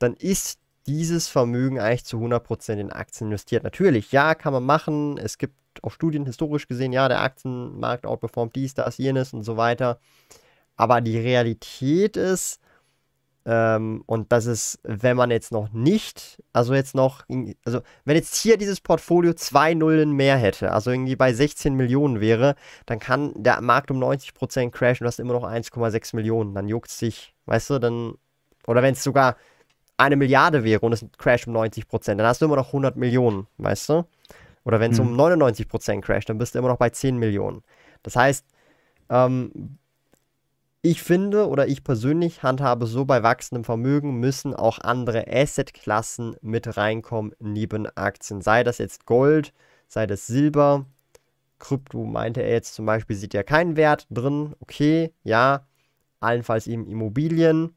dann 0.00 0.14
ist 0.14 0.58
dieses 0.86 1.28
Vermögen 1.28 1.78
eigentlich 1.78 2.04
zu 2.04 2.18
100% 2.18 2.74
in 2.74 2.92
Aktien 2.92 3.28
investiert. 3.28 3.62
Natürlich, 3.62 4.12
ja, 4.12 4.34
kann 4.34 4.52
man 4.52 4.64
machen. 4.64 5.18
Es 5.18 5.38
gibt 5.38 5.54
auch 5.82 5.92
Studien 5.92 6.26
historisch 6.26 6.68
gesehen, 6.68 6.92
ja, 6.92 7.08
der 7.08 7.22
Aktienmarkt 7.22 8.06
outperformt 8.06 8.56
dies, 8.56 8.74
das, 8.74 8.98
jenes 8.98 9.32
und 9.32 9.44
so 9.44 9.56
weiter. 9.56 10.00
Aber 10.76 11.00
die 11.00 11.18
Realität 11.18 12.16
ist, 12.16 12.60
ähm, 13.46 14.02
und 14.06 14.32
das 14.32 14.46
ist, 14.46 14.80
wenn 14.82 15.16
man 15.16 15.30
jetzt 15.30 15.52
noch 15.52 15.72
nicht, 15.72 16.42
also 16.52 16.74
jetzt 16.74 16.96
noch, 16.96 17.24
also 17.64 17.80
wenn 18.04 18.16
jetzt 18.16 18.34
hier 18.34 18.56
dieses 18.56 18.80
Portfolio 18.80 19.34
zwei 19.34 19.72
Nullen 19.72 20.12
mehr 20.12 20.36
hätte, 20.36 20.72
also 20.72 20.90
irgendwie 20.90 21.14
bei 21.14 21.32
16 21.32 21.74
Millionen 21.74 22.20
wäre, 22.20 22.56
dann 22.86 22.98
kann 22.98 23.32
der 23.36 23.60
Markt 23.60 23.92
um 23.92 24.02
90% 24.02 24.70
crashen, 24.72 25.04
du 25.04 25.08
hast 25.08 25.20
immer 25.20 25.32
noch 25.32 25.44
1,6 25.44 26.16
Millionen, 26.16 26.54
dann 26.54 26.66
juckt 26.66 26.90
es 26.90 26.98
sich, 26.98 27.34
weißt 27.46 27.70
du, 27.70 27.78
dann, 27.78 28.14
oder 28.66 28.82
wenn 28.82 28.94
es 28.94 29.04
sogar 29.04 29.36
eine 29.96 30.16
Milliarde 30.16 30.64
wäre 30.64 30.80
und 30.80 30.92
es 30.92 31.06
crasht 31.16 31.46
um 31.46 31.56
90%, 31.56 32.16
dann 32.16 32.26
hast 32.26 32.42
du 32.42 32.46
immer 32.46 32.56
noch 32.56 32.68
100 32.68 32.96
Millionen, 32.96 33.46
weißt 33.58 33.90
du? 33.90 34.04
Oder 34.64 34.80
wenn 34.80 34.90
es 34.90 34.98
mhm. 34.98 35.10
um 35.10 35.20
99% 35.20 36.00
crasht, 36.00 36.28
dann 36.28 36.38
bist 36.38 36.54
du 36.54 36.58
immer 36.58 36.68
noch 36.68 36.78
bei 36.78 36.90
10 36.90 37.16
Millionen. 37.16 37.62
Das 38.02 38.16
heißt, 38.16 38.44
ähm, 39.08 39.78
ich 40.90 41.02
finde 41.02 41.48
oder 41.48 41.66
ich 41.66 41.82
persönlich 41.82 42.42
handhabe 42.42 42.86
so, 42.86 43.04
bei 43.04 43.22
wachsendem 43.22 43.64
Vermögen 43.64 44.20
müssen 44.20 44.54
auch 44.54 44.78
andere 44.78 45.26
Assetklassen 45.26 46.36
mit 46.40 46.76
reinkommen 46.76 47.32
neben 47.40 47.86
Aktien. 47.96 48.40
Sei 48.40 48.62
das 48.62 48.78
jetzt 48.78 49.04
Gold, 49.04 49.52
sei 49.88 50.06
das 50.06 50.26
Silber. 50.26 50.86
Krypto 51.58 52.04
meinte 52.04 52.42
er 52.42 52.52
jetzt 52.52 52.74
zum 52.74 52.86
Beispiel, 52.86 53.16
sieht 53.16 53.34
ja 53.34 53.42
keinen 53.42 53.76
Wert 53.76 54.06
drin. 54.10 54.54
Okay, 54.60 55.12
ja. 55.24 55.66
Allenfalls 56.20 56.66
eben 56.66 56.86
Immobilien. 56.86 57.74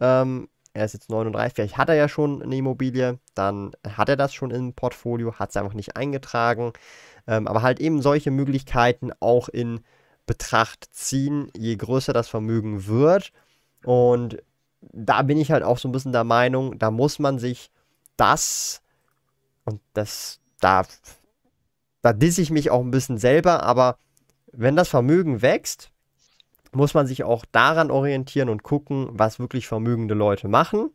Ähm, 0.00 0.48
er 0.74 0.84
ist 0.84 0.92
jetzt 0.94 1.10
39, 1.10 1.54
vielleicht 1.54 1.76
hat 1.76 1.88
er 1.88 1.94
ja 1.94 2.08
schon 2.08 2.42
eine 2.42 2.56
Immobilie, 2.56 3.18
dann 3.34 3.72
hat 3.86 4.08
er 4.08 4.16
das 4.16 4.34
schon 4.34 4.50
im 4.50 4.74
Portfolio, 4.74 5.38
hat 5.38 5.50
es 5.50 5.56
einfach 5.56 5.74
nicht 5.74 5.96
eingetragen. 5.96 6.72
Ähm, 7.26 7.48
aber 7.48 7.62
halt 7.62 7.80
eben 7.80 8.02
solche 8.02 8.30
Möglichkeiten 8.30 9.12
auch 9.20 9.48
in 9.48 9.80
Betracht 10.26 10.88
ziehen, 10.92 11.50
je 11.56 11.76
größer 11.76 12.12
das 12.12 12.28
Vermögen 12.28 12.86
wird. 12.86 13.32
Und 13.84 14.42
da 14.80 15.22
bin 15.22 15.38
ich 15.38 15.50
halt 15.50 15.62
auch 15.62 15.78
so 15.78 15.88
ein 15.88 15.92
bisschen 15.92 16.12
der 16.12 16.24
Meinung, 16.24 16.78
da 16.78 16.90
muss 16.90 17.18
man 17.18 17.38
sich 17.38 17.70
das 18.16 18.82
und 19.64 19.80
das, 19.94 20.40
da, 20.60 20.84
da 22.02 22.12
disse 22.12 22.42
ich 22.42 22.50
mich 22.50 22.70
auch 22.70 22.80
ein 22.80 22.90
bisschen 22.90 23.18
selber, 23.18 23.62
aber 23.62 23.98
wenn 24.52 24.76
das 24.76 24.88
Vermögen 24.88 25.42
wächst, 25.42 25.90
muss 26.72 26.94
man 26.94 27.06
sich 27.06 27.24
auch 27.24 27.44
daran 27.50 27.90
orientieren 27.90 28.48
und 28.48 28.62
gucken, 28.62 29.08
was 29.12 29.38
wirklich 29.38 29.66
vermögende 29.66 30.14
Leute 30.14 30.48
machen. 30.48 30.90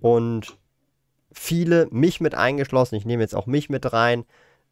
Und 0.00 0.58
viele, 1.32 1.88
mich 1.90 2.20
mit 2.20 2.34
eingeschlossen, 2.34 2.96
ich 2.96 3.06
nehme 3.06 3.22
jetzt 3.22 3.34
auch 3.34 3.46
mich 3.46 3.68
mit 3.68 3.92
rein, 3.92 4.24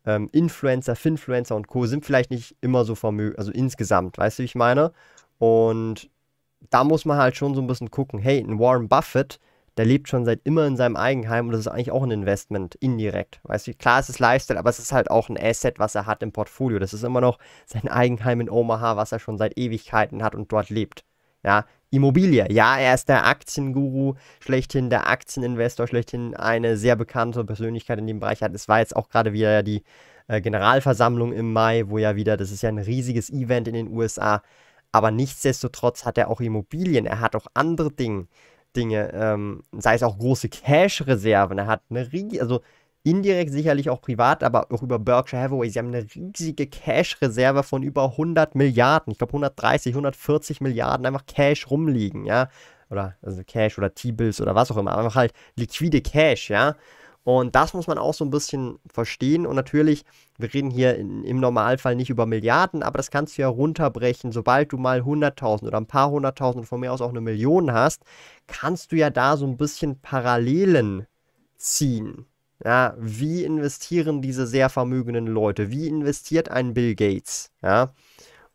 ähm, 0.07 0.29
Influencer, 0.33 0.97
Finfluencer 0.97 1.57
und 1.57 1.67
Co. 1.67 1.87
sind 1.87 2.07
vielleicht 2.07 2.31
nicht 2.31 2.57
immer 2.61 2.85
so 2.85 2.95
vermögend, 2.95 3.39
also 3.39 3.53
insgesamt, 3.53 4.19
weißt 4.19 4.39
du, 4.39 4.43
wie 4.43 4.47
ich 4.47 4.55
meine? 4.55 4.93
Und 5.39 6.09
da 6.71 6.85
muss 6.85 7.05
man 7.05 7.19
halt 7.19 7.37
schon 7.37 7.55
so 7.55 7.61
ein 7.61 7.67
bisschen 7.67 7.91
gucken, 7.91 8.19
hey, 8.19 8.39
ein 8.39 8.59
Warren 8.59 8.89
Buffett, 8.89 9.39
der 9.77 9.85
lebt 9.85 10.09
schon 10.09 10.25
seit 10.25 10.41
immer 10.45 10.67
in 10.67 10.77
seinem 10.77 10.97
Eigenheim 10.97 11.47
und 11.47 11.53
das 11.53 11.61
ist 11.61 11.69
eigentlich 11.69 11.91
auch 11.91 12.03
ein 12.03 12.11
Investment, 12.11 12.77
indirekt. 12.77 13.41
Weißt 13.43 13.67
du, 13.67 13.75
klar, 13.75 14.01
es 14.01 14.09
ist 14.09 14.21
Lifestyle, 14.21 14.59
aber 14.59 14.71
es 14.71 14.79
ist 14.79 14.93
halt 14.93 15.11
auch 15.11 15.29
ein 15.29 15.39
Asset, 15.39 15.79
was 15.79 15.95
er 15.95 16.07
hat 16.07 16.23
im 16.23 16.33
Portfolio. 16.33 16.79
Das 16.79 16.95
ist 16.95 17.05
immer 17.05 17.21
noch 17.21 17.39
sein 17.67 17.89
Eigenheim 17.89 18.41
in 18.41 18.49
Omaha, 18.49 18.97
was 18.97 19.13
er 19.13 19.19
schon 19.19 19.37
seit 19.37 19.59
Ewigkeiten 19.59 20.23
hat 20.23 20.35
und 20.35 20.51
dort 20.51 20.71
lebt. 20.71 21.05
Ja, 21.45 21.67
Immobilie. 21.91 22.47
Ja, 22.51 22.79
er 22.79 22.95
ist 22.95 23.09
der 23.09 23.27
Aktienguru 23.27 24.15
schlechthin, 24.41 24.91
der 24.91 25.09
Aktieninvestor 25.09 25.87
schlechthin, 25.87 26.35
eine 26.35 26.77
sehr 26.77 26.97
bekannte 26.97 27.45
Persönlichkeit 27.45 27.99
in 27.99 28.07
dem 28.07 28.21
Bereich. 28.21 28.43
Es 28.43 28.69
war 28.69 28.81
jetzt 28.81 28.97
auch 28.97 29.09
gerade 29.09 29.33
wieder 29.33 29.63
die 29.63 29.83
äh, 30.29 30.41
Generalversammlung 30.41 31.33
im 31.33 31.53
Mai, 31.53 31.85
wo 31.87 31.99
ja 31.99 32.17
wieder, 32.17 32.37
das 32.37 32.51
ist 32.51 32.63
ja 32.63 32.69
ein 32.69 32.79
riesiges 32.79 33.31
Event 33.31 33.69
in 33.69 33.75
den 33.75 33.89
USA, 33.89 34.43
aber 34.93 35.11
nichtsdestotrotz 35.11 36.05
hat 36.05 36.19
er 36.19 36.31
auch 36.31 36.41
Immobilien, 36.41 37.07
er 37.07 37.21
hat 37.21 37.37
auch 37.37 37.47
andere 37.55 37.93
Dinge, 37.93 38.27
Dinge 38.75 39.13
ähm, 39.15 39.63
sei 39.73 39.95
es 39.95 40.03
auch 40.03 40.19
große 40.19 40.49
Cash-Reserven, 40.49 41.59
er 41.59 41.67
hat 41.67 41.83
eine 41.91 42.13
riesige, 42.13 42.43
also 42.43 42.61
indirekt 43.07 43.53
sicherlich 43.53 43.89
auch 43.89 44.01
privat, 44.01 44.43
aber 44.43 44.73
auch 44.73 44.83
über 44.83 44.99
Berkshire 44.99 45.41
Hathaway. 45.41 45.71
Sie 45.71 45.79
haben 45.79 45.95
eine 45.95 46.05
riesige 46.13 46.67
Cash-Reserve 46.67 47.63
von 47.63 47.85
über 47.85 48.11
100 48.11 48.57
Milliarden. 48.57 49.13
Ich 49.13 49.19
glaube 49.19 49.31
130, 49.31 49.93
140 49.93 50.61
Milliarden 50.61 51.07
einfach 51.07 51.25
Cash 51.27 51.71
rumliegen, 51.71 52.25
ja. 52.27 52.49
Oder 52.91 53.15
also 53.23 53.43
Cash 53.47 53.79
oder 53.79 53.95
T-Bills 53.95 54.41
oder 54.41 54.57
was 54.57 54.73
auch 54.73 54.77
immer. 54.77 54.99
Einfach 54.99 55.15
halt 55.15 55.33
liquide 55.55 56.01
Cash, 56.01 56.51
ja. 56.51 56.75
Und 57.23 57.55
das 57.55 57.75
muss 57.75 57.87
man 57.87 57.99
auch 57.99 58.15
so 58.15 58.25
ein 58.25 58.31
bisschen 58.31 58.81
verstehen. 58.93 59.47
Und 59.47 59.55
natürlich, 59.55 60.05
wir 60.39 60.53
reden 60.53 60.71
hier 60.71 60.97
in, 60.97 61.23
im 61.23 61.39
Normalfall 61.39 61.95
nicht 61.95 62.11
über 62.11 62.27
Milliarden, 62.27 62.83
aber 62.83 62.97
das 62.97 63.13
kannst 63.13 63.39
du 63.39 63.43
ja 63.43 63.49
runterbrechen. 63.49 64.33
Sobald 64.33 64.73
du 64.73 64.79
mal 64.79 65.03
100.000 65.03 65.69
oder 65.69 65.79
ein 65.79 65.87
paar 65.87 66.11
hunderttausend 66.11 66.67
von 66.67 66.81
mir 66.81 66.93
aus 66.93 67.01
auch 67.01 67.11
eine 67.11 67.21
Million 67.21 67.73
hast, 67.73 68.03
kannst 68.49 68.91
du 68.91 68.97
ja 68.97 69.11
da 69.11 69.37
so 69.37 69.47
ein 69.47 69.57
bisschen 69.57 70.01
Parallelen 70.01 71.07
ziehen. 71.57 72.27
Ja, 72.65 72.95
wie 72.99 73.45
investieren 73.45 74.23
diese 74.23 74.47
sehr 74.47 74.71
vermögenden 74.71 75.27
Leute? 75.27 75.71
Wie 75.71 75.89
investiert 75.89 76.49
ein 76.49 76.75
Bill 76.75 76.95
Gates? 76.95 77.51
Ja, 77.63 77.93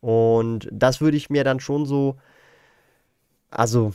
und 0.00 0.68
das 0.72 1.00
würde 1.00 1.16
ich 1.16 1.30
mir 1.30 1.44
dann 1.44 1.60
schon 1.60 1.86
so, 1.86 2.16
also 3.50 3.92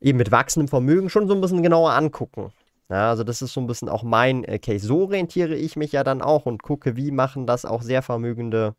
eben 0.00 0.18
mit 0.18 0.30
wachsendem 0.30 0.68
Vermögen 0.68 1.10
schon 1.10 1.26
so 1.28 1.34
ein 1.34 1.40
bisschen 1.40 1.62
genauer 1.62 1.92
angucken. 1.92 2.52
Ja, 2.88 3.10
also 3.10 3.24
das 3.24 3.42
ist 3.42 3.52
so 3.52 3.60
ein 3.60 3.66
bisschen 3.66 3.88
auch 3.88 4.02
mein 4.02 4.44
äh, 4.44 4.58
Case. 4.58 4.86
So 4.86 5.02
orientiere 5.02 5.54
ich 5.54 5.76
mich 5.76 5.92
ja 5.92 6.04
dann 6.04 6.22
auch 6.22 6.46
und 6.46 6.62
gucke, 6.62 6.96
wie 6.96 7.10
machen 7.10 7.46
das 7.46 7.64
auch 7.64 7.82
sehr 7.82 8.02
vermögende 8.02 8.74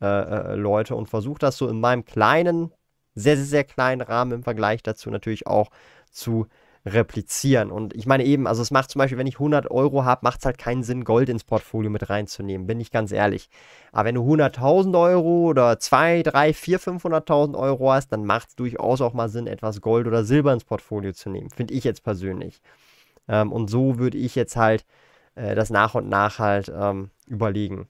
äh, 0.00 0.06
äh, 0.06 0.54
Leute 0.56 0.96
und 0.96 1.08
versuche 1.08 1.38
das 1.38 1.56
so 1.58 1.68
in 1.68 1.80
meinem 1.80 2.04
kleinen, 2.04 2.72
sehr, 3.14 3.36
sehr, 3.36 3.46
sehr 3.46 3.64
kleinen 3.64 4.00
Rahmen 4.00 4.32
im 4.32 4.42
Vergleich 4.42 4.82
dazu 4.82 5.10
natürlich 5.10 5.46
auch 5.46 5.70
zu 6.10 6.46
replizieren. 6.84 7.70
Und 7.70 7.94
ich 7.94 8.06
meine 8.06 8.24
eben, 8.24 8.46
also 8.46 8.60
es 8.60 8.70
macht 8.70 8.90
zum 8.90 8.98
Beispiel, 8.98 9.18
wenn 9.18 9.26
ich 9.26 9.36
100 9.36 9.70
Euro 9.70 10.04
habe, 10.04 10.20
macht 10.24 10.40
es 10.40 10.46
halt 10.46 10.58
keinen 10.58 10.82
Sinn, 10.82 11.04
Gold 11.04 11.28
ins 11.28 11.44
Portfolio 11.44 11.90
mit 11.90 12.10
reinzunehmen, 12.10 12.66
bin 12.66 12.80
ich 12.80 12.90
ganz 12.90 13.12
ehrlich. 13.12 13.48
Aber 13.92 14.06
wenn 14.06 14.16
du 14.16 14.22
100.000 14.22 15.00
Euro 15.00 15.48
oder 15.48 15.78
2, 15.78 16.22
3, 16.22 16.52
4, 16.52 16.80
500.000 16.80 17.56
Euro 17.56 17.92
hast, 17.92 18.08
dann 18.08 18.24
macht 18.24 18.48
es 18.48 18.56
durchaus 18.56 19.00
auch 19.00 19.12
mal 19.12 19.28
Sinn, 19.28 19.46
etwas 19.46 19.80
Gold 19.80 20.06
oder 20.06 20.24
Silber 20.24 20.52
ins 20.52 20.64
Portfolio 20.64 21.12
zu 21.12 21.30
nehmen, 21.30 21.50
finde 21.50 21.74
ich 21.74 21.84
jetzt 21.84 22.02
persönlich. 22.02 22.60
Ähm, 23.28 23.52
und 23.52 23.68
so 23.68 23.98
würde 23.98 24.18
ich 24.18 24.34
jetzt 24.34 24.56
halt 24.56 24.84
äh, 25.36 25.54
das 25.54 25.70
nach 25.70 25.94
und 25.94 26.08
nach 26.08 26.40
halt 26.40 26.72
ähm, 26.74 27.10
überlegen. 27.26 27.86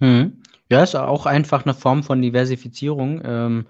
Hm. 0.00 0.42
Ja, 0.70 0.82
ist 0.82 0.96
auch 0.96 1.26
einfach 1.26 1.64
eine 1.64 1.74
Form 1.74 2.02
von 2.02 2.20
Diversifizierung. 2.20 3.22
Ähm, 3.24 3.66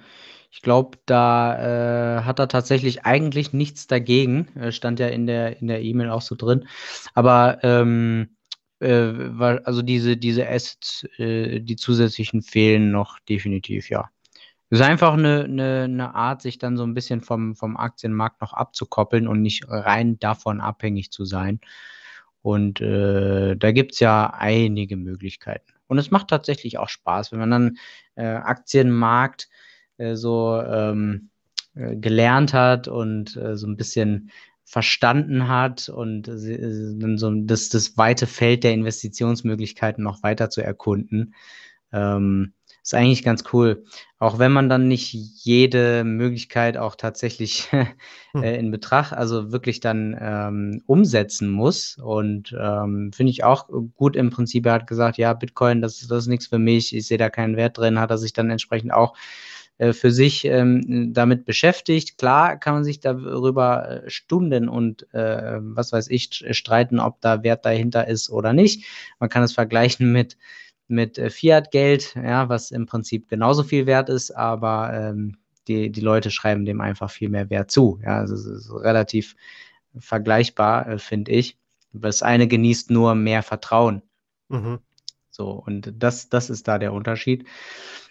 ich 0.55 0.63
glaube, 0.63 0.99
da 1.05 2.21
äh, 2.21 2.23
hat 2.23 2.39
er 2.39 2.47
tatsächlich 2.47 3.05
eigentlich 3.05 3.53
nichts 3.53 3.89
dagegen. 3.89 4.47
Stand 4.71 5.01
ja 5.01 5.09
in 5.09 5.27
der 5.27 5.61
in 5.61 5.67
der 5.67 5.83
E-Mail 5.83 6.11
auch 6.11 6.23
so 6.23 6.37
drin. 6.37 6.69
Aber 7.13 7.59
ähm, 7.65 8.37
äh, 8.79 9.59
also 9.65 9.83
diese 9.83 10.17
diese 10.17 10.49
Assets, 10.49 11.09
äh, 11.19 11.59
die 11.59 11.75
zusätzlichen 11.75 12.41
fehlen 12.41 12.93
noch 12.93 13.19
definitiv, 13.29 13.91
ja. 13.91 14.11
Es 14.71 14.79
ist 14.79 14.87
einfach 14.87 15.15
eine, 15.15 15.43
eine, 15.43 15.83
eine 15.85 16.15
Art, 16.15 16.41
sich 16.41 16.59
dann 16.59 16.77
so 16.77 16.85
ein 16.85 16.95
bisschen 16.95 17.21
vom, 17.21 17.57
vom 17.57 17.77
Aktienmarkt 17.77 18.41
noch 18.41 18.53
abzukoppeln 18.53 19.27
und 19.27 19.43
nicht 19.43 19.65
rein 19.69 20.21
davon 20.21 20.61
abhängig 20.61 21.11
zu 21.11 21.25
sein. 21.25 21.61
Und 22.43 22.81
äh, 22.81 23.57
da 23.57 23.73
gibt 23.73 23.95
es 23.95 24.01
ja 24.01 24.33
einige 24.33 24.97
Möglichkeiten. 24.97 25.73
Und 25.89 25.99
es 25.99 26.13
macht 26.13 26.29
tatsächlich 26.29 26.79
auch 26.79 26.89
Spaß, 26.89 27.33
wenn 27.33 27.41
man 27.41 27.51
dann 27.51 27.79
äh, 28.15 28.25
Aktienmarkt 28.25 29.49
so 30.15 30.61
ähm, 30.61 31.31
äh, 31.75 31.97
gelernt 31.97 32.53
hat 32.53 32.89
und 32.89 33.37
äh, 33.37 33.57
so 33.57 33.67
ein 33.67 33.77
bisschen 33.77 34.31
verstanden 34.65 35.49
hat 35.49 35.89
und 35.89 36.29
äh, 36.29 37.17
so 37.17 37.33
das, 37.43 37.69
das 37.69 37.97
weite 37.97 38.27
Feld 38.27 38.65
der 38.65 38.73
Investitionsmöglichkeiten 38.73 40.03
noch 40.03 40.23
weiter 40.23 40.51
zu 40.51 40.63
erkunden. 40.63 41.35
Ähm, 41.93 42.55
ist 42.85 42.95
eigentlich 42.95 43.23
ganz 43.23 43.45
cool. 43.53 43.85
Auch 44.19 44.39
wenn 44.39 44.53
man 44.53 44.69
dann 44.69 44.89
nicht 44.89 45.15
jede 45.15 46.05
Möglichkeit 46.05 46.77
auch 46.77 46.97
tatsächlich 46.97 47.71
hm. 48.33 48.43
äh, 48.43 48.57
in 48.59 48.71
Betracht, 48.71 49.15
also 49.15 49.53
wirklich 49.53 49.81
dann 49.81 50.17
ähm, 50.21 50.83
umsetzen 50.87 51.51
muss. 51.51 51.97
Und 51.97 52.55
ähm, 52.59 53.11
finde 53.15 53.31
ich 53.31 53.43
auch 53.43 53.69
gut 53.95 54.17
im 54.17 54.29
Prinzip. 54.29 54.67
Er 54.67 54.75
hat 54.75 54.87
gesagt, 54.87 55.17
ja, 55.17 55.33
Bitcoin, 55.33 55.81
das, 55.81 56.07
das 56.07 56.25
ist 56.25 56.27
nichts 56.27 56.47
für 56.47 56.59
mich, 56.59 56.95
ich 56.95 57.07
sehe 57.07 57.19
da 57.19 57.31
keinen 57.31 57.57
Wert 57.57 57.79
drin, 57.79 57.99
hat 57.99 58.11
er 58.11 58.19
sich 58.19 58.35
dann 58.35 58.51
entsprechend 58.51 58.93
auch 58.93 59.17
äh, 59.79 59.93
für 59.93 60.11
sich 60.11 60.45
ähm, 60.45 61.13
damit 61.13 61.45
beschäftigt. 61.45 62.19
Klar 62.19 62.57
kann 62.59 62.75
man 62.75 62.85
sich 62.85 63.01
darüber 63.01 64.05
äh, 64.05 64.11
Stunden 64.11 64.69
und 64.69 65.13
äh, 65.15 65.59
was 65.61 65.93
weiß 65.93 66.09
ich 66.09 66.45
streiten, 66.51 67.01
ob 67.01 67.21
da 67.21 67.43
Wert 67.43 67.65
dahinter 67.65 68.09
ist 68.09 68.31
oder 68.31 68.53
nicht. 68.53 68.85
Man 69.19 69.29
kann 69.31 69.43
es 69.43 69.53
vergleichen 69.53 70.13
mit 70.13 70.37
mit 70.87 71.19
äh, 71.19 71.31
Fiat-Geld, 71.31 72.15
ja, 72.15 72.49
was 72.49 72.71
im 72.71 72.87
Prinzip 72.87 73.29
genauso 73.29 73.63
viel 73.63 73.87
wert 73.87 74.09
ist, 74.09 74.31
aber 74.31 74.93
ähm, 74.93 75.37
die, 75.67 75.91
die 75.91 76.01
Leute 76.01 76.31
schreiben 76.31 76.65
dem 76.65 76.81
einfach 76.81 77.11
viel 77.11 77.29
mehr 77.29 77.51
Wert 77.51 77.71
zu. 77.71 77.99
Ja, 78.03 78.19
also 78.19 78.35
es 78.35 78.45
ist 78.45 78.71
relativ 78.71 79.35
vergleichbar, 79.99 80.89
äh, 80.89 80.99
finde 80.99 81.33
ich. 81.33 81.59
Das 81.93 82.23
eine 82.23 82.49
genießt 82.49 82.91
nur 82.91 83.15
mehr 83.15 83.43
Vertrauen. 83.43 84.03
Mhm. 84.49 84.81
So, 85.31 85.51
und 85.51 85.93
das, 85.97 86.29
das 86.29 86.51
ist 86.51 86.69
da 86.69 86.79
der 86.79 86.93
Unterschied. 86.93 87.47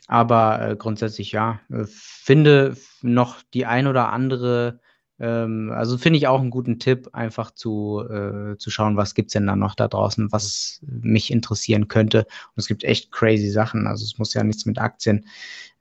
Aber 0.08 0.62
äh, 0.62 0.76
grundsätzlich 0.76 1.32
ja, 1.32 1.60
äh, 1.72 1.86
finde 1.88 2.76
noch 3.02 3.42
die 3.54 3.66
ein 3.66 3.88
oder 3.88 4.12
andere 4.12 4.80
ähm, 5.20 5.72
also 5.74 5.98
finde 5.98 6.18
ich 6.18 6.28
auch 6.28 6.42
einen 6.42 6.50
guten 6.50 6.80
Tipp, 6.80 7.10
einfach 7.14 7.52
zu, 7.52 8.04
äh, 8.10 8.58
zu 8.58 8.70
schauen, 8.70 8.98
was 8.98 9.14
gibt 9.16 9.30
es 9.30 9.34
denn 9.34 9.48
da 9.48 9.56
noch 9.56 9.76
da 9.76 9.88
draußen, 9.88 10.32
was 10.32 10.82
mich 10.86 11.32
interessieren 11.32 11.88
könnte. 11.88 12.20
Und 12.20 12.58
es 12.58 12.68
gibt 12.68 12.84
echt 12.84 13.12
crazy 13.12 13.50
Sachen. 13.50 13.88
Also 13.88 14.04
es 14.04 14.18
muss 14.18 14.34
ja 14.34 14.44
nichts 14.44 14.66
mit 14.66 14.80
Aktien, 14.80 15.26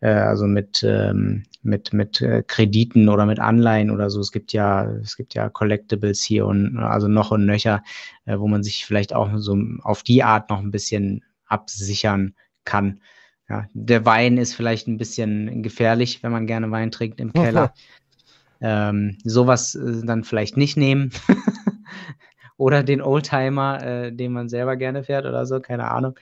äh, 0.00 0.10
also 0.10 0.46
mit, 0.46 0.82
ähm, 0.84 1.44
mit, 1.62 1.92
mit 1.92 2.20
äh, 2.20 2.44
Krediten 2.46 3.08
oder 3.08 3.26
mit 3.26 3.40
Anleihen 3.40 3.90
oder 3.90 4.10
so. 4.10 4.20
Es 4.20 4.32
gibt 4.32 4.52
ja, 4.52 4.84
es 5.02 5.16
gibt 5.16 5.34
ja 5.34 5.48
Collectibles 5.48 6.22
hier 6.22 6.46
und 6.46 6.78
also 6.78 7.08
noch 7.08 7.30
und 7.30 7.46
nöcher, 7.46 7.82
äh, 8.26 8.38
wo 8.38 8.48
man 8.48 8.62
sich 8.62 8.84
vielleicht 8.84 9.14
auch 9.14 9.30
so 9.36 9.56
auf 9.82 10.02
die 10.02 10.22
Art 10.22 10.50
noch 10.50 10.60
ein 10.60 10.70
bisschen 10.70 11.24
absichern 11.46 12.34
kann. 12.64 13.00
Ja, 13.48 13.66
der 13.74 14.04
Wein 14.04 14.38
ist 14.38 14.54
vielleicht 14.54 14.88
ein 14.88 14.96
bisschen 14.96 15.62
gefährlich, 15.62 16.22
wenn 16.22 16.32
man 16.32 16.46
gerne 16.46 16.70
Wein 16.70 16.90
trinkt 16.90 17.20
im 17.20 17.32
Keller. 17.32 17.74
ähm, 18.60 19.18
sowas 19.24 19.74
äh, 19.74 20.04
dann 20.04 20.24
vielleicht 20.24 20.56
nicht 20.56 20.76
nehmen. 20.76 21.10
oder 22.56 22.82
den 22.82 23.02
Oldtimer, 23.02 23.82
äh, 23.82 24.12
den 24.12 24.32
man 24.32 24.48
selber 24.48 24.76
gerne 24.76 25.02
fährt 25.02 25.26
oder 25.26 25.46
so, 25.46 25.60
keine 25.60 25.90
Ahnung. 25.90 26.18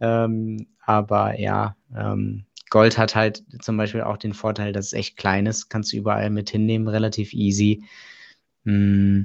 Ähm, 0.00 0.66
aber 0.84 1.38
ja, 1.38 1.76
ähm, 1.96 2.44
Gold 2.70 2.98
hat 2.98 3.14
halt 3.14 3.44
zum 3.60 3.76
Beispiel 3.76 4.02
auch 4.02 4.16
den 4.16 4.32
Vorteil, 4.32 4.72
dass 4.72 4.86
es 4.86 4.92
echt 4.92 5.16
klein 5.16 5.46
ist, 5.46 5.68
kannst 5.68 5.92
du 5.92 5.96
überall 5.96 6.30
mit 6.30 6.50
hinnehmen, 6.50 6.88
relativ 6.88 7.32
easy. 7.32 7.84
Mm, 8.64 9.22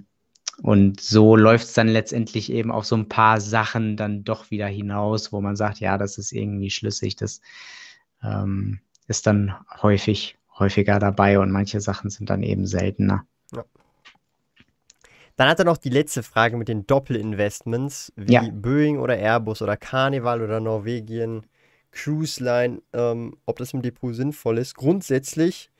und 0.62 1.02
so 1.02 1.36
läuft 1.36 1.66
es 1.66 1.74
dann 1.74 1.88
letztendlich 1.88 2.52
eben 2.52 2.72
auf 2.72 2.86
so 2.86 2.96
ein 2.96 3.10
paar 3.10 3.42
Sachen 3.42 3.98
dann 3.98 4.24
doch 4.24 4.52
wieder 4.52 4.68
hinaus, 4.68 5.32
wo 5.32 5.42
man 5.42 5.56
sagt, 5.56 5.80
ja, 5.80 5.98
das 5.98 6.18
ist 6.18 6.32
irgendwie 6.32 6.70
schlüssig, 6.70 7.16
das 7.16 7.42
ähm, 8.24 8.80
ist 9.08 9.28
dann 9.28 9.56
häufig 9.82 10.38
häufiger 10.58 11.00
dabei 11.00 11.40
und 11.40 11.52
manche 11.52 11.82
Sachen 11.82 12.10
sind 12.10 12.30
dann 12.30 12.44
eben 12.44 12.66
seltener. 12.66 13.26
Ja. 13.54 13.66
Dann 15.36 15.50
hat 15.50 15.60
er 15.60 15.66
noch 15.66 15.78
die 15.78 15.90
letzte 15.90 16.24
Frage 16.24 16.56
mit 16.56 16.70
den 16.70 16.88
Doppelinvestments, 16.88 18.14
wie 18.16 18.34
ja. 18.34 18.50
Boeing 18.50 18.98
oder 19.00 19.18
Airbus 19.18 19.62
oder 19.62 19.76
Carnival 19.76 20.42
oder 20.42 20.62
Norwegien, 20.62 21.46
Cruise 21.92 22.42
Line, 22.44 22.82
ähm, 22.94 23.38
ob 23.46 23.58
das 23.58 23.74
im 23.74 23.82
Depot 23.82 24.16
sinnvoll 24.16 24.58
ist. 24.58 24.76
Grundsätzlich, 24.76 25.72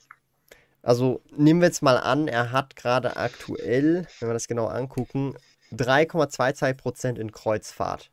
also 0.86 1.22
nehmen 1.36 1.62
wir 1.62 1.68
jetzt 1.68 1.82
mal 1.82 1.98
an, 1.98 2.28
er 2.28 2.52
hat 2.52 2.76
gerade 2.76 3.18
aktuell, 3.18 4.06
wenn 4.20 4.30
wir 4.30 4.34
das 4.34 4.48
genau 4.48 4.68
angucken, 4.68 5.34
3,22% 5.74 7.18
in 7.18 7.32
Kreuzfahrt. 7.32 8.12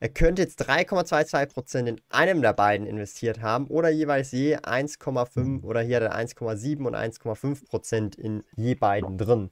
Er 0.00 0.08
könnte 0.08 0.42
jetzt 0.42 0.60
3,22% 0.68 1.86
in 1.86 2.00
einem 2.10 2.42
der 2.42 2.54
beiden 2.54 2.86
investiert 2.86 3.40
haben 3.40 3.68
oder 3.68 3.88
jeweils 3.88 4.32
je 4.32 4.56
1,5 4.56 5.62
oder 5.62 5.80
hier 5.80 5.96
hat 5.96 6.02
er 6.02 6.16
1,7 6.16 6.84
und 6.84 6.96
1,5% 6.96 8.18
in 8.18 8.42
je 8.56 8.74
beiden 8.74 9.16
drin. 9.16 9.50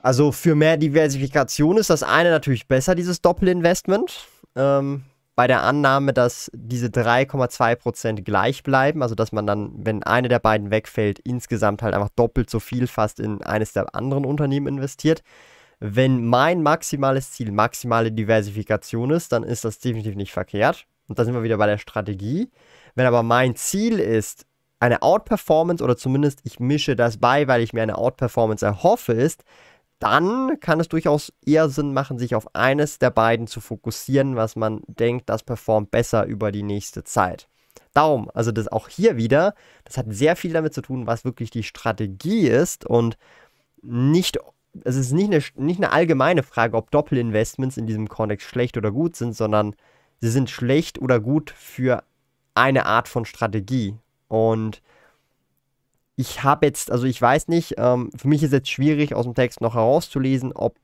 Also 0.00 0.32
für 0.32 0.54
mehr 0.54 0.78
Diversifikation 0.78 1.76
ist 1.76 1.90
das 1.90 2.02
eine 2.02 2.30
natürlich 2.30 2.66
besser, 2.66 2.94
dieses 2.94 3.20
Doppelinvestment. 3.20 4.26
Ähm, 4.56 5.04
bei 5.34 5.46
der 5.46 5.62
Annahme, 5.62 6.12
dass 6.12 6.50
diese 6.54 6.88
3,2% 6.88 8.22
gleich 8.22 8.62
bleiben, 8.62 9.02
also 9.02 9.14
dass 9.14 9.32
man 9.32 9.46
dann, 9.46 9.72
wenn 9.74 10.02
eine 10.02 10.28
der 10.28 10.38
beiden 10.38 10.70
wegfällt, 10.70 11.18
insgesamt 11.18 11.82
halt 11.82 11.94
einfach 11.94 12.10
doppelt 12.16 12.50
so 12.50 12.60
viel 12.60 12.86
fast 12.86 13.18
in 13.18 13.42
eines 13.42 13.72
der 13.72 13.94
anderen 13.94 14.26
Unternehmen 14.26 14.66
investiert. 14.66 15.22
Wenn 15.80 16.24
mein 16.26 16.62
maximales 16.62 17.32
Ziel 17.32 17.50
maximale 17.50 18.12
Diversifikation 18.12 19.10
ist, 19.10 19.32
dann 19.32 19.42
ist 19.42 19.64
das 19.64 19.78
definitiv 19.78 20.16
nicht 20.16 20.32
verkehrt. 20.32 20.86
Und 21.08 21.18
da 21.18 21.24
sind 21.24 21.34
wir 21.34 21.42
wieder 21.42 21.58
bei 21.58 21.66
der 21.66 21.78
Strategie. 21.78 22.50
Wenn 22.94 23.06
aber 23.06 23.22
mein 23.22 23.56
Ziel 23.56 23.98
ist, 23.98 24.46
eine 24.80 25.00
Outperformance 25.02 25.82
oder 25.82 25.96
zumindest 25.96 26.40
ich 26.42 26.58
mische 26.58 26.96
das 26.96 27.16
bei, 27.16 27.46
weil 27.46 27.62
ich 27.62 27.72
mir 27.72 27.82
eine 27.82 27.98
Outperformance 27.98 28.66
erhoffe, 28.66 29.12
ist, 29.12 29.44
dann 30.02 30.58
kann 30.58 30.80
es 30.80 30.88
durchaus 30.88 31.32
eher 31.46 31.68
Sinn 31.68 31.92
machen, 31.92 32.18
sich 32.18 32.34
auf 32.34 32.56
eines 32.56 32.98
der 32.98 33.10
beiden 33.10 33.46
zu 33.46 33.60
fokussieren, 33.60 34.34
was 34.34 34.56
man 34.56 34.82
denkt, 34.88 35.28
das 35.28 35.44
performt 35.44 35.92
besser 35.92 36.24
über 36.24 36.50
die 36.50 36.64
nächste 36.64 37.04
Zeit. 37.04 37.48
Darum, 37.94 38.28
also 38.34 38.50
das 38.50 38.66
auch 38.66 38.88
hier 38.88 39.16
wieder, 39.16 39.54
das 39.84 39.96
hat 39.96 40.06
sehr 40.08 40.34
viel 40.34 40.52
damit 40.52 40.74
zu 40.74 40.82
tun, 40.82 41.06
was 41.06 41.24
wirklich 41.24 41.50
die 41.50 41.62
Strategie 41.62 42.48
ist 42.48 42.84
und 42.84 43.16
nicht 43.80 44.38
es 44.84 44.96
ist 44.96 45.12
nicht 45.12 45.26
eine, 45.26 45.66
nicht 45.66 45.78
eine 45.78 45.92
allgemeine 45.92 46.42
Frage, 46.42 46.76
ob 46.76 46.90
Doppelinvestments 46.90 47.76
in 47.76 47.86
diesem 47.86 48.08
Kontext 48.08 48.48
schlecht 48.48 48.76
oder 48.76 48.90
gut 48.90 49.16
sind, 49.16 49.36
sondern 49.36 49.76
sie 50.20 50.30
sind 50.30 50.50
schlecht 50.50 50.98
oder 50.98 51.20
gut 51.20 51.50
für 51.50 52.02
eine 52.54 52.86
Art 52.86 53.06
von 53.06 53.26
Strategie. 53.26 53.96
Und 54.28 54.80
ich 56.16 56.42
habe 56.42 56.66
jetzt, 56.66 56.90
also 56.90 57.06
ich 57.06 57.20
weiß 57.20 57.48
nicht, 57.48 57.74
ähm, 57.78 58.10
für 58.16 58.28
mich 58.28 58.42
ist 58.42 58.52
jetzt 58.52 58.70
schwierig 58.70 59.14
aus 59.14 59.24
dem 59.24 59.34
Text 59.34 59.60
noch 59.60 59.74
herauszulesen, 59.74 60.52
ob, 60.52 60.76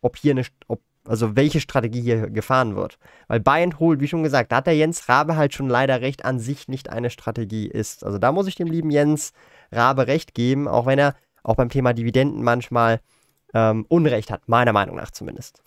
ob 0.00 0.16
hier 0.16 0.32
eine, 0.32 0.44
ob, 0.68 0.80
also 1.06 1.36
welche 1.36 1.60
Strategie 1.60 2.00
hier 2.00 2.30
gefahren 2.30 2.76
wird. 2.76 2.98
Weil 3.28 3.40
Buy 3.40 3.62
and 3.62 3.78
Hold, 3.78 4.00
wie 4.00 4.08
schon 4.08 4.22
gesagt, 4.22 4.52
da 4.52 4.56
hat 4.56 4.66
der 4.66 4.76
Jens 4.76 5.08
Rabe 5.08 5.36
halt 5.36 5.54
schon 5.54 5.68
leider 5.68 6.00
recht, 6.00 6.24
an 6.24 6.38
sich 6.38 6.68
nicht 6.68 6.90
eine 6.90 7.10
Strategie 7.10 7.66
ist. 7.66 8.04
Also 8.04 8.18
da 8.18 8.32
muss 8.32 8.46
ich 8.46 8.56
dem 8.56 8.68
lieben 8.68 8.90
Jens 8.90 9.32
Rabe 9.70 10.06
recht 10.06 10.34
geben, 10.34 10.66
auch 10.66 10.86
wenn 10.86 10.98
er 10.98 11.14
auch 11.42 11.56
beim 11.56 11.68
Thema 11.68 11.92
Dividenden 11.92 12.42
manchmal 12.42 13.00
ähm, 13.54 13.84
Unrecht 13.88 14.30
hat, 14.30 14.48
meiner 14.48 14.72
Meinung 14.72 14.96
nach 14.96 15.10
zumindest. 15.10 15.62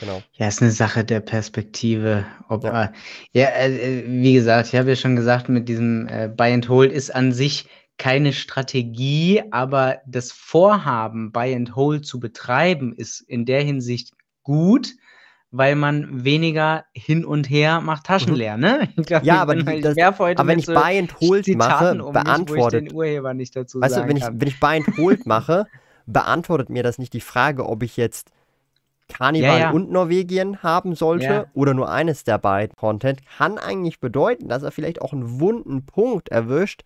Genau. 0.00 0.22
Ja, 0.32 0.48
ist 0.48 0.62
eine 0.62 0.70
Sache 0.70 1.04
der 1.04 1.20
Perspektive. 1.20 2.24
Ob, 2.48 2.64
ja, 2.64 2.84
äh, 2.84 2.88
ja 3.32 3.48
äh, 3.50 4.04
wie 4.06 4.32
gesagt, 4.32 4.72
ich 4.72 4.78
habe 4.78 4.88
ja 4.88 4.96
schon 4.96 5.14
gesagt, 5.14 5.48
mit 5.48 5.68
diesem 5.68 6.08
äh, 6.08 6.28
Buy 6.34 6.52
and 6.54 6.68
Hold 6.68 6.90
ist 6.90 7.14
an 7.14 7.32
sich 7.32 7.68
keine 7.98 8.32
Strategie, 8.32 9.42
aber 9.50 9.98
das 10.06 10.32
Vorhaben, 10.32 11.32
Buy 11.32 11.54
and 11.54 11.76
Hold 11.76 12.06
zu 12.06 12.18
betreiben, 12.18 12.94
ist 12.94 13.20
in 13.20 13.44
der 13.44 13.62
Hinsicht 13.62 14.12
gut, 14.42 14.94
weil 15.50 15.76
man 15.76 16.24
weniger 16.24 16.84
hin 16.94 17.26
und 17.26 17.50
her 17.50 17.82
macht 17.82 18.04
Taschen 18.06 18.32
mhm. 18.32 18.38
leer, 18.38 18.56
ne? 18.56 18.88
Glaub, 18.96 19.22
ja, 19.22 19.42
aber, 19.42 19.54
die, 19.54 19.82
das, 19.82 19.98
aber 19.98 20.46
wenn 20.46 20.58
ich 20.58 20.66
so 20.66 20.72
Buy 20.72 20.98
and 20.98 21.20
Hold 21.20 21.46
mache, 21.56 22.02
um 22.02 22.12
beantwortet, 22.14 22.84
mich, 22.84 22.94
Urheber 22.94 23.34
nicht 23.34 23.54
dazu 23.54 23.82
weißt 23.82 23.98
du, 23.98 24.08
wenn 24.08 24.16
ich, 24.16 24.24
wenn 24.24 24.48
ich 24.48 24.58
Buy 24.60 24.78
and 24.78 24.96
Hold 24.96 25.26
mache, 25.26 25.66
beantwortet 26.06 26.70
mir 26.70 26.82
das 26.82 26.96
nicht 26.96 27.12
die 27.12 27.20
Frage, 27.20 27.68
ob 27.68 27.82
ich 27.82 27.98
jetzt 27.98 28.30
Karneval 29.10 29.48
ja, 29.48 29.58
ja. 29.58 29.70
und 29.70 29.90
Norwegien 29.90 30.62
haben 30.62 30.94
sollte 30.94 31.24
ja. 31.24 31.46
oder 31.54 31.74
nur 31.74 31.90
eines 31.90 32.24
der 32.24 32.38
beiden 32.38 32.76
Content, 32.76 33.20
kann 33.36 33.58
eigentlich 33.58 34.00
bedeuten, 34.00 34.48
dass 34.48 34.62
er 34.62 34.70
vielleicht 34.70 35.02
auch 35.02 35.12
einen 35.12 35.40
wunden 35.40 35.84
Punkt 35.84 36.30
erwischt, 36.30 36.82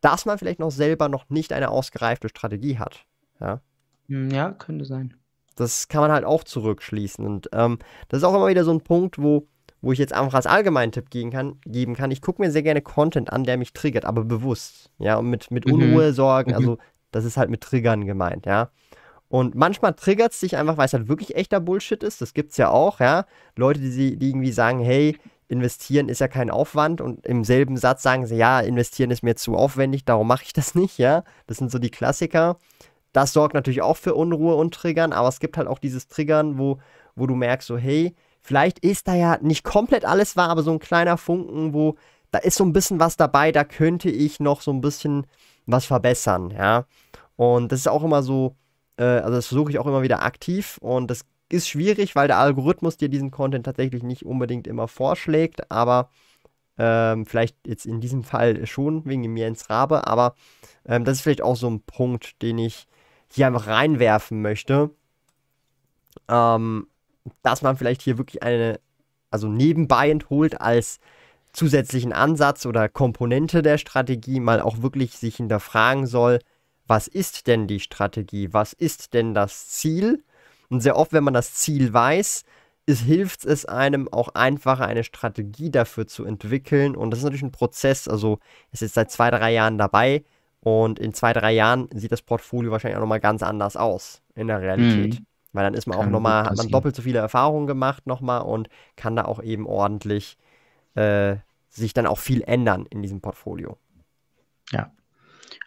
dass 0.00 0.26
man 0.26 0.38
vielleicht 0.38 0.60
noch 0.60 0.70
selber 0.70 1.08
noch 1.08 1.28
nicht 1.30 1.52
eine 1.52 1.70
ausgereifte 1.70 2.28
Strategie 2.28 2.78
hat. 2.78 3.04
Ja, 3.40 3.60
hm, 4.08 4.30
ja 4.30 4.52
könnte 4.52 4.84
sein. 4.84 5.14
Das 5.56 5.88
kann 5.88 6.02
man 6.02 6.12
halt 6.12 6.24
auch 6.24 6.44
zurückschließen. 6.44 7.26
Und 7.26 7.48
ähm, 7.52 7.78
das 8.08 8.18
ist 8.18 8.24
auch 8.24 8.34
immer 8.34 8.46
wieder 8.46 8.64
so 8.64 8.72
ein 8.72 8.80
Punkt, 8.80 9.20
wo, 9.20 9.48
wo 9.80 9.90
ich 9.92 9.98
jetzt 9.98 10.12
einfach 10.12 10.34
als 10.34 10.46
allgemeinen 10.46 10.92
Tipp 10.92 11.10
geben 11.10 11.30
kann. 11.30 11.60
Geben 11.66 11.94
kann. 11.94 12.12
Ich 12.12 12.22
gucke 12.22 12.40
mir 12.40 12.52
sehr 12.52 12.62
gerne 12.62 12.80
Content 12.80 13.32
an, 13.32 13.44
der 13.44 13.56
mich 13.56 13.72
triggert, 13.72 14.04
aber 14.04 14.24
bewusst. 14.24 14.90
Ja, 14.98 15.16
und 15.16 15.28
mit, 15.28 15.50
mit 15.50 15.66
mhm. 15.66 15.74
Unruhe 15.74 16.12
sorgen. 16.12 16.52
Mhm. 16.52 16.56
Also, 16.56 16.78
das 17.10 17.24
ist 17.24 17.36
halt 17.36 17.50
mit 17.50 17.62
Triggern 17.62 18.06
gemeint, 18.06 18.46
ja. 18.46 18.70
Und 19.28 19.54
manchmal 19.54 19.94
triggert 19.94 20.32
es 20.32 20.40
dich 20.40 20.56
einfach, 20.56 20.78
weil 20.78 20.86
es 20.86 20.94
halt 20.94 21.08
wirklich 21.08 21.36
echter 21.36 21.60
Bullshit 21.60 22.02
ist. 22.02 22.20
Das 22.20 22.32
gibt 22.32 22.52
es 22.52 22.56
ja 22.56 22.70
auch, 22.70 23.00
ja. 23.00 23.26
Leute, 23.56 23.80
die, 23.80 24.16
die 24.16 24.28
irgendwie 24.28 24.52
sagen, 24.52 24.80
hey, 24.80 25.18
investieren 25.48 26.08
ist 26.08 26.20
ja 26.20 26.28
kein 26.28 26.50
Aufwand 26.50 27.00
und 27.00 27.24
im 27.26 27.44
selben 27.44 27.76
Satz 27.76 28.02
sagen 28.02 28.26
sie, 28.26 28.36
ja, 28.36 28.60
investieren 28.60 29.10
ist 29.10 29.22
mir 29.22 29.34
zu 29.34 29.56
aufwendig, 29.56 30.04
darum 30.04 30.26
mache 30.26 30.44
ich 30.44 30.52
das 30.52 30.74
nicht, 30.76 30.98
ja. 30.98 31.24
Das 31.46 31.58
sind 31.58 31.70
so 31.70 31.78
die 31.78 31.90
Klassiker. 31.90 32.56
Das 33.12 33.32
sorgt 33.32 33.54
natürlich 33.54 33.82
auch 33.82 33.96
für 33.96 34.14
Unruhe 34.14 34.54
und 34.54 34.74
Triggern, 34.74 35.12
aber 35.12 35.28
es 35.28 35.40
gibt 35.40 35.56
halt 35.56 35.68
auch 35.68 35.78
dieses 35.78 36.08
Triggern, 36.08 36.58
wo, 36.58 36.78
wo 37.16 37.26
du 37.26 37.34
merkst, 37.34 37.66
so, 37.66 37.76
hey, 37.76 38.14
vielleicht 38.40 38.78
ist 38.80 39.08
da 39.08 39.14
ja 39.14 39.38
nicht 39.40 39.64
komplett 39.64 40.04
alles 40.04 40.36
wahr, 40.36 40.50
aber 40.50 40.62
so 40.62 40.72
ein 40.72 40.78
kleiner 40.78 41.16
Funken, 41.16 41.72
wo 41.74 41.96
da 42.30 42.38
ist 42.38 42.56
so 42.56 42.64
ein 42.64 42.74
bisschen 42.74 43.00
was 43.00 43.16
dabei, 43.16 43.52
da 43.52 43.64
könnte 43.64 44.10
ich 44.10 44.40
noch 44.40 44.60
so 44.60 44.70
ein 44.70 44.82
bisschen 44.82 45.26
was 45.66 45.86
verbessern, 45.86 46.50
ja. 46.50 46.84
Und 47.36 47.72
das 47.72 47.80
ist 47.80 47.88
auch 47.88 48.04
immer 48.04 48.22
so, 48.22 48.56
äh, 48.98 49.04
also 49.04 49.36
das 49.36 49.46
versuche 49.46 49.70
ich 49.70 49.78
auch 49.78 49.86
immer 49.86 50.02
wieder 50.02 50.22
aktiv 50.22 50.78
und 50.80 51.10
das 51.10 51.24
ist 51.48 51.68
schwierig, 51.68 52.14
weil 52.14 52.28
der 52.28 52.38
Algorithmus 52.38 52.98
dir 52.98 53.08
diesen 53.08 53.30
Content 53.30 53.64
tatsächlich 53.64 54.02
nicht 54.02 54.26
unbedingt 54.26 54.66
immer 54.66 54.88
vorschlägt, 54.88 55.70
aber 55.70 56.10
ähm, 56.76 57.24
vielleicht 57.26 57.56
jetzt 57.66 57.86
in 57.86 58.00
diesem 58.00 58.22
Fall 58.22 58.66
schon 58.66 59.04
wegen 59.06 59.22
dem 59.22 59.36
Jens 59.36 59.70
Rabe, 59.70 60.06
aber 60.06 60.34
ähm, 60.84 61.04
das 61.04 61.18
ist 61.18 61.22
vielleicht 61.22 61.42
auch 61.42 61.56
so 61.56 61.68
ein 61.68 61.80
Punkt, 61.80 62.42
den 62.42 62.58
ich 62.58 62.86
hier 63.32 63.46
einfach 63.46 63.66
reinwerfen 63.66 64.42
möchte, 64.42 64.90
ähm, 66.28 66.86
dass 67.42 67.62
man 67.62 67.76
vielleicht 67.76 68.02
hier 68.02 68.18
wirklich 68.18 68.42
eine, 68.42 68.80
also 69.30 69.48
nebenbei 69.48 70.10
entholt 70.10 70.60
als 70.60 71.00
zusätzlichen 71.52 72.12
Ansatz 72.12 72.66
oder 72.66 72.88
Komponente 72.88 73.62
der 73.62 73.78
Strategie 73.78 74.38
mal 74.38 74.60
auch 74.60 74.82
wirklich 74.82 75.16
sich 75.16 75.36
hinterfragen 75.36 76.06
soll, 76.06 76.40
was 76.88 77.06
ist 77.06 77.46
denn 77.46 77.66
die 77.66 77.80
Strategie, 77.80 78.52
was 78.52 78.72
ist 78.72 79.14
denn 79.14 79.34
das 79.34 79.68
Ziel? 79.68 80.24
Und 80.70 80.80
sehr 80.80 80.96
oft, 80.96 81.12
wenn 81.12 81.24
man 81.24 81.34
das 81.34 81.54
Ziel 81.54 81.92
weiß, 81.92 82.44
ist, 82.86 83.02
hilft 83.02 83.44
es 83.44 83.66
einem 83.66 84.10
auch 84.10 84.30
einfacher, 84.30 84.86
eine 84.86 85.04
Strategie 85.04 85.70
dafür 85.70 86.06
zu 86.06 86.24
entwickeln. 86.24 86.96
Und 86.96 87.10
das 87.10 87.18
ist 87.18 87.24
natürlich 87.24 87.42
ein 87.42 87.52
Prozess. 87.52 88.08
Also, 88.08 88.38
es 88.72 88.82
ist 88.82 88.94
seit 88.94 89.10
zwei, 89.10 89.30
drei 89.30 89.52
Jahren 89.52 89.78
dabei. 89.78 90.24
Und 90.60 90.98
in 90.98 91.12
zwei, 91.14 91.32
drei 91.32 91.52
Jahren 91.52 91.88
sieht 91.94 92.12
das 92.12 92.22
Portfolio 92.22 92.72
wahrscheinlich 92.72 92.96
auch 92.96 93.02
nochmal 93.02 93.20
ganz 93.20 93.42
anders 93.42 93.76
aus 93.76 94.22
in 94.34 94.48
der 94.48 94.60
Realität. 94.60 95.20
Mhm. 95.20 95.26
Weil 95.52 95.64
dann 95.64 95.74
ist 95.74 95.86
man 95.86 95.98
kann 95.98 96.08
auch 96.08 96.10
nochmal, 96.10 96.44
hat 96.44 96.56
man 96.56 96.68
doppelt 96.68 96.96
so 96.96 97.02
viele 97.02 97.18
Erfahrungen 97.18 97.66
gemacht 97.66 98.06
nochmal 98.06 98.42
und 98.42 98.68
kann 98.96 99.16
da 99.16 99.24
auch 99.24 99.42
eben 99.42 99.66
ordentlich 99.66 100.36
äh, 100.94 101.36
sich 101.68 101.94
dann 101.94 102.06
auch 102.06 102.18
viel 102.18 102.42
ändern 102.42 102.86
in 102.90 103.02
diesem 103.02 103.20
Portfolio. 103.20 103.78
Ja. 104.70 104.92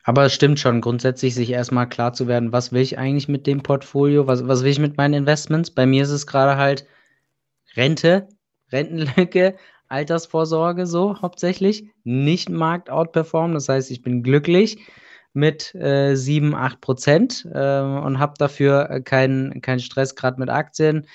Aber 0.03 0.25
es 0.25 0.33
stimmt 0.33 0.59
schon, 0.59 0.81
grundsätzlich 0.81 1.35
sich 1.35 1.51
erstmal 1.51 1.87
klar 1.87 2.13
zu 2.13 2.27
werden, 2.27 2.51
was 2.51 2.71
will 2.71 2.81
ich 2.81 2.97
eigentlich 2.97 3.27
mit 3.27 3.45
dem 3.47 3.61
Portfolio, 3.61 4.27
was, 4.27 4.47
was 4.47 4.63
will 4.63 4.71
ich 4.71 4.79
mit 4.79 4.97
meinen 4.97 5.13
Investments. 5.13 5.71
Bei 5.71 5.85
mir 5.85 6.03
ist 6.03 6.09
es 6.09 6.27
gerade 6.27 6.57
halt 6.57 6.85
Rente, 7.75 8.27
Rentenlücke, 8.71 9.55
Altersvorsorge 9.87 10.87
so 10.87 11.21
hauptsächlich, 11.21 11.89
nicht 12.03 12.49
Markt 12.49 12.89
outperformen. 12.89 13.53
Das 13.53 13.67
heißt, 13.69 13.91
ich 13.91 14.01
bin 14.01 14.23
glücklich 14.23 14.79
mit 15.33 15.75
äh, 15.75 16.15
7, 16.15 16.55
8 16.55 16.81
Prozent 16.81 17.47
äh, 17.53 17.79
und 17.81 18.19
habe 18.19 18.33
dafür 18.37 19.01
keinen 19.03 19.61
kein 19.61 19.79
Stress 19.79 20.15
gerade 20.15 20.39
mit 20.39 20.49
Aktien, 20.49 21.07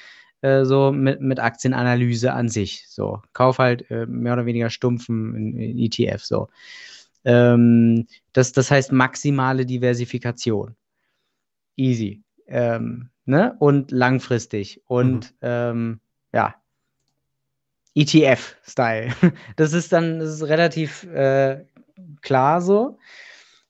äh, 0.42 0.64
so 0.64 0.92
mit, 0.92 1.20
mit 1.20 1.40
Aktienanalyse 1.40 2.32
an 2.32 2.48
sich. 2.48 2.84
So, 2.88 3.22
kauf 3.32 3.58
halt 3.58 3.90
äh, 3.90 4.06
mehr 4.06 4.34
oder 4.34 4.46
weniger 4.46 4.70
stumpfen 4.70 5.56
ETF 5.58 6.22
so. 6.22 6.48
Ähm, 7.26 8.06
das, 8.32 8.52
das 8.52 8.70
heißt 8.70 8.92
maximale 8.92 9.66
Diversifikation. 9.66 10.76
Easy. 11.74 12.22
Ähm, 12.46 13.10
ne? 13.24 13.56
Und 13.58 13.90
langfristig. 13.90 14.80
Und 14.86 15.32
mhm. 15.32 15.38
ähm, 15.42 16.00
ja, 16.32 16.54
ETF-Style. 17.96 19.10
Das 19.56 19.72
ist 19.72 19.92
dann 19.92 20.20
das 20.20 20.30
ist 20.30 20.44
relativ 20.44 21.02
äh, 21.04 21.64
klar 22.22 22.60
so. 22.60 22.98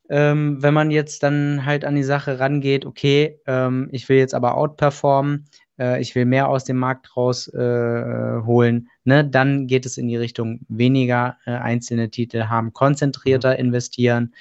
Ähm, 0.09 0.63
wenn 0.63 0.75
man 0.75 0.91
jetzt 0.91 1.23
dann 1.23 1.65
halt 1.65 1.85
an 1.85 1.97
die 1.97 2.05
Sache 2.05 2.39
rangeht, 2.39 2.85
okay, 2.85 3.41
ähm, 3.47 3.89
ich 3.91 4.09
will 4.09 4.19
jetzt 4.19 4.35
aber 4.35 4.57
outperformen, 4.57 5.47
äh, 5.79 6.01
ich 6.01 6.15
will 6.15 6.25
mehr 6.25 6.49
aus 6.49 6.65
dem 6.65 6.77
Markt 6.77 7.17
rausholen, 7.17 8.87
äh, 8.87 9.09
ne, 9.09 9.25
dann 9.25 9.67
geht 9.67 9.87
es 9.87 9.99
in 9.99 10.09
die 10.09 10.17
Richtung 10.17 10.61
weniger 10.69 11.37
äh, 11.47 11.53
einzelne 11.53 12.11
Titel 12.11 12.45
haben, 12.45 12.73
konzentrierter 12.73 13.53
mhm. 13.53 13.67
investieren, 13.67 14.35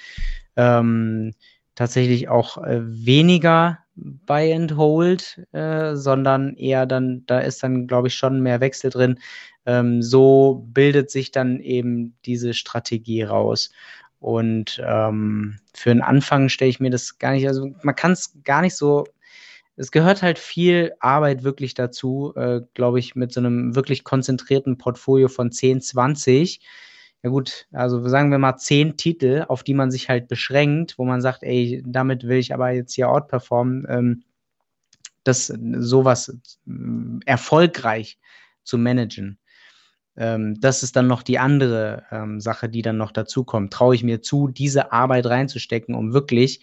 ähm, 0.56 1.32
tatsächlich 1.74 2.28
auch 2.28 2.58
äh, 2.58 2.80
weniger 2.82 3.78
Buy 3.96 4.52
and 4.52 4.76
Hold, 4.76 5.40
äh, 5.52 5.94
sondern 5.94 6.54
eher 6.56 6.86
dann, 6.86 7.24
da 7.26 7.40
ist 7.40 7.62
dann, 7.62 7.86
glaube 7.86 8.08
ich, 8.08 8.14
schon 8.14 8.42
mehr 8.42 8.60
Wechsel 8.60 8.90
drin. 8.90 9.18
Ähm, 9.64 10.02
so 10.02 10.66
bildet 10.72 11.10
sich 11.10 11.32
dann 11.32 11.60
eben 11.60 12.14
diese 12.24 12.52
Strategie 12.54 13.22
raus. 13.22 13.70
Und 14.18 14.82
ähm, 14.84 15.58
für 15.72 15.90
den 15.90 16.02
Anfang 16.02 16.48
stelle 16.48 16.70
ich 16.70 16.80
mir 16.80 16.90
das 16.90 17.18
gar 17.18 17.32
nicht, 17.32 17.46
also 17.46 17.70
man 17.82 17.94
kann 17.94 18.12
es 18.12 18.34
gar 18.44 18.60
nicht 18.62 18.76
so 18.76 19.06
es 19.76 19.90
gehört 19.90 20.22
halt 20.22 20.38
viel 20.38 20.94
Arbeit 21.00 21.44
wirklich 21.44 21.74
dazu, 21.74 22.32
äh, 22.34 22.62
glaube 22.74 22.98
ich, 22.98 23.14
mit 23.14 23.32
so 23.32 23.40
einem 23.40 23.74
wirklich 23.74 24.04
konzentrierten 24.04 24.78
Portfolio 24.78 25.28
von 25.28 25.52
10, 25.52 25.82
20. 25.82 26.60
Ja 27.22 27.30
gut, 27.30 27.66
also 27.72 28.06
sagen 28.08 28.30
wir 28.30 28.38
mal 28.38 28.56
10 28.56 28.96
Titel, 28.96 29.44
auf 29.48 29.62
die 29.62 29.74
man 29.74 29.90
sich 29.90 30.08
halt 30.08 30.28
beschränkt, 30.28 30.98
wo 30.98 31.04
man 31.04 31.20
sagt, 31.20 31.42
ey, 31.42 31.82
damit 31.86 32.26
will 32.26 32.38
ich 32.38 32.54
aber 32.54 32.70
jetzt 32.70 32.94
hier 32.94 33.10
outperformen, 33.10 33.86
ähm, 33.88 34.24
das 35.24 35.46
sowas 35.46 36.28
äh, 36.66 36.70
erfolgreich 37.26 38.18
zu 38.64 38.78
managen. 38.78 39.38
Ähm, 40.16 40.58
das 40.60 40.82
ist 40.82 40.96
dann 40.96 41.06
noch 41.06 41.22
die 41.22 41.38
andere 41.38 42.04
ähm, 42.10 42.40
Sache, 42.40 42.68
die 42.68 42.82
dann 42.82 42.96
noch 42.96 43.12
dazu 43.12 43.44
kommt. 43.44 43.72
Traue 43.72 43.94
ich 43.94 44.02
mir 44.02 44.22
zu, 44.22 44.48
diese 44.48 44.92
Arbeit 44.92 45.26
reinzustecken, 45.26 45.94
um 45.94 46.14
wirklich 46.14 46.62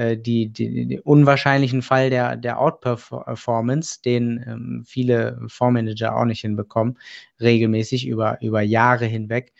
äh, 0.00 0.16
die, 0.16 0.48
die, 0.48 0.86
die, 0.86 1.00
unwahrscheinlichen 1.00 1.82
Fall 1.82 2.08
der, 2.08 2.36
der 2.36 2.58
Outperformance, 2.58 4.00
den 4.02 4.42
ähm, 4.46 4.82
viele 4.86 5.38
Fondsmanager 5.46 6.16
auch 6.16 6.24
nicht 6.24 6.40
hinbekommen, 6.40 6.98
regelmäßig 7.38 8.08
über, 8.08 8.40
über 8.40 8.62
Jahre 8.62 9.04
hinweg. 9.04 9.52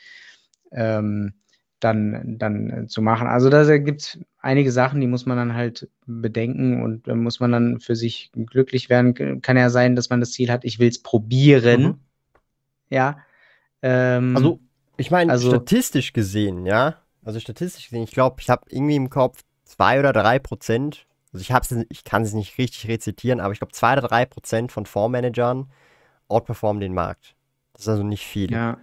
Ähm, 0.72 1.34
dann, 1.80 2.36
dann 2.38 2.88
zu 2.88 3.00
machen. 3.00 3.26
Also 3.26 3.48
da 3.48 3.78
gibt 3.78 4.02
es 4.02 4.18
einige 4.38 4.70
Sachen, 4.70 5.00
die 5.00 5.06
muss 5.06 5.24
man 5.24 5.38
dann 5.38 5.54
halt 5.54 5.88
bedenken 6.06 6.82
und 6.82 7.08
da 7.08 7.14
muss 7.14 7.40
man 7.40 7.52
dann 7.52 7.80
für 7.80 7.96
sich 7.96 8.30
glücklich 8.34 8.90
werden. 8.90 9.40
Kann 9.40 9.56
ja 9.56 9.70
sein, 9.70 9.96
dass 9.96 10.10
man 10.10 10.20
das 10.20 10.32
Ziel 10.32 10.50
hat, 10.50 10.66
ich 10.66 10.78
will 10.78 10.88
es 10.88 11.02
probieren. 11.02 11.82
Mhm. 11.82 11.98
Ja. 12.90 13.18
Ähm, 13.80 14.36
also, 14.36 14.60
ich 14.98 15.10
meine, 15.10 15.32
also, 15.32 15.48
statistisch 15.48 16.12
gesehen, 16.12 16.66
ja. 16.66 16.96
Also 17.24 17.40
statistisch 17.40 17.88
gesehen, 17.88 18.04
ich 18.04 18.12
glaube, 18.12 18.36
ich 18.40 18.50
habe 18.50 18.66
irgendwie 18.68 18.96
im 18.96 19.08
Kopf 19.08 19.42
zwei 19.70 20.00
oder 20.00 20.12
drei 20.12 20.38
Prozent. 20.38 21.06
Also 21.32 21.42
ich, 21.42 21.52
hab's, 21.52 21.74
ich 21.88 22.04
kann 22.04 22.22
es 22.22 22.32
nicht 22.32 22.58
richtig 22.58 22.88
rezitieren, 22.88 23.40
aber 23.40 23.52
ich 23.52 23.60
glaube, 23.60 23.72
zwei 23.72 23.92
oder 23.92 24.02
drei 24.02 24.24
Prozent 24.24 24.72
von 24.72 24.84
Fondsmanagern 24.84 25.70
outperformen 26.28 26.80
den 26.80 26.92
Markt. 26.92 27.34
Das 27.74 27.82
ist 27.82 27.88
also 27.88 28.02
nicht 28.02 28.26
viel. 28.26 28.50
Ja. 28.50 28.78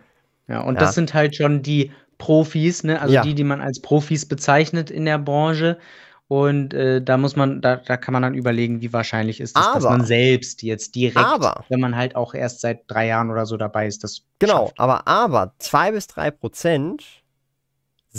Ja, 0.48 0.62
und 0.62 0.76
ja. 0.76 0.80
das 0.80 0.96
sind 0.96 1.14
halt 1.14 1.36
schon 1.36 1.62
die 1.62 1.92
Profis, 2.18 2.86
ne? 2.86 3.02
Also 3.02 3.16
ja. 3.16 3.22
die, 3.22 3.36
die 3.36 3.44
man 3.44 3.60
als 3.60 3.82
Profis 3.82 4.26
bezeichnet 4.26 4.90
in 4.90 5.04
der 5.04 5.18
Branche. 5.20 5.78
Und 6.30 6.74
äh, 6.74 7.02
da 7.02 7.18
muss 7.18 7.36
man, 7.36 7.62
da, 7.62 7.78
da 7.78 7.98
kann 7.98 8.14
man 8.14 8.22
dann 8.22 8.34
überlegen, 8.34 8.82
wie 8.82 8.92
wahrscheinlich 8.92 9.40
ist 9.40 9.58
es, 9.58 9.74
dass 9.74 9.84
man 9.84 10.06
selbst 10.06 10.62
jetzt 10.62 10.96
direkt, 10.96 11.18
aber, 11.18 11.64
wenn 11.70 11.80
man 11.80 11.96
halt 11.96 12.18
auch 12.18 12.34
erst 12.34 12.60
seit 12.60 12.82
drei 12.88 13.08
Jahren 13.08 13.30
oder 13.30 13.46
so 13.46 13.56
dabei 13.56 13.88
ist, 13.88 14.04
das 14.04 14.24
Genau, 14.40 14.68
schafft. 14.68 14.80
aber 14.80 15.08
aber 15.08 15.54
zwei 15.60 15.92
bis 15.92 16.08
drei 16.08 16.32
Prozent 16.32 17.04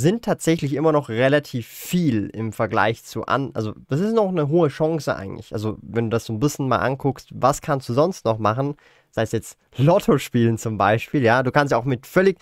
sind 0.00 0.24
tatsächlich 0.24 0.74
immer 0.74 0.92
noch 0.92 1.08
relativ 1.08 1.66
viel 1.66 2.28
im 2.32 2.52
Vergleich 2.52 3.04
zu 3.04 3.26
an. 3.26 3.50
Also 3.54 3.74
das 3.88 4.00
ist 4.00 4.14
noch 4.14 4.28
eine 4.28 4.48
hohe 4.48 4.68
Chance 4.68 5.14
eigentlich. 5.16 5.52
Also 5.52 5.78
wenn 5.82 6.06
du 6.06 6.14
das 6.14 6.24
so 6.26 6.32
ein 6.32 6.40
bisschen 6.40 6.68
mal 6.68 6.78
anguckst, 6.78 7.28
was 7.32 7.60
kannst 7.60 7.88
du 7.88 7.94
sonst 7.94 8.24
noch 8.24 8.38
machen? 8.38 8.76
Sei 9.10 9.22
es 9.22 9.32
jetzt 9.32 9.58
Lotto 9.76 10.18
spielen 10.18 10.58
zum 10.58 10.78
Beispiel, 10.78 11.22
ja. 11.22 11.42
Du 11.42 11.50
kannst 11.50 11.72
ja 11.72 11.78
auch 11.78 11.84
mit 11.84 12.06
völlig 12.06 12.38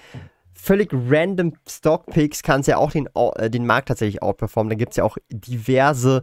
völlig 0.57 0.91
random 0.93 1.53
Stockpicks 1.69 2.43
kannst 2.43 2.69
ja 2.69 2.79
auch 2.79 2.91
den, 2.91 3.09
äh, 3.15 3.51
den 3.51 3.67
Markt 3.67 3.89
tatsächlich 3.89 4.23
outperformen. 4.23 4.71
Da 4.71 4.77
gibt 4.77 4.93
es 4.93 4.97
ja 4.97 5.05
auch 5.05 5.17
diverse 5.29 6.23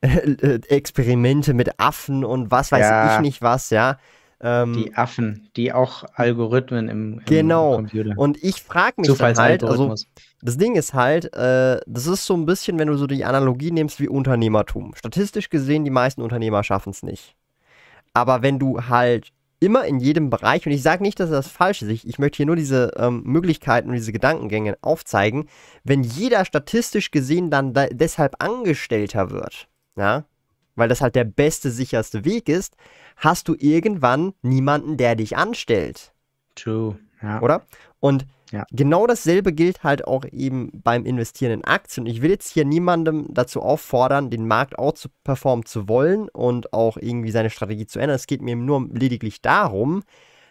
äh, 0.00 0.30
äh, 0.30 0.60
Experimente 0.68 1.54
mit 1.54 1.78
Affen 1.78 2.24
und 2.24 2.50
was 2.50 2.72
weiß 2.72 2.80
ja. 2.80 3.14
ich 3.14 3.20
nicht 3.20 3.42
was, 3.42 3.70
ja. 3.70 3.98
Ähm, 4.40 4.74
die 4.74 4.94
Affen, 4.94 5.48
die 5.56 5.72
auch 5.72 6.04
Algorithmen 6.14 6.88
im, 6.88 7.18
im 7.18 7.24
genau. 7.24 7.76
Computer. 7.76 8.12
Und 8.16 8.42
ich 8.42 8.62
frage 8.62 9.00
mich 9.00 9.16
dann 9.16 9.36
halt, 9.36 9.64
also 9.64 9.94
das 10.42 10.58
Ding 10.58 10.76
ist 10.76 10.92
halt, 10.92 11.32
äh, 11.34 11.80
das 11.86 12.06
ist 12.06 12.26
so 12.26 12.34
ein 12.34 12.46
bisschen, 12.46 12.78
wenn 12.78 12.88
du 12.88 12.96
so 12.96 13.06
die 13.06 13.24
Analogie 13.24 13.70
nimmst 13.70 14.00
wie 14.00 14.08
Unternehmertum. 14.08 14.94
Statistisch 14.94 15.50
gesehen, 15.50 15.84
die 15.84 15.90
meisten 15.90 16.20
Unternehmer 16.20 16.62
schaffen 16.62 16.90
es 16.90 17.02
nicht. 17.02 17.36
Aber 18.12 18.42
wenn 18.42 18.58
du 18.58 18.82
halt 18.88 19.32
immer 19.60 19.84
in 19.84 19.98
jedem 19.98 20.30
Bereich, 20.30 20.66
und 20.66 20.72
ich 20.72 20.82
sage 20.82 21.02
nicht, 21.02 21.18
dass 21.18 21.30
das 21.30 21.48
falsch 21.48 21.82
ist, 21.82 21.88
ich, 21.88 22.06
ich 22.06 22.18
möchte 22.18 22.36
hier 22.36 22.46
nur 22.46 22.56
diese 22.56 22.92
ähm, 22.96 23.22
Möglichkeiten 23.24 23.88
und 23.88 23.94
diese 23.94 24.12
Gedankengänge 24.12 24.76
aufzeigen, 24.82 25.48
wenn 25.84 26.02
jeder 26.02 26.44
statistisch 26.44 27.10
gesehen 27.10 27.50
dann 27.50 27.72
da 27.72 27.86
deshalb 27.86 28.34
Angestellter 28.42 29.30
wird, 29.30 29.68
ja, 29.96 30.24
weil 30.76 30.88
das 30.88 31.00
halt 31.00 31.14
der 31.14 31.24
beste, 31.24 31.70
sicherste 31.70 32.24
Weg 32.24 32.48
ist, 32.48 32.76
hast 33.16 33.48
du 33.48 33.54
irgendwann 33.58 34.34
niemanden, 34.42 34.96
der 34.96 35.16
dich 35.16 35.36
anstellt. 35.36 36.12
True, 36.54 36.98
ja. 37.22 37.40
Oder? 37.40 37.66
Und 38.00 38.26
ja. 38.54 38.64
Genau 38.70 39.08
dasselbe 39.08 39.52
gilt 39.52 39.82
halt 39.82 40.06
auch 40.06 40.24
eben 40.30 40.70
beim 40.84 41.04
Investieren 41.04 41.52
in 41.52 41.64
Aktien. 41.64 42.06
Ich 42.06 42.22
will 42.22 42.30
jetzt 42.30 42.52
hier 42.52 42.64
niemandem 42.64 43.26
dazu 43.30 43.60
auffordern, 43.60 44.30
den 44.30 44.46
Markt 44.46 44.78
out 44.78 44.96
zu 44.96 45.08
performen 45.24 45.66
zu 45.66 45.88
wollen 45.88 46.28
und 46.28 46.72
auch 46.72 46.96
irgendwie 46.96 47.32
seine 47.32 47.50
Strategie 47.50 47.86
zu 47.86 47.98
ändern. 47.98 48.14
Es 48.14 48.28
geht 48.28 48.42
mir 48.42 48.54
nur 48.54 48.88
lediglich 48.92 49.42
darum, 49.42 50.04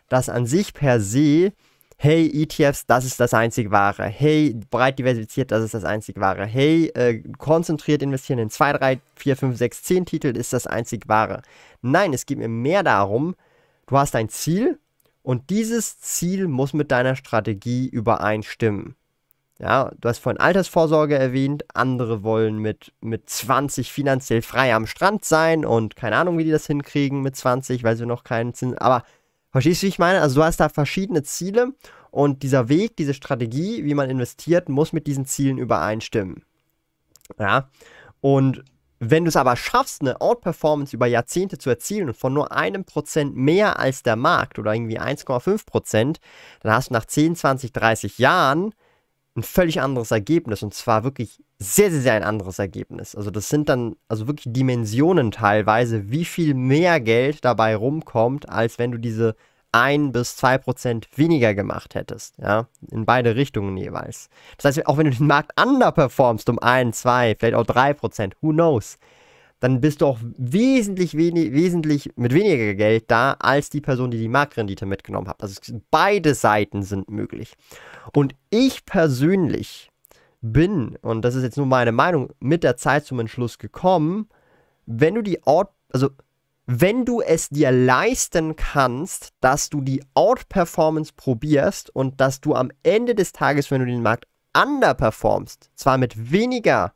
dass 0.10 0.28
an 0.28 0.46
sich 0.46 0.74
per 0.74 1.00
se, 1.00 1.54
hey, 1.98 2.30
ETFs, 2.44 2.86
das 2.86 3.06
ist 3.06 3.20
das 3.20 3.34
einzig 3.34 3.72
wahre. 3.72 4.04
Hey, 4.06 4.56
breit 4.70 5.00
diversifiziert, 5.00 5.52
das 5.52 5.64
ist 5.64 5.74
das 5.74 5.84
einzig 5.84 6.20
wahre. 6.20 6.46
Hey, 6.46 6.88
äh, 6.96 7.22
konzentriert 7.38 8.02
investieren 8.02 8.40
in 8.40 8.50
2, 8.50 8.74
3, 8.74 9.00
4, 9.16 9.38
5, 9.38 9.58
6, 9.58 9.84
10 9.84 10.06
Titel 10.06 10.38
ist 10.38 10.54
das 10.54 10.68
einzig 10.68 11.08
wahre. 11.08 11.42
Nein, 11.82 12.14
es 12.14 12.26
geht 12.26 12.38
mir 12.38 12.50
mehr 12.50 12.84
darum, 12.84 13.36
du 13.88 13.98
hast 13.98 14.16
ein 14.16 14.30
Ziel 14.30 14.80
und 15.22 15.50
dieses 15.50 16.00
Ziel 16.00 16.48
muss 16.48 16.74
mit 16.74 16.92
deiner 16.92 17.16
Strategie 17.16 17.88
übereinstimmen. 17.88 18.96
Ja, 19.60 19.92
du 20.02 20.10
hast 20.10 20.18
vorhin 20.18 20.40
Altersvorsorge 20.40 21.16
erwähnt, 21.16 21.64
andere 21.74 22.24
wollen 22.24 22.58
mit, 22.58 22.92
mit 23.02 23.30
20 23.30 23.94
finanziell 23.94 24.42
frei 24.42 24.74
am 24.74 24.88
Strand 24.88 25.24
sein 25.24 25.64
und 25.64 25.96
keine 25.96 26.18
Ahnung, 26.18 26.38
wie 26.38 26.44
die 26.44 26.52
das 26.52 26.68
hinkriegen 26.68 27.22
mit 27.22 27.36
20, 27.36 27.84
weil 27.84 27.96
sie 27.96 28.06
noch 28.06 28.24
keinen 28.24 28.54
Zins. 28.54 28.76
Aber 28.78 29.04
verstehst 29.54 29.82
du, 29.82 29.86
wie 29.86 29.90
ich 29.90 30.00
meine? 30.00 30.20
Also 30.20 30.36
du 30.36 30.44
hast 30.44 30.60
da 30.60 30.68
verschiedene 30.68 31.24
Ziele 31.24 31.74
und 32.12 32.44
dieser 32.44 32.68
Weg, 32.68 32.98
diese 32.98 33.14
Strategie, 33.14 33.86
wie 33.86 33.94
man 33.94 34.10
investiert, 34.10 34.68
muss 34.68 34.92
mit 34.92 35.08
diesen 35.08 35.26
Zielen 35.26 35.58
übereinstimmen. 35.58 36.44
Ja, 37.40 37.70
und 38.20 38.64
wenn 39.00 39.26
du 39.26 39.30
es 39.30 39.36
aber 39.36 39.56
schaffst, 39.56 40.02
eine 40.02 40.22
Outperformance 40.22 40.96
über 40.96 41.08
Jahrzehnte 41.08 41.58
zu 41.58 41.70
erzielen 41.70 42.10
und 42.10 42.18
von 42.18 42.34
nur 42.34 42.52
einem 42.52 42.86
Prozent 42.86 43.36
mehr 43.36 43.80
als 43.80 44.04
der 44.04 44.16
Markt 44.16 44.60
oder 44.60 44.74
irgendwie 44.74 45.00
1,5 45.00 45.66
Prozent, 45.66 46.20
dann 46.62 46.74
hast 46.74 46.90
du 46.90 46.94
nach 46.94 47.06
10, 47.06 47.36
20, 47.36 47.72
30 47.74 48.18
Jahren 48.18 48.74
ein 49.36 49.44
völlig 49.44 49.82
anderes 49.82 50.12
Ergebnis 50.12 50.62
und 50.62 50.74
zwar 50.74 51.04
wirklich 51.04 51.42
sehr, 51.58 51.90
sehr, 51.90 52.02
sehr 52.02 52.14
ein 52.14 52.24
anderes 52.24 52.60
Ergebnis. 52.60 53.16
Also 53.16 53.32
das 53.32 53.50
sind 53.50 53.68
dann 53.70 53.96
also 54.08 54.28
wirklich 54.28 54.52
Dimensionen 54.54 55.32
teilweise, 55.32 56.12
wie 56.12 56.26
viel 56.26 56.54
mehr 56.54 57.00
Geld 57.00 57.44
dabei 57.44 57.76
rumkommt, 57.76 58.50
als 58.50 58.78
wenn 58.78 58.92
du 58.92 59.00
diese 59.00 59.36
1 59.72 60.12
bis 60.12 60.36
2 60.36 60.60
Prozent 60.60 61.08
weniger 61.16 61.56
gemacht 61.56 61.96
hättest. 61.96 62.38
Ja, 62.38 62.68
in 62.92 63.06
beide 63.06 63.36
Richtungen 63.36 63.76
jeweils. 63.76 64.30
Das 64.58 64.66
heißt, 64.66 64.88
auch 64.88 64.98
wenn 64.98 65.10
du 65.10 65.18
den 65.18 65.28
Markt 65.28 65.60
underperformst 65.60 66.48
um 66.50 66.60
1, 66.60 67.00
2, 67.00 67.36
vielleicht 67.40 67.56
auch 67.56 67.66
3 67.66 67.94
Prozent, 67.96 68.36
who 68.42 68.52
knows, 68.52 69.00
dann 69.64 69.80
bist 69.80 70.02
du 70.02 70.08
auch 70.08 70.20
wesentlich, 70.38 71.16
wenig, 71.16 71.54
wesentlich 71.54 72.12
mit 72.18 72.34
weniger 72.34 72.74
Geld 72.74 73.06
da, 73.08 73.38
als 73.40 73.70
die 73.70 73.80
Person, 73.80 74.12
die 74.12 74.18
die 74.18 74.28
Marktrendite 74.28 74.86
mitgenommen 74.86 75.30
hat. 75.30 75.42
Also 75.42 75.56
beide 75.90 76.36
Seiten 76.36 76.84
sind 76.84 77.10
möglich. 77.10 77.54
Und 78.12 78.36
ich 78.50 78.84
persönlich 78.84 79.90
bin, 80.42 80.98
und 81.02 81.22
das 81.22 81.36
ist 81.36 81.44
jetzt 81.44 81.56
nur 81.56 81.66
meine 81.66 81.94
Meinung, 81.94 82.32
mit 82.42 82.66
der 82.66 82.76
Zeit 82.76 83.06
zum 83.06 83.22
Entschluss 83.22 83.58
gekommen, 83.58 84.28
wenn 84.86 85.16
du 85.16 85.22
die 85.22 85.42
Ort, 85.46 85.72
also 85.94 86.10
wenn 86.66 87.06
du 87.06 87.22
es 87.22 87.48
dir 87.48 87.72
leisten 87.72 88.58
kannst, 88.58 89.30
dass 89.40 89.70
du 89.70 89.80
die 89.80 90.04
Outperformance 90.14 91.14
probierst 91.16 91.90
und 91.90 92.20
dass 92.20 92.42
du 92.42 92.54
am 92.54 92.70
Ende 92.84 93.16
des 93.16 93.32
Tages, 93.32 93.72
wenn 93.72 93.80
du 93.80 93.86
den 93.86 94.02
Markt 94.02 94.28
underperformst, 94.54 95.72
zwar 95.76 95.98
mit 95.98 96.34
weniger 96.34 96.92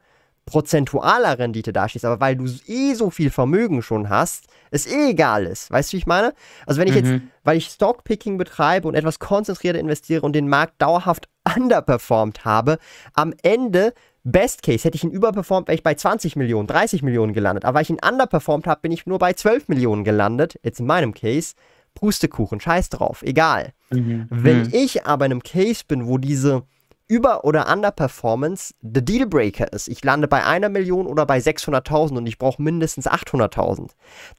prozentualer 0.47 1.37
Rendite 1.37 1.73
dastehst, 1.73 2.05
aber 2.05 2.19
weil 2.19 2.35
du 2.35 2.45
eh 2.65 2.93
so 2.95 3.11
viel 3.11 3.29
Vermögen 3.29 3.83
schon 3.83 4.09
hast, 4.09 4.45
es 4.71 4.87
eh 4.87 5.11
egal 5.11 5.45
ist. 5.45 5.69
Weißt 5.69 5.91
du, 5.91 5.93
wie 5.93 5.99
ich 5.99 6.07
meine? 6.07 6.33
Also 6.65 6.81
wenn 6.81 6.87
ich 6.87 6.95
mhm. 6.95 7.11
jetzt, 7.11 7.21
weil 7.43 7.57
ich 7.57 7.67
Stockpicking 7.67 8.37
betreibe 8.37 8.87
und 8.87 8.95
etwas 8.95 9.19
konzentrierter 9.19 9.77
investiere 9.77 10.21
und 10.21 10.33
den 10.33 10.47
Markt 10.47 10.81
dauerhaft 10.81 11.29
underperformed 11.55 12.45
habe, 12.45 12.79
am 13.13 13.33
Ende 13.43 13.93
Best 14.23 14.63
Case 14.63 14.83
hätte 14.83 14.95
ich 14.95 15.03
ihn 15.03 15.11
überperformt, 15.11 15.67
wäre 15.67 15.75
ich 15.75 15.83
bei 15.83 15.93
20 15.93 16.35
Millionen, 16.35 16.67
30 16.67 17.03
Millionen 17.03 17.33
gelandet. 17.33 17.63
Aber 17.63 17.75
weil 17.75 17.83
ich 17.83 17.89
ihn 17.89 17.99
underperformt 18.05 18.67
habe, 18.67 18.81
bin 18.81 18.91
ich 18.91 19.05
nur 19.05 19.19
bei 19.19 19.33
12 19.33 19.67
Millionen 19.67 20.03
gelandet. 20.03 20.59
Jetzt 20.63 20.79
in 20.79 20.85
meinem 20.85 21.13
Case. 21.13 21.53
Pustekuchen, 21.93 22.59
scheiß 22.59 22.89
drauf, 22.89 23.23
egal. 23.23 23.73
Mhm. 23.89 24.27
Wenn 24.29 24.63
mhm. 24.63 24.69
ich 24.71 25.05
aber 25.05 25.25
in 25.25 25.31
einem 25.31 25.43
Case 25.43 25.83
bin, 25.87 26.05
wo 26.05 26.19
diese 26.19 26.63
Über- 27.07 27.45
oder 27.45 27.71
Underperformance 27.71 28.73
der 28.81 29.01
Dealbreaker 29.01 29.71
ist, 29.71 29.87
ich 29.87 30.03
lande 30.03 30.27
bei 30.27 30.43
einer 30.43 30.69
Million 30.69 31.07
oder 31.07 31.25
bei 31.25 31.37
600.000 31.37 32.17
und 32.17 32.27
ich 32.27 32.37
brauche 32.37 32.61
mindestens 32.61 33.07
800.000, 33.07 33.91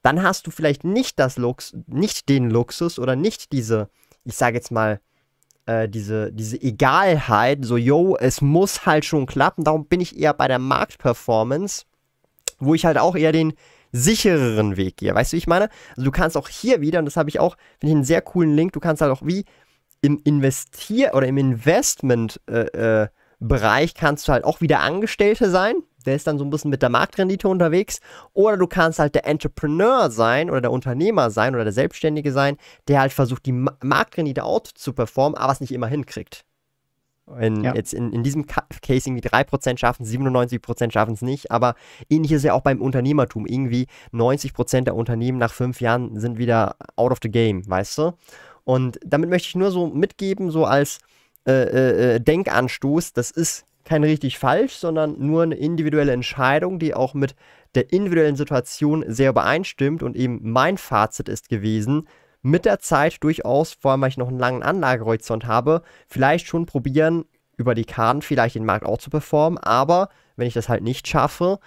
dann 0.02 0.22
hast 0.22 0.46
du 0.46 0.50
vielleicht 0.50 0.84
nicht 0.84 1.18
das 1.18 1.38
Lux, 1.38 1.74
nicht 1.86 2.28
den 2.28 2.50
Luxus 2.50 2.98
oder 2.98 3.16
nicht 3.16 3.52
diese, 3.52 3.88
ich 4.24 4.36
sage 4.36 4.56
jetzt 4.56 4.70
mal, 4.70 5.00
äh, 5.68 5.88
diese, 5.88 6.32
diese 6.32 6.60
Egalheit, 6.60 7.64
so, 7.64 7.76
yo, 7.76 8.16
es 8.16 8.40
muss 8.40 8.86
halt 8.86 9.04
schon 9.04 9.26
klappen. 9.26 9.64
Darum 9.64 9.86
bin 9.86 10.00
ich 10.00 10.18
eher 10.18 10.32
bei 10.32 10.48
der 10.48 10.58
Marktperformance, 10.58 11.84
wo 12.58 12.74
ich 12.74 12.84
halt 12.84 12.98
auch 12.98 13.14
eher 13.16 13.32
den 13.32 13.52
sichereren 13.92 14.76
Weg 14.76 14.96
gehe. 14.96 15.14
Weißt 15.14 15.32
du, 15.32 15.36
wie 15.36 15.38
ich 15.38 15.46
meine? 15.46 15.68
Also 15.90 16.04
du 16.04 16.10
kannst 16.10 16.36
auch 16.36 16.48
hier 16.48 16.80
wieder, 16.80 16.98
und 16.98 17.04
das 17.04 17.16
habe 17.16 17.28
ich 17.28 17.38
auch, 17.38 17.56
finde 17.78 17.92
ich 17.92 17.96
einen 17.96 18.04
sehr 18.04 18.22
coolen 18.22 18.54
Link, 18.54 18.72
du 18.72 18.80
kannst 18.80 19.02
halt 19.02 19.12
auch 19.12 19.22
wie 19.24 19.44
im 20.00 20.20
Investier- 20.24 21.14
oder 21.14 21.26
im 21.26 21.38
Investment-Bereich 21.38 23.10
äh, 23.40 23.84
äh, 23.84 23.92
kannst 23.94 24.28
du 24.28 24.32
halt 24.32 24.44
auch 24.44 24.60
wieder 24.60 24.80
Angestellte 24.80 25.50
sein 25.50 25.82
der 26.08 26.16
ist 26.16 26.26
dann 26.26 26.38
so 26.38 26.44
ein 26.44 26.50
bisschen 26.50 26.70
mit 26.70 26.82
der 26.82 26.88
Marktrendite 26.88 27.48
unterwegs. 27.48 28.00
Oder 28.32 28.56
du 28.56 28.66
kannst 28.66 28.98
halt 28.98 29.14
der 29.14 29.26
Entrepreneur 29.26 30.10
sein 30.10 30.48
oder 30.50 30.62
der 30.62 30.72
Unternehmer 30.72 31.30
sein 31.30 31.54
oder 31.54 31.64
der 31.64 31.72
Selbstständige 31.72 32.32
sein, 32.32 32.56
der 32.88 33.00
halt 33.00 33.12
versucht, 33.12 33.44
die 33.46 33.52
Marktrendite 33.52 34.42
out 34.42 34.66
zu 34.66 34.94
performen, 34.94 35.36
aber 35.36 35.52
es 35.52 35.60
nicht 35.60 35.72
immer 35.72 35.86
hinkriegt. 35.86 36.44
In, 37.38 37.62
ja. 37.62 37.74
Jetzt 37.74 37.92
in, 37.92 38.10
in 38.14 38.22
diesem 38.22 38.46
Case 38.46 39.06
irgendwie 39.06 39.28
3% 39.28 39.76
schaffen 39.76 40.06
97% 40.06 40.90
schaffen 40.90 41.12
es 41.12 41.20
nicht, 41.20 41.50
aber 41.50 41.74
ähnlich 42.08 42.32
ist 42.32 42.42
ja 42.42 42.54
auch 42.54 42.62
beim 42.62 42.80
Unternehmertum. 42.80 43.44
Irgendwie 43.44 43.86
90% 44.14 44.84
der 44.84 44.96
Unternehmen 44.96 45.36
nach 45.36 45.52
fünf 45.52 45.82
Jahren 45.82 46.18
sind 46.18 46.38
wieder 46.38 46.76
out 46.96 47.12
of 47.12 47.18
the 47.22 47.30
game, 47.30 47.68
weißt 47.68 47.98
du? 47.98 48.12
Und 48.68 49.00
damit 49.02 49.30
möchte 49.30 49.48
ich 49.48 49.54
nur 49.54 49.70
so 49.70 49.86
mitgeben, 49.86 50.50
so 50.50 50.66
als 50.66 50.98
äh, 51.46 51.52
äh, 51.52 52.16
äh, 52.16 52.20
Denkanstoß, 52.20 53.14
das 53.14 53.30
ist 53.30 53.64
kein 53.84 54.04
richtig 54.04 54.36
falsch, 54.36 54.74
sondern 54.74 55.14
nur 55.18 55.44
eine 55.44 55.54
individuelle 55.54 56.12
Entscheidung, 56.12 56.78
die 56.78 56.92
auch 56.92 57.14
mit 57.14 57.34
der 57.74 57.90
individuellen 57.94 58.36
Situation 58.36 59.06
sehr 59.08 59.30
übereinstimmt. 59.30 60.02
Und 60.02 60.16
eben 60.16 60.40
mein 60.42 60.76
Fazit 60.76 61.30
ist 61.30 61.48
gewesen, 61.48 62.08
mit 62.42 62.66
der 62.66 62.78
Zeit 62.78 63.24
durchaus, 63.24 63.72
vor 63.72 63.92
allem 63.92 64.02
weil 64.02 64.10
ich 64.10 64.18
noch 64.18 64.28
einen 64.28 64.38
langen 64.38 64.62
Anlagehorizont 64.62 65.46
habe, 65.46 65.80
vielleicht 66.06 66.46
schon 66.46 66.66
probieren, 66.66 67.24
über 67.56 67.74
die 67.74 67.86
Karten 67.86 68.20
vielleicht 68.20 68.54
den 68.54 68.66
Markt 68.66 68.84
auch 68.84 68.98
zu 68.98 69.08
performen. 69.08 69.56
Aber 69.56 70.10
wenn 70.36 70.46
ich 70.46 70.52
das 70.52 70.68
halt 70.68 70.82
nicht 70.82 71.08
schaffe, 71.08 71.58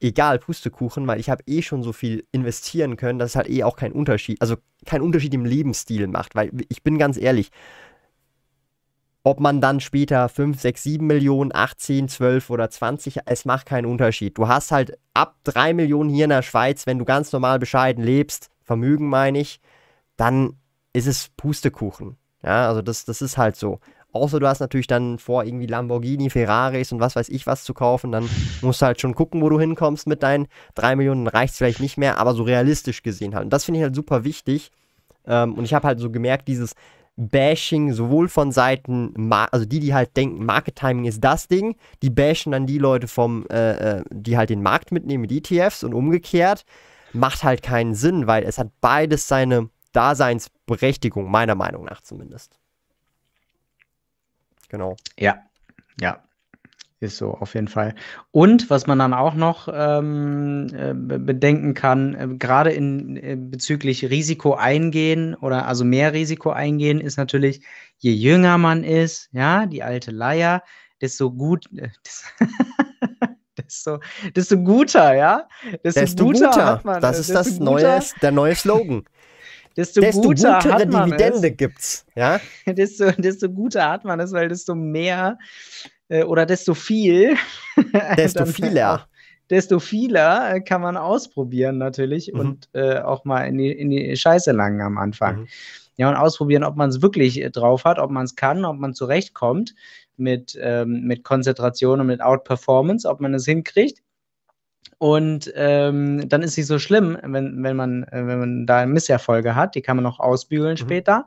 egal, 0.00 0.38
Pustekuchen, 0.38 1.06
weil 1.06 1.20
ich 1.20 1.30
habe 1.30 1.42
eh 1.46 1.62
schon 1.62 1.82
so 1.82 1.92
viel 1.92 2.26
investieren 2.32 2.96
können, 2.96 3.18
dass 3.18 3.30
es 3.30 3.36
halt 3.36 3.48
eh 3.48 3.64
auch 3.64 3.76
keinen 3.76 3.92
Unterschied, 3.92 4.40
also 4.40 4.56
keinen 4.86 5.02
Unterschied 5.02 5.34
im 5.34 5.44
Lebensstil 5.44 6.06
macht. 6.06 6.34
Weil 6.34 6.50
ich 6.68 6.82
bin 6.82 6.98
ganz 6.98 7.16
ehrlich, 7.16 7.50
ob 9.22 9.38
man 9.40 9.60
dann 9.60 9.80
später 9.80 10.28
5, 10.28 10.58
6, 10.58 10.82
7 10.82 11.06
Millionen, 11.06 11.54
18, 11.54 12.08
12 12.08 12.50
oder 12.50 12.70
20, 12.70 13.20
es 13.26 13.44
macht 13.44 13.66
keinen 13.66 13.84
Unterschied. 13.84 14.38
Du 14.38 14.48
hast 14.48 14.72
halt 14.72 14.98
ab 15.12 15.36
3 15.44 15.74
Millionen 15.74 16.08
hier 16.08 16.24
in 16.24 16.30
der 16.30 16.42
Schweiz, 16.42 16.86
wenn 16.86 16.98
du 16.98 17.04
ganz 17.04 17.32
normal 17.32 17.58
bescheiden 17.58 18.02
lebst, 18.02 18.48
Vermögen 18.62 19.08
meine 19.08 19.40
ich, 19.40 19.60
dann 20.16 20.54
ist 20.92 21.06
es 21.06 21.28
Pustekuchen. 21.36 22.16
Ja, 22.42 22.68
also 22.68 22.82
das, 22.82 23.04
das 23.04 23.20
ist 23.20 23.36
halt 23.36 23.56
so. 23.56 23.80
Außer 24.12 24.40
du 24.40 24.46
hast 24.48 24.60
natürlich 24.60 24.86
dann 24.86 25.18
vor, 25.18 25.44
irgendwie 25.44 25.66
Lamborghini, 25.66 26.30
Ferraris 26.30 26.92
und 26.92 27.00
was 27.00 27.16
weiß 27.16 27.28
ich 27.28 27.46
was 27.46 27.64
zu 27.64 27.74
kaufen, 27.74 28.12
dann 28.12 28.28
musst 28.60 28.82
du 28.82 28.86
halt 28.86 29.00
schon 29.00 29.14
gucken, 29.14 29.42
wo 29.42 29.48
du 29.48 29.60
hinkommst 29.60 30.06
mit 30.06 30.22
deinen 30.22 30.48
3 30.74 30.96
Millionen, 30.96 31.26
reicht 31.26 31.52
es 31.52 31.58
vielleicht 31.58 31.80
nicht 31.80 31.96
mehr, 31.96 32.18
aber 32.18 32.34
so 32.34 32.42
realistisch 32.42 33.02
gesehen 33.02 33.34
halt. 33.34 33.44
Und 33.44 33.52
das 33.52 33.64
finde 33.64 33.78
ich 33.78 33.84
halt 33.84 33.94
super 33.94 34.24
wichtig. 34.24 34.72
Ähm, 35.26 35.54
und 35.54 35.64
ich 35.64 35.74
habe 35.74 35.86
halt 35.86 36.00
so 36.00 36.10
gemerkt, 36.10 36.48
dieses, 36.48 36.74
Bashing 37.16 37.92
sowohl 37.92 38.28
von 38.28 38.50
Seiten, 38.50 39.30
also 39.30 39.66
die, 39.66 39.80
die 39.80 39.92
halt 39.92 40.16
denken, 40.16 40.44
Market 40.44 40.76
Timing 40.76 41.04
ist 41.04 41.22
das 41.22 41.48
Ding, 41.48 41.76
die 42.02 42.08
bashen 42.08 42.52
dann 42.52 42.66
die 42.66 42.78
Leute 42.78 43.08
vom, 43.08 43.46
äh, 43.50 43.98
äh 43.98 44.04
die 44.10 44.38
halt 44.38 44.48
den 44.48 44.62
Markt 44.62 44.90
mitnehmen 44.90 45.22
mit 45.22 45.32
ETFs 45.32 45.84
und 45.84 45.92
umgekehrt, 45.92 46.64
macht 47.12 47.44
halt 47.44 47.62
keinen 47.62 47.94
Sinn, 47.94 48.26
weil 48.26 48.44
es 48.44 48.56
hat 48.56 48.68
beides 48.80 49.28
seine 49.28 49.68
Daseinsberechtigung, 49.92 51.30
meiner 51.30 51.56
Meinung 51.56 51.84
nach 51.84 52.00
zumindest. 52.00 52.58
Genau. 54.70 54.96
Ja, 55.18 55.42
ja. 56.00 56.22
Ist 57.02 57.16
so, 57.16 57.32
auf 57.32 57.54
jeden 57.54 57.68
Fall. 57.68 57.94
Und 58.30 58.68
was 58.68 58.86
man 58.86 58.98
dann 58.98 59.14
auch 59.14 59.32
noch 59.32 59.68
ähm, 59.72 60.66
äh, 60.74 60.92
bedenken 60.92 61.72
kann, 61.72 62.14
äh, 62.14 62.28
gerade 62.36 62.72
in 62.72 63.16
äh, 63.16 63.36
bezüglich 63.36 64.10
Risiko 64.10 64.52
eingehen 64.52 65.34
oder 65.34 65.66
also 65.66 65.82
mehr 65.86 66.12
Risiko 66.12 66.50
eingehen, 66.50 67.00
ist 67.00 67.16
natürlich, 67.16 67.62
je 67.96 68.12
jünger 68.12 68.58
man 68.58 68.84
ist, 68.84 69.30
ja, 69.32 69.64
die 69.64 69.82
alte 69.82 70.10
Leier, 70.10 70.62
desto 71.00 71.32
gut, 71.32 71.70
äh, 71.74 71.88
desto, 73.56 74.00
desto 74.36 74.58
guter, 74.58 75.14
ja. 75.14 75.48
Desto, 75.82 76.00
desto 76.00 76.24
guter, 76.24 76.50
guter, 76.50 76.66
hat 76.66 76.84
man. 76.84 77.00
Das 77.00 77.18
ist 77.18 77.30
das 77.30 77.58
neue, 77.58 78.00
der 78.20 78.30
neue 78.30 78.54
Slogan. 78.54 79.04
Desto, 79.80 80.02
desto 80.02 80.20
guter 80.20 80.58
gutere 80.62 80.86
Dividende 80.86 81.48
es. 81.48 81.56
gibt's, 81.56 82.06
ja. 82.14 82.38
desto, 82.66 83.10
desto 83.12 83.48
guter 83.48 83.88
hat 83.88 84.04
man 84.04 84.20
es, 84.20 84.30
weil 84.32 84.48
desto 84.48 84.74
mehr 84.74 85.38
äh, 86.08 86.22
oder 86.24 86.44
desto 86.44 86.74
viel. 86.74 87.34
Desto 88.18 88.44
vieler. 88.44 89.06
Desto 89.48 89.80
vieler 89.80 90.54
äh, 90.54 90.60
kann 90.60 90.82
man 90.82 90.98
ausprobieren 90.98 91.78
natürlich 91.78 92.30
mhm. 92.32 92.40
und 92.40 92.68
äh, 92.74 92.98
auch 92.98 93.24
mal 93.24 93.44
in 93.44 93.56
die, 93.56 93.72
in 93.72 93.90
die 93.90 94.14
Scheiße 94.14 94.52
langen 94.52 94.82
am 94.82 94.98
Anfang. 94.98 95.40
Mhm. 95.40 95.48
Ja, 95.96 96.10
und 96.10 96.16
ausprobieren, 96.16 96.64
ob 96.64 96.76
man 96.76 96.90
es 96.90 97.00
wirklich 97.00 97.40
äh, 97.40 97.50
drauf 97.50 97.84
hat, 97.84 97.98
ob 97.98 98.10
man 98.10 98.24
es 98.24 98.36
kann, 98.36 98.66
ob 98.66 98.78
man 98.78 98.92
zurechtkommt 98.92 99.74
mit, 100.18 100.58
ähm, 100.60 101.04
mit 101.04 101.24
Konzentration 101.24 102.00
und 102.00 102.06
mit 102.08 102.20
Outperformance, 102.20 103.08
ob 103.08 103.20
man 103.20 103.32
es 103.32 103.46
hinkriegt. 103.46 104.02
Und 105.00 105.50
ähm, 105.56 106.28
dann 106.28 106.42
ist 106.42 106.50
es 106.50 106.56
nicht 106.58 106.66
so 106.66 106.78
schlimm, 106.78 107.16
wenn, 107.22 107.62
wenn, 107.64 107.74
man, 107.74 108.04
wenn 108.10 108.38
man 108.38 108.66
da 108.66 108.84
Misserfolge 108.84 109.54
hat. 109.54 109.74
Die 109.74 109.80
kann 109.80 109.96
man 109.96 110.02
noch 110.02 110.20
ausbügeln 110.20 110.72
mhm. 110.72 110.76
später. 110.76 111.26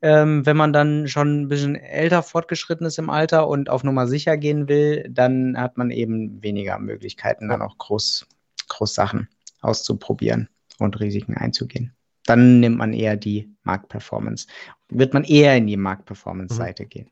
Ähm, 0.00 0.46
wenn 0.46 0.56
man 0.56 0.72
dann 0.72 1.08
schon 1.08 1.40
ein 1.40 1.48
bisschen 1.48 1.74
älter 1.74 2.22
fortgeschritten 2.22 2.86
ist 2.86 3.00
im 3.00 3.10
Alter 3.10 3.48
und 3.48 3.68
auf 3.68 3.82
Nummer 3.82 4.06
sicher 4.06 4.36
gehen 4.36 4.68
will, 4.68 5.04
dann 5.10 5.58
hat 5.58 5.76
man 5.76 5.90
eben 5.90 6.40
weniger 6.40 6.78
Möglichkeiten, 6.78 7.48
dann 7.48 7.62
auch 7.62 7.78
groß, 7.78 8.28
groß 8.68 8.94
Sachen 8.94 9.28
auszuprobieren 9.60 10.48
und 10.78 11.00
Risiken 11.00 11.36
einzugehen. 11.36 11.92
Dann 12.26 12.60
nimmt 12.60 12.78
man 12.78 12.92
eher 12.92 13.16
die 13.16 13.50
Marktperformance. 13.64 14.46
Wird 14.88 15.14
man 15.14 15.24
eher 15.24 15.56
in 15.56 15.66
die 15.66 15.76
Marktperformance-Seite 15.76 16.84
mhm. 16.84 16.88
gehen. 16.90 17.10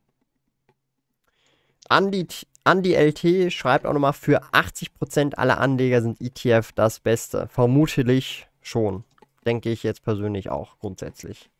Andi, 1.88 2.28
Andi 2.64 2.94
LT 2.94 3.52
schreibt 3.52 3.86
auch 3.86 3.92
nochmal, 3.92 4.12
für 4.12 4.42
80% 4.52 5.34
aller 5.34 5.58
Anleger 5.58 6.00
sind 6.02 6.20
ETF 6.20 6.72
das 6.72 7.00
Beste. 7.00 7.48
Vermutlich 7.48 8.46
schon. 8.60 9.04
Denke 9.44 9.70
ich 9.70 9.82
jetzt 9.82 10.04
persönlich 10.04 10.50
auch 10.50 10.78
grundsätzlich 10.78 11.50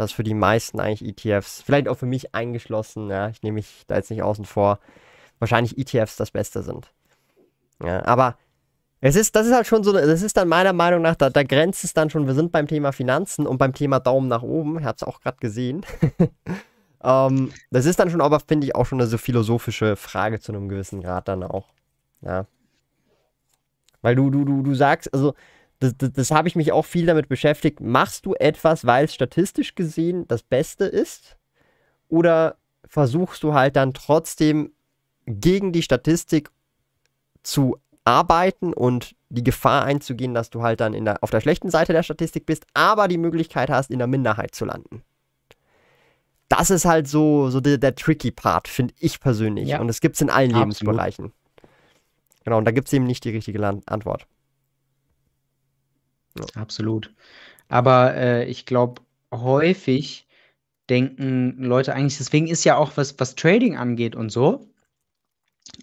dass 0.00 0.12
für 0.12 0.24
die 0.24 0.34
meisten 0.34 0.80
eigentlich 0.80 1.24
ETFs, 1.24 1.62
vielleicht 1.62 1.86
auch 1.86 1.98
für 1.98 2.06
mich 2.06 2.34
eingeschlossen, 2.34 3.10
ja, 3.10 3.28
ich 3.28 3.42
nehme 3.42 3.56
mich 3.56 3.84
da 3.86 3.96
jetzt 3.96 4.10
nicht 4.10 4.22
außen 4.22 4.46
vor, 4.46 4.78
wahrscheinlich 5.38 5.78
ETFs 5.78 6.16
das 6.16 6.30
Beste 6.30 6.62
sind. 6.62 6.90
Ja, 7.84 8.04
aber 8.06 8.36
es 9.02 9.16
ist, 9.16 9.36
das 9.36 9.46
ist 9.46 9.54
halt 9.54 9.66
schon 9.66 9.84
so, 9.84 9.92
das 9.92 10.22
ist 10.22 10.36
dann 10.36 10.48
meiner 10.48 10.72
Meinung 10.72 11.02
nach, 11.02 11.16
da, 11.16 11.30
da 11.30 11.42
grenzt 11.42 11.84
es 11.84 11.94
dann 11.94 12.10
schon, 12.10 12.26
wir 12.26 12.34
sind 12.34 12.52
beim 12.52 12.66
Thema 12.66 12.92
Finanzen 12.92 13.46
und 13.46 13.58
beim 13.58 13.74
Thema 13.74 14.00
Daumen 14.00 14.28
nach 14.28 14.42
oben, 14.42 14.78
ich 14.78 14.84
habe 14.84 14.96
es 14.96 15.02
auch 15.02 15.20
gerade 15.20 15.38
gesehen. 15.38 15.84
ähm, 17.02 17.52
das 17.70 17.86
ist 17.86 17.98
dann 17.98 18.10
schon 18.10 18.20
aber, 18.20 18.40
finde 18.40 18.66
ich, 18.66 18.74
auch 18.74 18.86
schon 18.86 19.00
eine 19.00 19.08
so 19.08 19.18
philosophische 19.18 19.96
Frage 19.96 20.40
zu 20.40 20.52
einem 20.52 20.68
gewissen 20.68 21.02
Grad 21.02 21.28
dann 21.28 21.42
auch. 21.42 21.68
Ja. 22.22 22.46
Weil 24.02 24.16
du, 24.16 24.30
du, 24.30 24.44
du, 24.44 24.62
du 24.62 24.74
sagst, 24.74 25.12
also 25.12 25.34
das, 25.78 25.96
das, 25.96 26.12
das 26.12 26.30
habe 26.30 26.48
ich 26.48 26.56
mich 26.56 26.72
auch 26.72 26.84
viel 26.84 27.06
damit 27.06 27.28
beschäftigt. 27.28 27.80
Machst 27.80 28.26
du 28.26 28.34
etwas, 28.34 28.84
weil 28.86 29.06
es 29.06 29.14
statistisch 29.14 29.74
gesehen 29.74 30.28
das 30.28 30.42
Beste 30.42 30.84
ist? 30.84 31.38
Oder 32.08 32.56
versuchst 32.86 33.42
du 33.42 33.54
halt 33.54 33.76
dann 33.76 33.94
trotzdem 33.94 34.72
gegen 35.26 35.72
die 35.72 35.82
Statistik 35.82 36.50
zu 37.42 37.78
arbeiten 38.04 38.74
und 38.74 39.14
die 39.28 39.44
Gefahr 39.44 39.84
einzugehen, 39.84 40.34
dass 40.34 40.50
du 40.50 40.62
halt 40.62 40.80
dann 40.80 40.92
der, 41.04 41.22
auf 41.22 41.30
der 41.30 41.40
schlechten 41.40 41.70
Seite 41.70 41.92
der 41.92 42.02
Statistik 42.02 42.46
bist, 42.46 42.66
aber 42.74 43.08
die 43.08 43.18
Möglichkeit 43.18 43.70
hast, 43.70 43.90
in 43.90 43.98
der 43.98 44.08
Minderheit 44.08 44.54
zu 44.54 44.64
landen? 44.64 45.02
Das 46.50 46.68
ist 46.68 46.84
halt 46.84 47.08
so, 47.08 47.48
so 47.48 47.60
der, 47.60 47.78
der 47.78 47.94
tricky 47.94 48.32
Part, 48.32 48.68
finde 48.68 48.92
ich 48.98 49.20
persönlich. 49.20 49.68
Ja. 49.68 49.80
Und 49.80 49.88
es 49.88 50.00
gibt 50.00 50.16
es 50.16 50.20
in 50.20 50.28
allen 50.28 50.50
Absolut. 50.50 50.64
Lebensbereichen. 50.64 51.32
Genau, 52.44 52.58
und 52.58 52.64
da 52.64 52.72
gibt 52.72 52.88
es 52.88 52.92
eben 52.92 53.06
nicht 53.06 53.24
die 53.24 53.30
richtige 53.30 53.64
Antwort. 53.86 54.26
Ja. 56.38 56.44
Absolut. 56.60 57.14
Aber 57.68 58.16
äh, 58.16 58.44
ich 58.46 58.66
glaube, 58.66 59.00
häufig 59.32 60.26
denken 60.88 61.62
Leute 61.62 61.94
eigentlich, 61.94 62.18
deswegen 62.18 62.48
ist 62.48 62.64
ja 62.64 62.76
auch, 62.76 62.96
was, 62.96 63.18
was 63.20 63.36
Trading 63.36 63.76
angeht 63.76 64.16
und 64.16 64.30
so, 64.30 64.66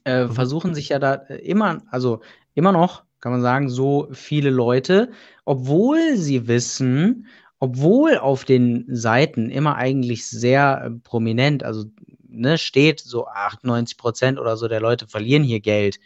äh, 0.03 0.25
mhm. 0.25 0.31
versuchen 0.33 0.75
sich 0.75 0.89
ja 0.89 0.99
da 0.99 1.13
äh, 1.13 1.37
immer, 1.37 1.81
also 1.91 2.21
immer 2.55 2.73
noch, 2.73 3.03
kann 3.21 3.31
man 3.31 3.41
sagen, 3.41 3.69
so 3.69 4.09
viele 4.11 4.49
Leute, 4.49 5.11
obwohl 5.45 6.17
sie 6.17 6.47
wissen, 6.47 7.27
obwohl 7.59 8.17
auf 8.17 8.45
den 8.45 8.85
Seiten 8.87 9.49
immer 9.49 9.75
eigentlich 9.75 10.27
sehr 10.27 10.83
äh, 10.85 10.89
prominent, 11.03 11.63
also 11.63 11.85
ne, 12.27 12.57
steht 12.57 12.99
so 12.99 13.27
98 13.27 13.97
Prozent 13.97 14.39
oder 14.39 14.57
so 14.57 14.67
der 14.67 14.81
Leute 14.81 15.07
verlieren 15.07 15.43
hier 15.43 15.59
Geld. 15.59 15.99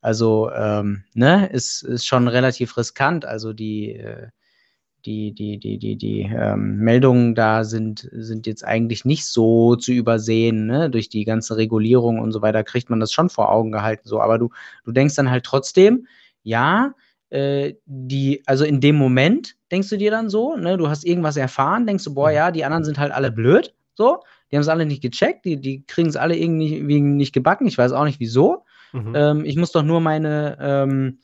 Also, 0.00 0.50
ähm, 0.52 1.04
ne, 1.14 1.48
ist, 1.48 1.82
ist 1.82 2.06
schon 2.06 2.28
relativ 2.28 2.76
riskant. 2.76 3.24
Also 3.24 3.52
die, 3.52 3.92
äh, 3.92 4.28
die, 5.06 5.32
die, 5.32 5.58
die, 5.58 5.78
die, 5.78 5.96
die 5.96 6.22
ähm, 6.22 6.76
Meldungen 6.78 7.34
da 7.34 7.64
sind, 7.64 8.08
sind 8.12 8.46
jetzt 8.46 8.64
eigentlich 8.64 9.04
nicht 9.04 9.26
so 9.26 9.76
zu 9.76 9.92
übersehen, 9.92 10.66
ne? 10.66 10.90
Durch 10.90 11.08
die 11.08 11.24
ganze 11.24 11.56
Regulierung 11.56 12.18
und 12.18 12.32
so 12.32 12.42
weiter 12.42 12.64
kriegt 12.64 12.90
man 12.90 13.00
das 13.00 13.12
schon 13.12 13.30
vor 13.30 13.50
Augen 13.50 13.72
gehalten. 13.72 14.08
So, 14.08 14.20
aber 14.20 14.38
du, 14.38 14.50
du 14.84 14.92
denkst 14.92 15.14
dann 15.16 15.30
halt 15.30 15.44
trotzdem, 15.44 16.06
ja, 16.42 16.94
äh, 17.30 17.74
die, 17.86 18.42
also 18.46 18.64
in 18.64 18.80
dem 18.80 18.96
Moment 18.96 19.56
denkst 19.70 19.88
du 19.88 19.96
dir 19.96 20.10
dann 20.10 20.28
so, 20.28 20.56
ne, 20.56 20.76
du 20.76 20.88
hast 20.88 21.04
irgendwas 21.04 21.36
erfahren, 21.36 21.86
denkst 21.86 22.04
du, 22.04 22.14
boah, 22.14 22.28
mhm. 22.28 22.34
ja, 22.34 22.50
die 22.50 22.64
anderen 22.64 22.84
sind 22.84 22.98
halt 22.98 23.12
alle 23.12 23.30
blöd, 23.30 23.74
so, 23.94 24.20
die 24.50 24.56
haben 24.56 24.62
es 24.62 24.68
alle 24.68 24.86
nicht 24.86 25.02
gecheckt, 25.02 25.44
die, 25.44 25.60
die 25.60 25.84
kriegen 25.86 26.08
es 26.08 26.16
alle 26.16 26.36
irgendwie 26.36 27.00
nicht 27.00 27.32
gebacken, 27.32 27.66
ich 27.66 27.78
weiß 27.78 27.92
auch 27.92 28.04
nicht 28.04 28.20
wieso. 28.20 28.64
Mhm. 28.92 29.12
Ähm, 29.14 29.44
ich 29.44 29.56
muss 29.56 29.72
doch 29.72 29.82
nur 29.82 30.00
meine, 30.00 30.56
ähm, 30.60 31.18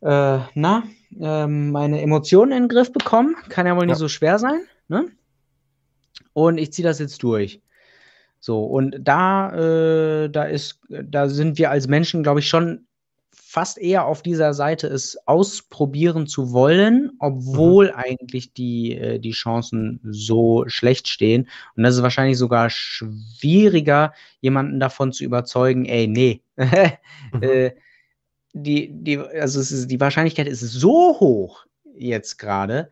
äh, 0.00 0.38
na, 0.54 0.82
ähm, 1.18 1.70
meine 1.70 2.00
Emotionen 2.02 2.52
in 2.52 2.64
den 2.64 2.68
Griff 2.68 2.92
bekommen. 2.92 3.36
Kann 3.48 3.66
ja 3.66 3.76
wohl 3.76 3.86
nicht 3.86 3.96
so 3.96 4.08
schwer 4.08 4.38
sein. 4.38 4.60
Ne? 4.88 5.06
Und 6.32 6.58
ich 6.58 6.72
ziehe 6.72 6.86
das 6.86 6.98
jetzt 6.98 7.22
durch. 7.22 7.62
So, 8.40 8.64
und 8.64 8.96
da, 9.00 9.52
äh, 9.52 10.30
da 10.30 10.44
ist, 10.44 10.80
da 10.88 11.28
sind 11.28 11.58
wir 11.58 11.70
als 11.70 11.88
Menschen, 11.88 12.22
glaube 12.22 12.40
ich, 12.40 12.48
schon 12.48 12.86
fast 13.50 13.78
eher 13.78 14.04
auf 14.04 14.20
dieser 14.20 14.52
Seite, 14.52 14.88
es 14.88 15.16
ausprobieren 15.26 16.26
zu 16.26 16.52
wollen, 16.52 17.12
obwohl 17.18 17.86
mhm. 17.86 17.94
eigentlich 17.96 18.52
die, 18.52 18.94
äh, 18.94 19.18
die 19.18 19.30
Chancen 19.30 20.00
so 20.04 20.64
schlecht 20.66 21.08
stehen. 21.08 21.48
Und 21.74 21.82
das 21.82 21.96
ist 21.96 22.02
wahrscheinlich 22.02 22.36
sogar 22.36 22.68
schwieriger, 22.68 24.12
jemanden 24.42 24.80
davon 24.80 25.12
zu 25.12 25.24
überzeugen, 25.24 25.86
ey, 25.86 26.06
nee. 26.06 26.42
mhm. 26.56 27.42
äh, 27.42 27.70
die, 28.52 28.90
die, 28.92 29.18
also 29.18 29.60
ist, 29.60 29.88
die 29.88 30.00
Wahrscheinlichkeit 30.00 30.46
ist 30.46 30.60
so 30.60 31.18
hoch 31.18 31.64
jetzt 31.96 32.36
gerade, 32.36 32.90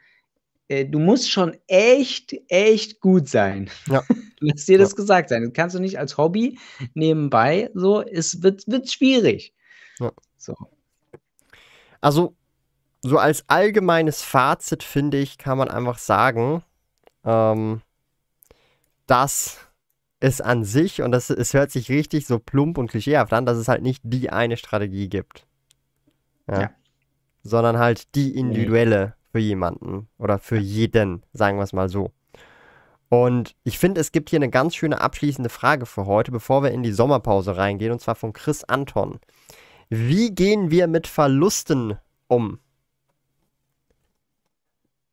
äh, 0.68 0.86
du 0.86 0.98
musst 1.00 1.30
schon 1.30 1.54
echt, 1.66 2.34
echt 2.48 3.00
gut 3.00 3.28
sein. 3.28 3.68
Ja. 3.90 4.02
Lass 4.40 4.64
dir 4.64 4.78
das 4.78 4.92
ja. 4.92 4.96
gesagt 4.96 5.28
sein. 5.28 5.42
Das 5.42 5.52
kannst 5.52 5.76
du 5.76 5.80
nicht 5.80 5.98
als 5.98 6.16
Hobby 6.16 6.58
nebenbei. 6.94 7.70
So, 7.74 8.00
es 8.00 8.42
wird, 8.42 8.66
wird 8.66 8.90
schwierig. 8.90 9.52
Ja. 9.98 10.12
So. 10.46 10.54
Also, 12.00 12.34
so 13.02 13.18
als 13.18 13.44
allgemeines 13.48 14.22
Fazit, 14.22 14.82
finde 14.82 15.18
ich, 15.18 15.38
kann 15.38 15.58
man 15.58 15.68
einfach 15.68 15.98
sagen, 15.98 16.62
ähm, 17.24 17.82
dass 19.06 19.58
es 20.20 20.40
an 20.40 20.64
sich, 20.64 21.02
und 21.02 21.12
das, 21.12 21.30
es 21.30 21.52
hört 21.52 21.70
sich 21.70 21.90
richtig 21.90 22.26
so 22.26 22.38
plump 22.38 22.78
und 22.78 22.90
klischeehaft 22.90 23.32
an, 23.32 23.46
dass 23.46 23.58
es 23.58 23.68
halt 23.68 23.82
nicht 23.82 24.02
die 24.04 24.30
eine 24.30 24.56
Strategie 24.56 25.08
gibt. 25.08 25.46
Ja. 26.48 26.60
ja. 26.62 26.70
Sondern 27.42 27.78
halt 27.78 28.14
die 28.14 28.34
individuelle 28.36 29.14
für 29.30 29.38
jemanden 29.38 30.08
oder 30.18 30.38
für 30.38 30.58
jeden, 30.58 31.22
sagen 31.32 31.58
wir 31.58 31.64
es 31.64 31.72
mal 31.72 31.88
so. 31.88 32.12
Und 33.08 33.54
ich 33.62 33.78
finde, 33.78 34.00
es 34.00 34.10
gibt 34.10 34.30
hier 34.30 34.38
eine 34.38 34.50
ganz 34.50 34.74
schöne 34.74 35.00
abschließende 35.00 35.50
Frage 35.50 35.86
für 35.86 36.06
heute, 36.06 36.32
bevor 36.32 36.62
wir 36.62 36.72
in 36.72 36.82
die 36.82 36.92
Sommerpause 36.92 37.56
reingehen, 37.56 37.92
und 37.92 38.00
zwar 38.00 38.16
von 38.16 38.32
Chris 38.32 38.64
Anton. 38.64 39.20
Wie 39.88 40.34
gehen 40.34 40.70
wir 40.70 40.86
mit 40.88 41.06
Verlusten 41.06 41.98
um? 42.26 42.58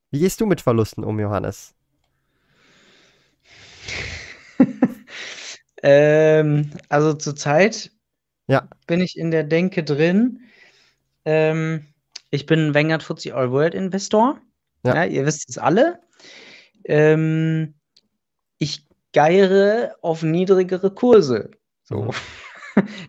Wie 0.10 0.20
gehst 0.20 0.42
du 0.42 0.46
mit 0.46 0.62
Verlusten 0.62 1.04
um, 1.04 1.20
Johannes? 1.20 1.74
ähm, 5.84 6.72
also 6.90 7.14
zurzeit 7.14 7.92
ja. 8.48 8.68
bin 8.88 9.02
ich 9.02 9.18
in 9.18 9.32
der 9.32 9.44
Denke 9.44 9.84
drin. 9.84 10.42
Ähm, 11.26 11.88
ich 12.32 12.46
bin 12.46 12.74
Vanguard 12.74 13.04
FTSE 13.04 13.34
All 13.36 13.52
World 13.52 13.76
Investor. 13.76 14.40
Ja. 14.84 14.96
ja 14.96 15.06
ihr 15.06 15.26
wisst 15.26 15.50
es 15.50 15.58
alle. 15.58 16.00
Ähm, 16.86 17.76
ich 18.58 18.88
geiere 19.14 19.96
auf 20.02 20.24
niedrigere 20.24 20.92
Kurse. 20.92 21.52
So. 21.84 22.12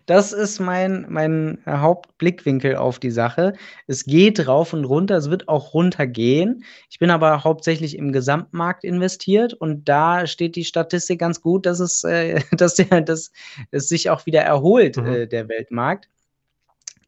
Das 0.05 0.33
ist 0.33 0.59
mein, 0.59 1.05
mein 1.09 1.59
Hauptblickwinkel 1.67 2.75
auf 2.75 2.99
die 2.99 3.11
Sache. 3.11 3.53
Es 3.87 4.05
geht 4.05 4.47
rauf 4.47 4.73
und 4.73 4.85
runter, 4.85 5.17
es 5.17 5.29
wird 5.29 5.47
auch 5.47 5.73
runtergehen. 5.73 6.63
Ich 6.89 6.99
bin 6.99 7.09
aber 7.09 7.43
hauptsächlich 7.43 7.97
im 7.97 8.11
Gesamtmarkt 8.11 8.83
investiert 8.83 9.53
und 9.53 9.89
da 9.89 10.27
steht 10.27 10.55
die 10.55 10.65
Statistik 10.65 11.19
ganz 11.19 11.41
gut, 11.41 11.65
dass 11.65 11.79
es, 11.79 12.03
äh, 12.03 12.41
dass 12.51 12.75
der, 12.75 13.01
dass 13.01 13.31
es 13.71 13.89
sich 13.89 14.09
auch 14.09 14.25
wieder 14.25 14.41
erholt, 14.41 14.97
mhm. 14.97 15.07
äh, 15.07 15.27
der 15.27 15.49
Weltmarkt. 15.49 16.09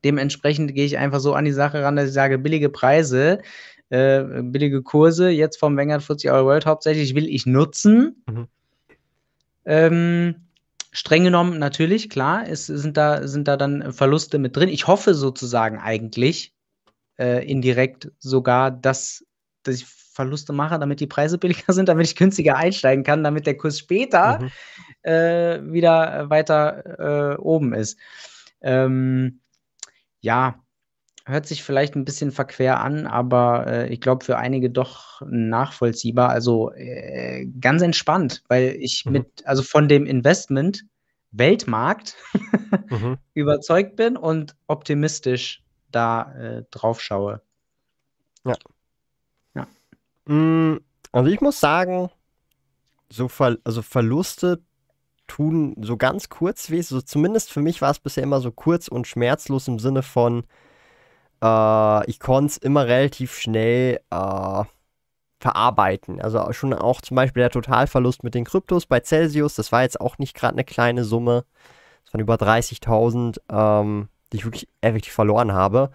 Dementsprechend 0.03 0.74
gehe 0.74 0.86
ich 0.86 0.97
einfach 0.97 1.20
so 1.20 1.34
an 1.34 1.45
die 1.45 1.51
Sache 1.51 1.84
ran, 1.84 1.95
dass 1.95 2.08
ich 2.08 2.14
sage, 2.14 2.38
billige 2.38 2.70
Preise, 2.70 3.39
äh, 3.89 4.24
billige 4.41 4.82
Kurse, 4.82 5.30
jetzt 5.30 5.58
vom 5.58 5.78
Vanguard 5.78 6.03
40 6.03 6.32
Euro 6.32 6.45
World 6.45 6.66
hauptsächlich 6.66 7.16
will 7.16 7.28
ich 7.28 7.45
nutzen. 7.45 8.24
Mhm. 8.28 8.47
Ähm, 9.66 10.46
streng 10.97 11.25
genommen 11.25 11.59
natürlich, 11.59 12.09
klar, 12.09 12.47
es 12.47 12.65
sind 12.65 12.97
da, 12.97 13.27
sind 13.27 13.47
da 13.47 13.55
dann 13.55 13.93
Verluste 13.93 14.39
mit 14.39 14.55
drin. 14.55 14.67
Ich 14.67 14.87
hoffe 14.87 15.13
sozusagen 15.13 15.77
eigentlich 15.77 16.55
äh, 17.19 17.47
indirekt 17.47 18.11
sogar, 18.17 18.71
dass, 18.71 19.23
dass 19.61 19.75
ich 19.75 19.85
Verluste 19.85 20.53
mache, 20.53 20.79
damit 20.79 20.99
die 20.99 21.05
Preise 21.05 21.37
billiger 21.37 21.71
sind, 21.71 21.87
damit 21.87 22.07
ich 22.07 22.15
günstiger 22.15 22.55
einsteigen 22.55 23.03
kann, 23.03 23.23
damit 23.23 23.45
der 23.45 23.57
Kurs 23.57 23.77
später 23.77 24.39
mhm. 24.39 24.51
äh, 25.03 25.71
wieder 25.71 26.31
weiter 26.31 27.35
äh, 27.35 27.37
oben 27.37 27.75
ist. 27.75 27.99
Ähm, 28.61 29.41
ja, 30.19 30.63
hört 31.28 31.45
sich 31.45 31.63
vielleicht 31.63 31.95
ein 31.95 32.05
bisschen 32.05 32.32
verquer 32.32 32.80
an, 32.80 33.05
aber 33.05 33.67
äh, 33.67 33.93
ich 33.93 33.99
glaube 34.01 34.23
für 34.23 34.38
einige 34.38 34.69
doch 34.69 35.21
nachvollziehbar. 35.25 36.30
Also 36.30 36.71
äh, 36.71 37.45
ganz 37.59 37.82
entspannt, 37.82 38.43
weil 38.47 38.78
ich 38.80 39.05
mhm. 39.05 39.11
mit, 39.11 39.45
also 39.45 39.61
von 39.61 39.88
dem 39.88 40.05
Investment 40.05 40.86
Weltmarkt 41.32 42.15
mhm. 42.89 43.17
überzeugt 43.34 43.97
bin 43.97 44.15
und 44.15 44.55
optimistisch 44.67 45.63
da 45.91 46.34
äh, 46.36 46.63
drauf 46.71 47.01
schaue. 47.01 47.41
Ja. 48.45 48.55
ja. 49.55 49.67
Mm, 50.25 50.80
also 51.11 51.30
ich 51.30 51.41
muss 51.41 51.59
sagen, 51.59 52.09
so 53.09 53.28
Ver 53.28 53.57
also 53.63 53.82
Verluste 53.82 54.61
tun 55.28 55.75
so 55.82 55.97
ganz 55.97 56.30
kurz 56.30 56.69
weh. 56.69 56.82
So 56.82 57.01
zumindest 57.01 57.51
für 57.51 57.61
mich 57.61 57.82
war 57.82 57.91
es 57.91 57.99
bisher 57.99 58.23
immer 58.23 58.39
so 58.39 58.51
kurz 58.51 58.88
und 58.88 59.07
schmerzlos 59.07 59.67
im 59.67 59.80
Sinne 59.80 60.03
von, 60.03 60.45
äh, 61.41 62.09
ich 62.09 62.19
konnte 62.19 62.51
es 62.51 62.57
immer 62.57 62.88
relativ 62.88 63.38
schnell 63.38 63.99
äh, 64.09 64.63
verarbeiten. 65.39 66.21
Also 66.21 66.51
schon 66.53 66.73
auch 66.73 67.01
zum 67.01 67.15
Beispiel 67.15 67.41
der 67.41 67.51
Totalverlust 67.51 68.23
mit 68.23 68.35
den 68.35 68.45
Kryptos 68.45 68.85
bei 68.85 68.99
Celsius, 68.99 69.55
das 69.55 69.71
war 69.71 69.83
jetzt 69.83 70.01
auch 70.01 70.17
nicht 70.17 70.35
gerade 70.35 70.53
eine 70.53 70.63
kleine 70.63 71.03
Summe. 71.03 71.45
Das 72.03 72.13
waren 72.13 72.21
über 72.21 72.35
30.000, 72.35 73.39
ähm, 73.49 74.09
die 74.31 74.38
ich 74.38 74.45
wirklich 74.45 74.67
effektiv 74.81 75.13
verloren 75.13 75.53
habe. 75.53 75.91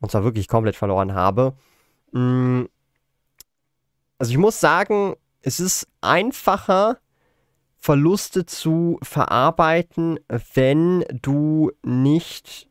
Und 0.00 0.10
zwar 0.10 0.24
wirklich 0.24 0.48
komplett 0.48 0.76
verloren 0.76 1.14
habe. 1.14 1.54
Mm. 2.12 2.64
Also 4.18 4.30
ich 4.30 4.38
muss 4.38 4.60
sagen, 4.60 5.14
es 5.40 5.60
ist 5.60 5.88
einfacher, 6.00 6.98
Verluste 7.78 8.46
zu 8.46 8.98
verarbeiten, 9.02 10.18
wenn 10.54 11.04
du 11.20 11.70
nicht 11.82 12.68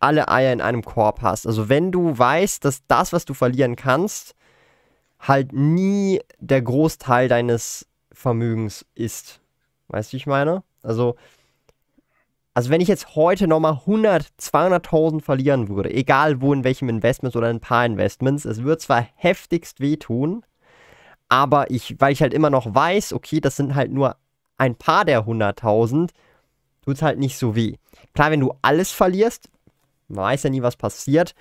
alle 0.00 0.28
Eier 0.28 0.52
in 0.52 0.60
einem 0.60 0.82
Korb 0.82 1.22
hast. 1.22 1.46
Also 1.46 1.68
wenn 1.68 1.92
du 1.92 2.18
weißt, 2.18 2.64
dass 2.64 2.86
das, 2.88 3.12
was 3.12 3.24
du 3.24 3.34
verlieren 3.34 3.76
kannst, 3.76 4.34
halt 5.20 5.52
nie 5.52 6.20
der 6.38 6.62
Großteil 6.62 7.28
deines 7.28 7.86
Vermögens 8.12 8.84
ist. 8.94 9.40
Weißt 9.88 10.12
du, 10.12 10.16
ich 10.16 10.26
meine? 10.26 10.62
Also, 10.82 11.16
also 12.54 12.70
wenn 12.70 12.80
ich 12.80 12.88
jetzt 12.88 13.14
heute 13.14 13.46
nochmal 13.46 13.72
100, 13.72 14.26
200.000 14.40 15.20
verlieren 15.20 15.68
würde, 15.68 15.92
egal 15.92 16.40
wo, 16.40 16.52
in 16.52 16.64
welchem 16.64 16.88
Investment 16.88 17.36
oder 17.36 17.48
ein 17.48 17.60
paar 17.60 17.84
Investments, 17.84 18.44
es 18.44 18.62
wird 18.62 18.80
zwar 18.80 19.06
heftigst 19.14 19.80
wehtun, 19.80 20.44
aber 21.28 21.70
ich, 21.70 22.00
weil 22.00 22.12
ich 22.12 22.22
halt 22.22 22.34
immer 22.34 22.50
noch 22.50 22.74
weiß, 22.74 23.12
okay, 23.12 23.40
das 23.40 23.56
sind 23.56 23.74
halt 23.74 23.92
nur 23.92 24.16
ein 24.56 24.74
paar 24.74 25.04
der 25.04 25.26
100.000 25.26 26.10
tut 26.82 26.96
es 26.96 27.02
halt 27.02 27.18
nicht 27.18 27.38
so 27.38 27.54
weh. 27.54 27.76
Klar, 28.14 28.30
wenn 28.30 28.40
du 28.40 28.54
alles 28.62 28.90
verlierst, 28.90 29.48
man 30.10 30.24
weiß 30.24 30.44
ja 30.44 30.50
nie, 30.50 30.62
was 30.62 30.76
passiert, 30.76 31.34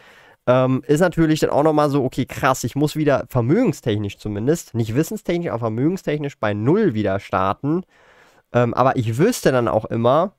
ähm, 0.48 0.84
ist 0.88 1.02
natürlich 1.02 1.42
dann 1.42 1.50
auch 1.50 1.64
nochmal 1.64 1.90
so, 1.90 2.04
okay, 2.04 2.26
krass, 2.26 2.64
ich 2.64 2.76
muss 2.76 2.96
wieder 2.96 3.26
vermögenstechnisch 3.30 4.18
zumindest, 4.18 4.74
nicht 4.74 4.96
wissenstechnisch, 4.96 5.50
aber 5.50 5.60
vermögenstechnisch 5.60 6.38
bei 6.40 6.54
Null 6.54 6.94
wieder 6.94 7.20
starten. 7.20 7.84
Ähm, 8.52 8.74
aber 8.74 8.96
ich 8.96 9.18
wüsste 9.18 9.52
dann 9.52 9.68
auch 9.68 9.86
immer, 9.86 10.34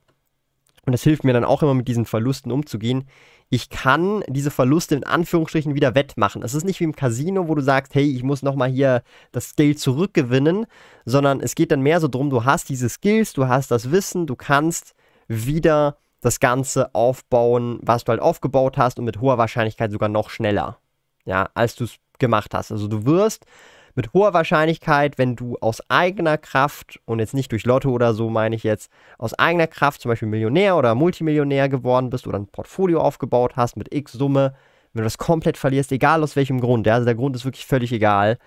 und 0.87 0.93
das 0.93 1.03
hilft 1.03 1.23
mir 1.23 1.33
dann 1.33 1.45
auch 1.45 1.63
immer 1.63 1.75
mit 1.75 1.87
diesen 1.87 2.07
Verlusten 2.07 2.51
umzugehen, 2.51 3.05
ich 3.51 3.69
kann 3.69 4.23
diese 4.29 4.51
Verluste 4.51 4.95
in 4.95 5.05
Anführungsstrichen 5.05 5.75
wieder 5.75 5.97
wettmachen. 5.97 6.43
Es 6.43 6.55
ist 6.55 6.65
nicht 6.65 6.79
wie 6.81 6.85
im 6.85 6.95
Casino, 6.95 7.49
wo 7.49 7.57
du 7.57 7.63
sagst, 7.63 7.95
hey, 7.95 8.09
ich 8.09 8.23
muss 8.23 8.43
nochmal 8.43 8.71
hier 8.71 9.03
das 9.33 9.57
Geld 9.57 9.81
zurückgewinnen, 9.81 10.67
sondern 11.05 11.41
es 11.41 11.57
geht 11.57 11.73
dann 11.73 11.83
mehr 11.83 12.01
so 12.01 12.07
drum, 12.07 12.31
du 12.31 12.45
hast 12.45 12.69
diese 12.69 12.89
Skills, 12.89 13.33
du 13.33 13.49
hast 13.49 13.73
das 13.73 13.91
Wissen, 13.91 14.27
du 14.27 14.37
kannst 14.37 14.95
wieder 15.27 15.99
das 16.21 16.41
Ganze 16.41 16.95
aufbauen, 16.95 17.79
was 17.83 18.05
du 18.05 18.11
halt 18.11 18.21
aufgebaut 18.21 18.77
hast 18.77 18.99
und 18.99 19.05
mit 19.05 19.21
hoher 19.21 19.39
Wahrscheinlichkeit 19.39 19.91
sogar 19.91 20.09
noch 20.09 20.31
schneller, 20.31 20.79
ja, 21.25 21.49
als 21.55 21.77
du 21.77 21.85
es 21.85 21.97
gemacht 22.19 22.55
hast. 22.55 22.71
Also 22.71 22.89
du 22.89 23.07
wirst 23.07 23.47
mit 23.95 24.13
hoher 24.13 24.33
Wahrscheinlichkeit, 24.35 25.19
wenn 25.19 25.37
du 25.37 25.57
aus 25.61 25.83
eigener 25.89 26.39
Kraft 26.39 27.01
und 27.07 27.19
jetzt 27.19 27.35
nicht 27.35 27.51
durch 27.53 27.65
Lotto 27.65 27.91
oder 27.91 28.15
so 28.15 28.31
meine 28.31 28.55
ich 28.55 28.63
jetzt, 28.63 28.91
aus 29.19 29.35
eigener 29.35 29.67
Kraft 29.67 30.01
zum 30.01 30.11
Beispiel 30.11 30.29
Millionär 30.29 30.77
oder 30.77 30.95
Multimillionär 30.95 31.69
geworden 31.69 32.11
bist 32.11 32.27
oder 32.27 32.39
ein 32.39 32.47
Portfolio 32.47 33.01
aufgebaut 33.01 33.57
hast 33.57 33.77
mit 33.77 33.93
X 33.93 34.13
Summe, 34.13 34.55
wenn 34.93 35.03
du 35.03 35.05
das 35.05 35.19
komplett 35.19 35.57
verlierst, 35.57 35.93
egal 35.93 36.23
aus 36.23 36.37
welchem 36.37 36.61
Grund, 36.61 36.87
ja, 36.87 36.95
also 36.95 37.05
der 37.05 37.15
Grund 37.15 37.35
ist 37.37 37.45
wirklich 37.45 37.67
völlig 37.67 37.93
egal, 37.93 38.39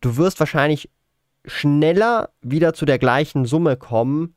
du 0.00 0.16
wirst 0.16 0.40
wahrscheinlich 0.40 0.90
schneller 1.46 2.30
wieder 2.40 2.74
zu 2.74 2.84
der 2.86 2.98
gleichen 2.98 3.44
Summe 3.44 3.76
kommen, 3.76 4.34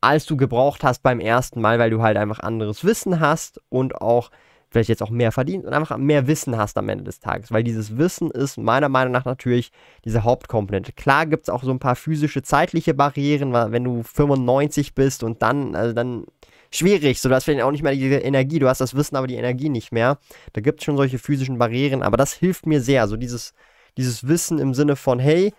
als 0.00 0.26
du 0.26 0.36
gebraucht 0.36 0.84
hast 0.84 1.02
beim 1.02 1.20
ersten 1.20 1.60
Mal, 1.60 1.78
weil 1.78 1.90
du 1.90 2.02
halt 2.02 2.16
einfach 2.16 2.40
anderes 2.40 2.84
Wissen 2.84 3.20
hast 3.20 3.60
und 3.68 4.00
auch 4.00 4.30
vielleicht 4.70 4.88
jetzt 4.88 5.02
auch 5.02 5.10
mehr 5.10 5.32
verdienst 5.32 5.66
und 5.66 5.74
einfach 5.74 5.96
mehr 5.96 6.26
Wissen 6.26 6.56
hast 6.56 6.78
am 6.78 6.88
Ende 6.88 7.04
des 7.04 7.18
Tages. 7.18 7.50
Weil 7.50 7.64
dieses 7.64 7.98
Wissen 7.98 8.30
ist 8.30 8.56
meiner 8.56 8.88
Meinung 8.88 9.12
nach 9.12 9.24
natürlich 9.24 9.72
diese 10.04 10.22
Hauptkomponente. 10.22 10.92
Klar 10.92 11.26
gibt 11.26 11.44
es 11.44 11.50
auch 11.50 11.64
so 11.64 11.72
ein 11.72 11.80
paar 11.80 11.96
physische, 11.96 12.42
zeitliche 12.42 12.94
Barrieren, 12.94 13.52
wenn 13.52 13.84
du 13.84 14.02
95 14.04 14.94
bist 14.94 15.24
und 15.24 15.42
dann, 15.42 15.74
also 15.74 15.92
dann 15.92 16.24
schwierig. 16.70 17.20
So, 17.20 17.28
du 17.28 17.34
hast 17.34 17.44
vielleicht 17.44 17.62
auch 17.62 17.72
nicht 17.72 17.82
mehr 17.82 17.92
die 17.92 18.12
Energie, 18.12 18.60
du 18.60 18.68
hast 18.68 18.80
das 18.80 18.94
Wissen, 18.94 19.16
aber 19.16 19.26
die 19.26 19.34
Energie 19.34 19.68
nicht 19.68 19.90
mehr. 19.90 20.18
Da 20.52 20.60
gibt 20.60 20.80
es 20.80 20.84
schon 20.84 20.96
solche 20.96 21.18
physischen 21.18 21.58
Barrieren, 21.58 22.02
aber 22.02 22.16
das 22.16 22.32
hilft 22.32 22.66
mir 22.66 22.80
sehr. 22.80 23.08
So 23.08 23.16
dieses, 23.16 23.54
dieses 23.96 24.28
Wissen 24.28 24.60
im 24.60 24.72
Sinne 24.74 24.94
von, 24.94 25.18
hey, 25.18 25.52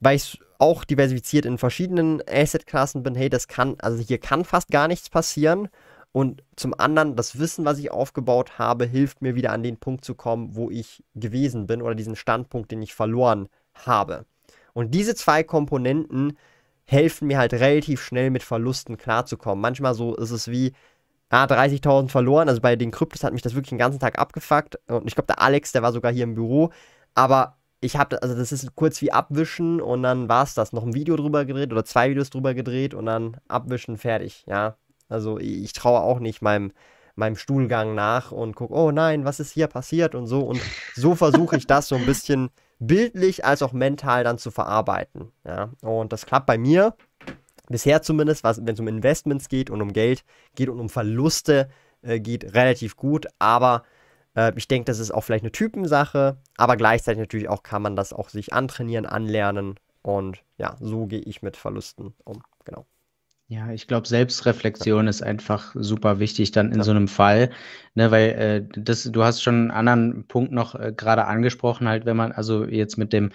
weil 0.00 0.16
ich 0.16 0.38
auch 0.58 0.84
diversifiziert 0.84 1.46
in 1.46 1.58
verschiedenen 1.58 2.22
Assetklassen 2.28 3.02
bin, 3.02 3.14
hey, 3.14 3.28
das 3.28 3.48
kann, 3.48 3.76
also 3.80 4.02
hier 4.02 4.18
kann 4.18 4.44
fast 4.44 4.70
gar 4.70 4.88
nichts 4.88 5.10
passieren. 5.10 5.68
Und 6.12 6.42
zum 6.56 6.72
anderen, 6.78 7.14
das 7.14 7.38
Wissen, 7.38 7.64
was 7.64 7.78
ich 7.78 7.90
aufgebaut 7.90 8.58
habe, 8.58 8.86
hilft 8.86 9.20
mir 9.20 9.34
wieder 9.34 9.52
an 9.52 9.62
den 9.62 9.76
Punkt 9.76 10.04
zu 10.04 10.14
kommen, 10.14 10.56
wo 10.56 10.70
ich 10.70 11.04
gewesen 11.14 11.66
bin 11.66 11.82
oder 11.82 11.94
diesen 11.94 12.16
Standpunkt, 12.16 12.70
den 12.70 12.80
ich 12.80 12.94
verloren 12.94 13.48
habe. 13.74 14.24
Und 14.72 14.94
diese 14.94 15.14
zwei 15.14 15.42
Komponenten 15.42 16.38
helfen 16.84 17.28
mir 17.28 17.38
halt 17.38 17.52
relativ 17.52 18.02
schnell 18.02 18.30
mit 18.30 18.42
Verlusten 18.42 18.96
klarzukommen. 18.96 19.60
Manchmal 19.60 19.94
so 19.94 20.14
ist 20.16 20.30
es 20.30 20.48
wie, 20.48 20.72
ah, 21.28 21.44
30.000 21.44 22.08
verloren. 22.08 22.48
Also 22.48 22.60
bei 22.60 22.76
den 22.76 22.90
Kryptos 22.90 23.24
hat 23.24 23.32
mich 23.32 23.42
das 23.42 23.54
wirklich 23.54 23.70
den 23.70 23.78
ganzen 23.78 24.00
Tag 24.00 24.18
abgefuckt. 24.18 24.78
Und 24.88 25.06
ich 25.06 25.14
glaube, 25.14 25.26
der 25.26 25.42
Alex, 25.42 25.72
der 25.72 25.82
war 25.82 25.92
sogar 25.92 26.12
hier 26.12 26.24
im 26.24 26.34
Büro. 26.34 26.70
Aber 27.14 27.55
ich 27.80 27.96
habe, 27.96 28.22
also 28.22 28.34
das 28.34 28.52
ist 28.52 28.74
kurz 28.74 29.00
wie 29.02 29.12
abwischen 29.12 29.80
und 29.80 30.02
dann 30.02 30.28
war 30.28 30.44
es 30.44 30.54
das. 30.54 30.72
Noch 30.72 30.84
ein 30.84 30.94
Video 30.94 31.16
drüber 31.16 31.44
gedreht 31.44 31.72
oder 31.72 31.84
zwei 31.84 32.10
Videos 32.10 32.30
drüber 32.30 32.54
gedreht 32.54 32.94
und 32.94 33.06
dann 33.06 33.36
abwischen, 33.48 33.98
fertig. 33.98 34.44
Ja, 34.46 34.76
also 35.08 35.38
ich, 35.38 35.62
ich 35.62 35.72
traue 35.72 36.00
auch 36.00 36.18
nicht 36.18 36.42
meinem, 36.42 36.72
meinem 37.14 37.36
Stuhlgang 37.36 37.94
nach 37.94 38.32
und 38.32 38.56
gucke, 38.56 38.74
oh 38.74 38.90
nein, 38.90 39.24
was 39.24 39.40
ist 39.40 39.52
hier 39.52 39.66
passiert 39.66 40.14
und 40.14 40.26
so. 40.26 40.40
Und 40.40 40.60
so 40.94 41.14
versuche 41.14 41.56
ich 41.56 41.66
das 41.66 41.88
so 41.88 41.96
ein 41.96 42.06
bisschen 42.06 42.50
bildlich 42.78 43.44
als 43.44 43.62
auch 43.62 43.72
mental 43.72 44.24
dann 44.24 44.38
zu 44.38 44.50
verarbeiten. 44.50 45.32
Ja, 45.44 45.70
und 45.82 46.12
das 46.12 46.26
klappt 46.26 46.46
bei 46.46 46.58
mir. 46.58 46.94
Bisher 47.68 48.00
zumindest, 48.00 48.44
wenn 48.44 48.74
es 48.74 48.80
um 48.80 48.88
Investments 48.88 49.48
geht 49.48 49.70
und 49.70 49.82
um 49.82 49.92
Geld 49.92 50.24
geht 50.54 50.68
und 50.68 50.78
um 50.78 50.88
Verluste 50.88 51.68
äh, 52.02 52.20
geht, 52.20 52.54
relativ 52.54 52.96
gut. 52.96 53.26
Aber 53.38 53.82
äh, 54.36 54.52
ich 54.56 54.68
denke, 54.68 54.84
das 54.84 54.98
ist 54.98 55.12
auch 55.12 55.22
vielleicht 55.22 55.44
eine 55.44 55.52
Typensache. 55.52 56.36
Aber 56.56 56.76
gleichzeitig 56.76 57.18
natürlich 57.18 57.48
auch 57.48 57.62
kann 57.62 57.82
man 57.82 57.96
das 57.96 58.12
auch 58.12 58.28
sich 58.28 58.52
antrainieren, 58.52 59.06
anlernen. 59.06 59.74
Und 60.02 60.44
ja, 60.58 60.76
so 60.80 61.06
gehe 61.06 61.20
ich 61.20 61.42
mit 61.42 61.56
Verlusten 61.56 62.14
um. 62.24 62.42
Genau. 62.64 62.86
Ja, 63.48 63.70
ich 63.70 63.86
glaube, 63.86 64.08
Selbstreflexion 64.08 65.06
ist 65.06 65.22
einfach 65.22 65.72
super 65.78 66.18
wichtig 66.18 66.50
dann 66.50 66.72
in 66.72 66.78
ja. 66.78 66.82
so 66.82 66.90
einem 66.90 67.06
Fall, 67.06 67.50
ne, 67.94 68.10
weil 68.10 68.28
äh, 68.30 68.80
das, 68.80 69.04
du 69.04 69.22
hast 69.22 69.40
schon 69.40 69.54
einen 69.54 69.70
anderen 69.70 70.26
Punkt 70.26 70.50
noch 70.50 70.74
äh, 70.74 70.92
gerade 70.96 71.26
angesprochen, 71.26 71.88
halt, 71.88 72.06
wenn 72.06 72.16
man 72.16 72.32
also 72.32 72.64
jetzt 72.64 72.98
mit 72.98 73.12
dem 73.12 73.30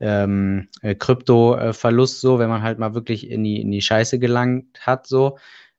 ähm, 0.00 0.68
äh, 0.80 0.96
Krypto-Verlust 0.96 2.20
so, 2.20 2.40
wenn 2.40 2.48
man 2.48 2.62
halt 2.62 2.80
mal 2.80 2.94
wirklich 2.94 3.30
in 3.30 3.44
die, 3.44 3.60
in 3.60 3.70
die 3.70 3.82
Scheiße 3.82 4.18
gelangt 4.18 4.80
hat, 4.80 5.06
so 5.06 5.38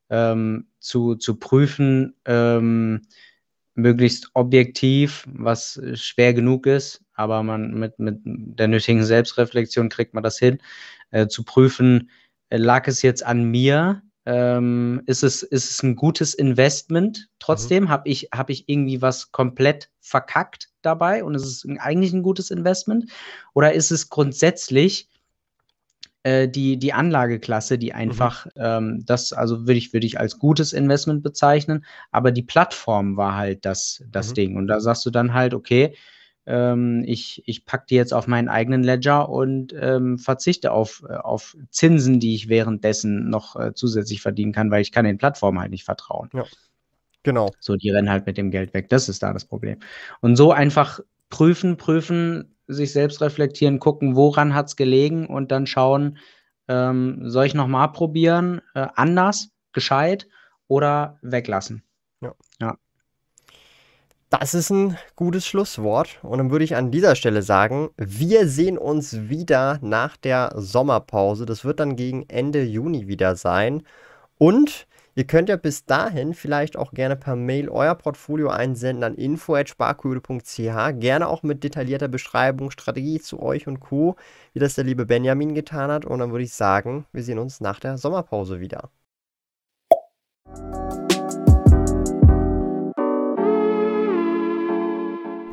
ähm, 0.10 0.68
zu, 0.80 1.16
zu 1.16 1.36
prüfen, 1.36 2.16
ähm, 2.24 3.02
möglichst 3.76 4.30
objektiv, 4.34 5.26
was 5.28 5.82
schwer 5.96 6.34
genug 6.34 6.66
ist, 6.68 7.04
aber 7.14 7.44
man 7.44 7.74
mit, 7.74 8.00
mit 8.00 8.20
der 8.24 8.68
nötigen 8.68 9.04
Selbstreflexion 9.04 9.90
kriegt 9.90 10.14
man 10.14 10.24
das 10.24 10.38
hin, 10.38 10.60
äh, 11.12 11.28
zu 11.28 11.44
prüfen, 11.44 12.10
lag 12.50 12.88
es 12.88 13.02
jetzt 13.02 13.26
an 13.26 13.44
mir? 13.44 14.02
Ähm, 14.26 15.02
ist, 15.06 15.24
es, 15.24 15.44
ist 15.44 15.70
es 15.70 15.84
ein 15.84 15.96
gutes 15.96 16.34
Investment? 16.34 17.28
Trotzdem 17.40 17.86
mhm. 17.86 17.90
habe 17.90 18.10
ich, 18.10 18.30
hab 18.34 18.50
ich 18.50 18.70
irgendwie 18.70 19.02
was 19.02 19.32
komplett 19.32 19.90
verkackt 20.00 20.70
dabei 20.82 21.24
und 21.24 21.36
ist 21.36 21.44
es 21.44 21.66
eigentlich 21.80 22.14
ein 22.14 22.24
gutes 22.24 22.50
Investment? 22.50 23.12
Oder 23.54 23.74
ist 23.74 23.92
es 23.92 24.10
grundsätzlich 24.10 25.10
äh, 26.24 26.48
die, 26.48 26.78
die 26.78 26.94
Anlageklasse, 26.94 27.78
die 27.78 27.92
mhm. 27.92 27.98
einfach, 27.98 28.46
mhm. 28.46 28.52
ähm, 28.56 29.06
das 29.06 29.34
also 29.34 29.68
würde 29.68 29.78
ich, 29.78 29.94
würd 29.94 30.04
ich 30.04 30.20
als 30.20 30.40
gutes 30.40 30.74
Investment 30.74 31.22
bezeichnen, 31.24 31.86
aber 32.12 32.32
die 32.32 32.44
Plattform 32.44 33.18
war 33.18 33.36
halt 33.36 33.66
das, 33.66 34.04
das 34.10 34.30
mhm. 34.30 34.34
Ding. 34.34 34.56
Und 34.58 34.68
da 34.68 34.80
sagst 34.80 35.06
du 35.06 35.10
dann 35.10 35.34
halt, 35.34 35.54
okay, 35.54 35.96
ähm, 36.46 37.04
ich, 37.06 37.44
ich 37.46 37.66
packe 37.66 37.86
die 37.90 37.96
jetzt 37.96 38.14
auf 38.14 38.28
meinen 38.28 38.50
eigenen 38.50 38.84
Ledger 38.84 39.30
und 39.30 39.74
ähm, 39.80 40.18
verzichte 40.18 40.72
auf, 40.72 41.04
äh, 41.08 41.14
auf 41.14 41.56
Zinsen, 41.70 42.20
die 42.20 42.36
ich 42.36 42.50
währenddessen 42.50 43.30
noch 43.30 43.56
äh, 43.56 43.74
zusätzlich 43.74 44.22
verdienen 44.22 44.52
kann, 44.52 44.72
weil 44.72 44.82
ich 44.82 44.92
kann 44.92 45.06
den 45.06 45.18
Plattformen 45.18 45.60
halt 45.60 45.72
nicht 45.72 45.86
vertrauen. 45.86 46.30
Ja. 46.34 46.44
Genau. 47.24 47.52
So, 47.60 47.78
die 47.78 47.90
rennen 47.90 48.10
halt 48.10 48.26
mit 48.26 48.38
dem 48.38 48.52
Geld 48.52 48.74
weg. 48.74 48.90
Das 48.90 49.08
ist 49.08 49.24
da 49.24 49.32
das 49.32 49.46
Problem. 49.46 49.80
Und 50.20 50.36
so 50.36 50.52
einfach 50.52 51.00
prüfen, 51.30 51.78
prüfen, 51.78 52.54
sich 52.74 52.92
selbst 52.92 53.22
reflektieren, 53.22 53.80
gucken, 53.80 54.16
woran 54.16 54.54
hat 54.54 54.68
es 54.68 54.76
gelegen 54.76 55.28
und 55.28 55.52
dann 55.52 55.68
schauen, 55.68 56.18
ähm, 56.68 57.22
soll 57.24 57.46
ich 57.46 57.54
nochmal 57.54 57.92
probieren, 57.92 58.62
äh, 58.74 58.88
anders, 58.96 59.50
gescheit 59.74 60.28
oder 60.68 61.20
weglassen. 61.22 61.84
Ja. 62.22 62.34
ja. 62.60 62.78
Das 64.30 64.56
ist 64.56 64.72
ein 64.72 64.98
gutes 65.16 65.46
Schlusswort. 65.46 66.18
Und 66.24 66.40
dann 66.40 66.50
würde 66.50 66.66
ich 66.66 66.76
an 66.76 66.90
dieser 66.90 67.16
Stelle 67.16 67.44
sagen, 67.44 67.90
wir 67.98 68.48
sehen 68.48 68.80
uns 68.80 69.30
wieder 69.30 69.78
nach 69.82 70.18
der 70.18 70.54
Sommerpause. 70.56 71.46
Das 71.46 71.66
wird 71.66 71.80
dann 71.80 71.96
gegen 71.96 72.28
Ende 72.30 72.64
Juni 72.64 73.08
wieder 73.08 73.36
sein. 73.36 73.84
Und 74.40 74.88
ihr 75.16 75.26
könnt 75.26 75.50
ja 75.50 75.56
bis 75.56 75.86
dahin 75.86 76.34
vielleicht 76.34 76.78
auch 76.78 76.92
gerne 76.92 77.16
per 77.16 77.36
Mail 77.36 77.70
euer 77.70 77.96
Portfolio 77.96 78.50
einsenden 78.50 79.04
an 79.04 79.16
info.sparquote.ch. 79.16 81.00
Gerne 81.00 81.28
auch 81.28 81.44
mit 81.44 81.64
detaillierter 81.64 82.08
Beschreibung, 82.08 82.72
Strategie 82.72 83.20
zu 83.20 83.42
euch 83.42 83.68
und 83.68 83.80
Co., 83.80 84.16
wie 84.54 84.60
das 84.60 84.76
der 84.76 84.84
liebe 84.84 85.06
Benjamin 85.06 85.54
getan 85.54 85.92
hat. 85.92 86.06
Und 86.06 86.20
dann 86.20 86.32
würde 86.32 86.44
ich 86.44 86.54
sagen, 86.54 87.06
wir 87.12 87.24
sehen 87.24 87.40
uns 87.40 87.62
nach 87.62 87.80
der 87.80 87.98
Sommerpause 87.98 88.60
wieder. 88.60 88.90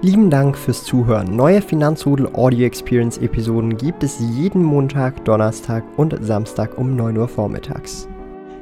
Lieben 0.02 0.30
Dank 0.30 0.56
fürs 0.56 0.84
Zuhören. 0.84 1.36
Neue 1.36 1.60
Finanzrudel 1.60 2.34
Audio 2.34 2.64
Experience 2.66 3.18
Episoden 3.18 3.76
gibt 3.76 4.02
es 4.02 4.18
jeden 4.18 4.62
Montag, 4.62 5.22
Donnerstag 5.26 5.84
und 5.98 6.16
Samstag 6.24 6.78
um 6.78 6.96
9 6.96 7.18
Uhr 7.18 7.28
vormittags. 7.28 8.08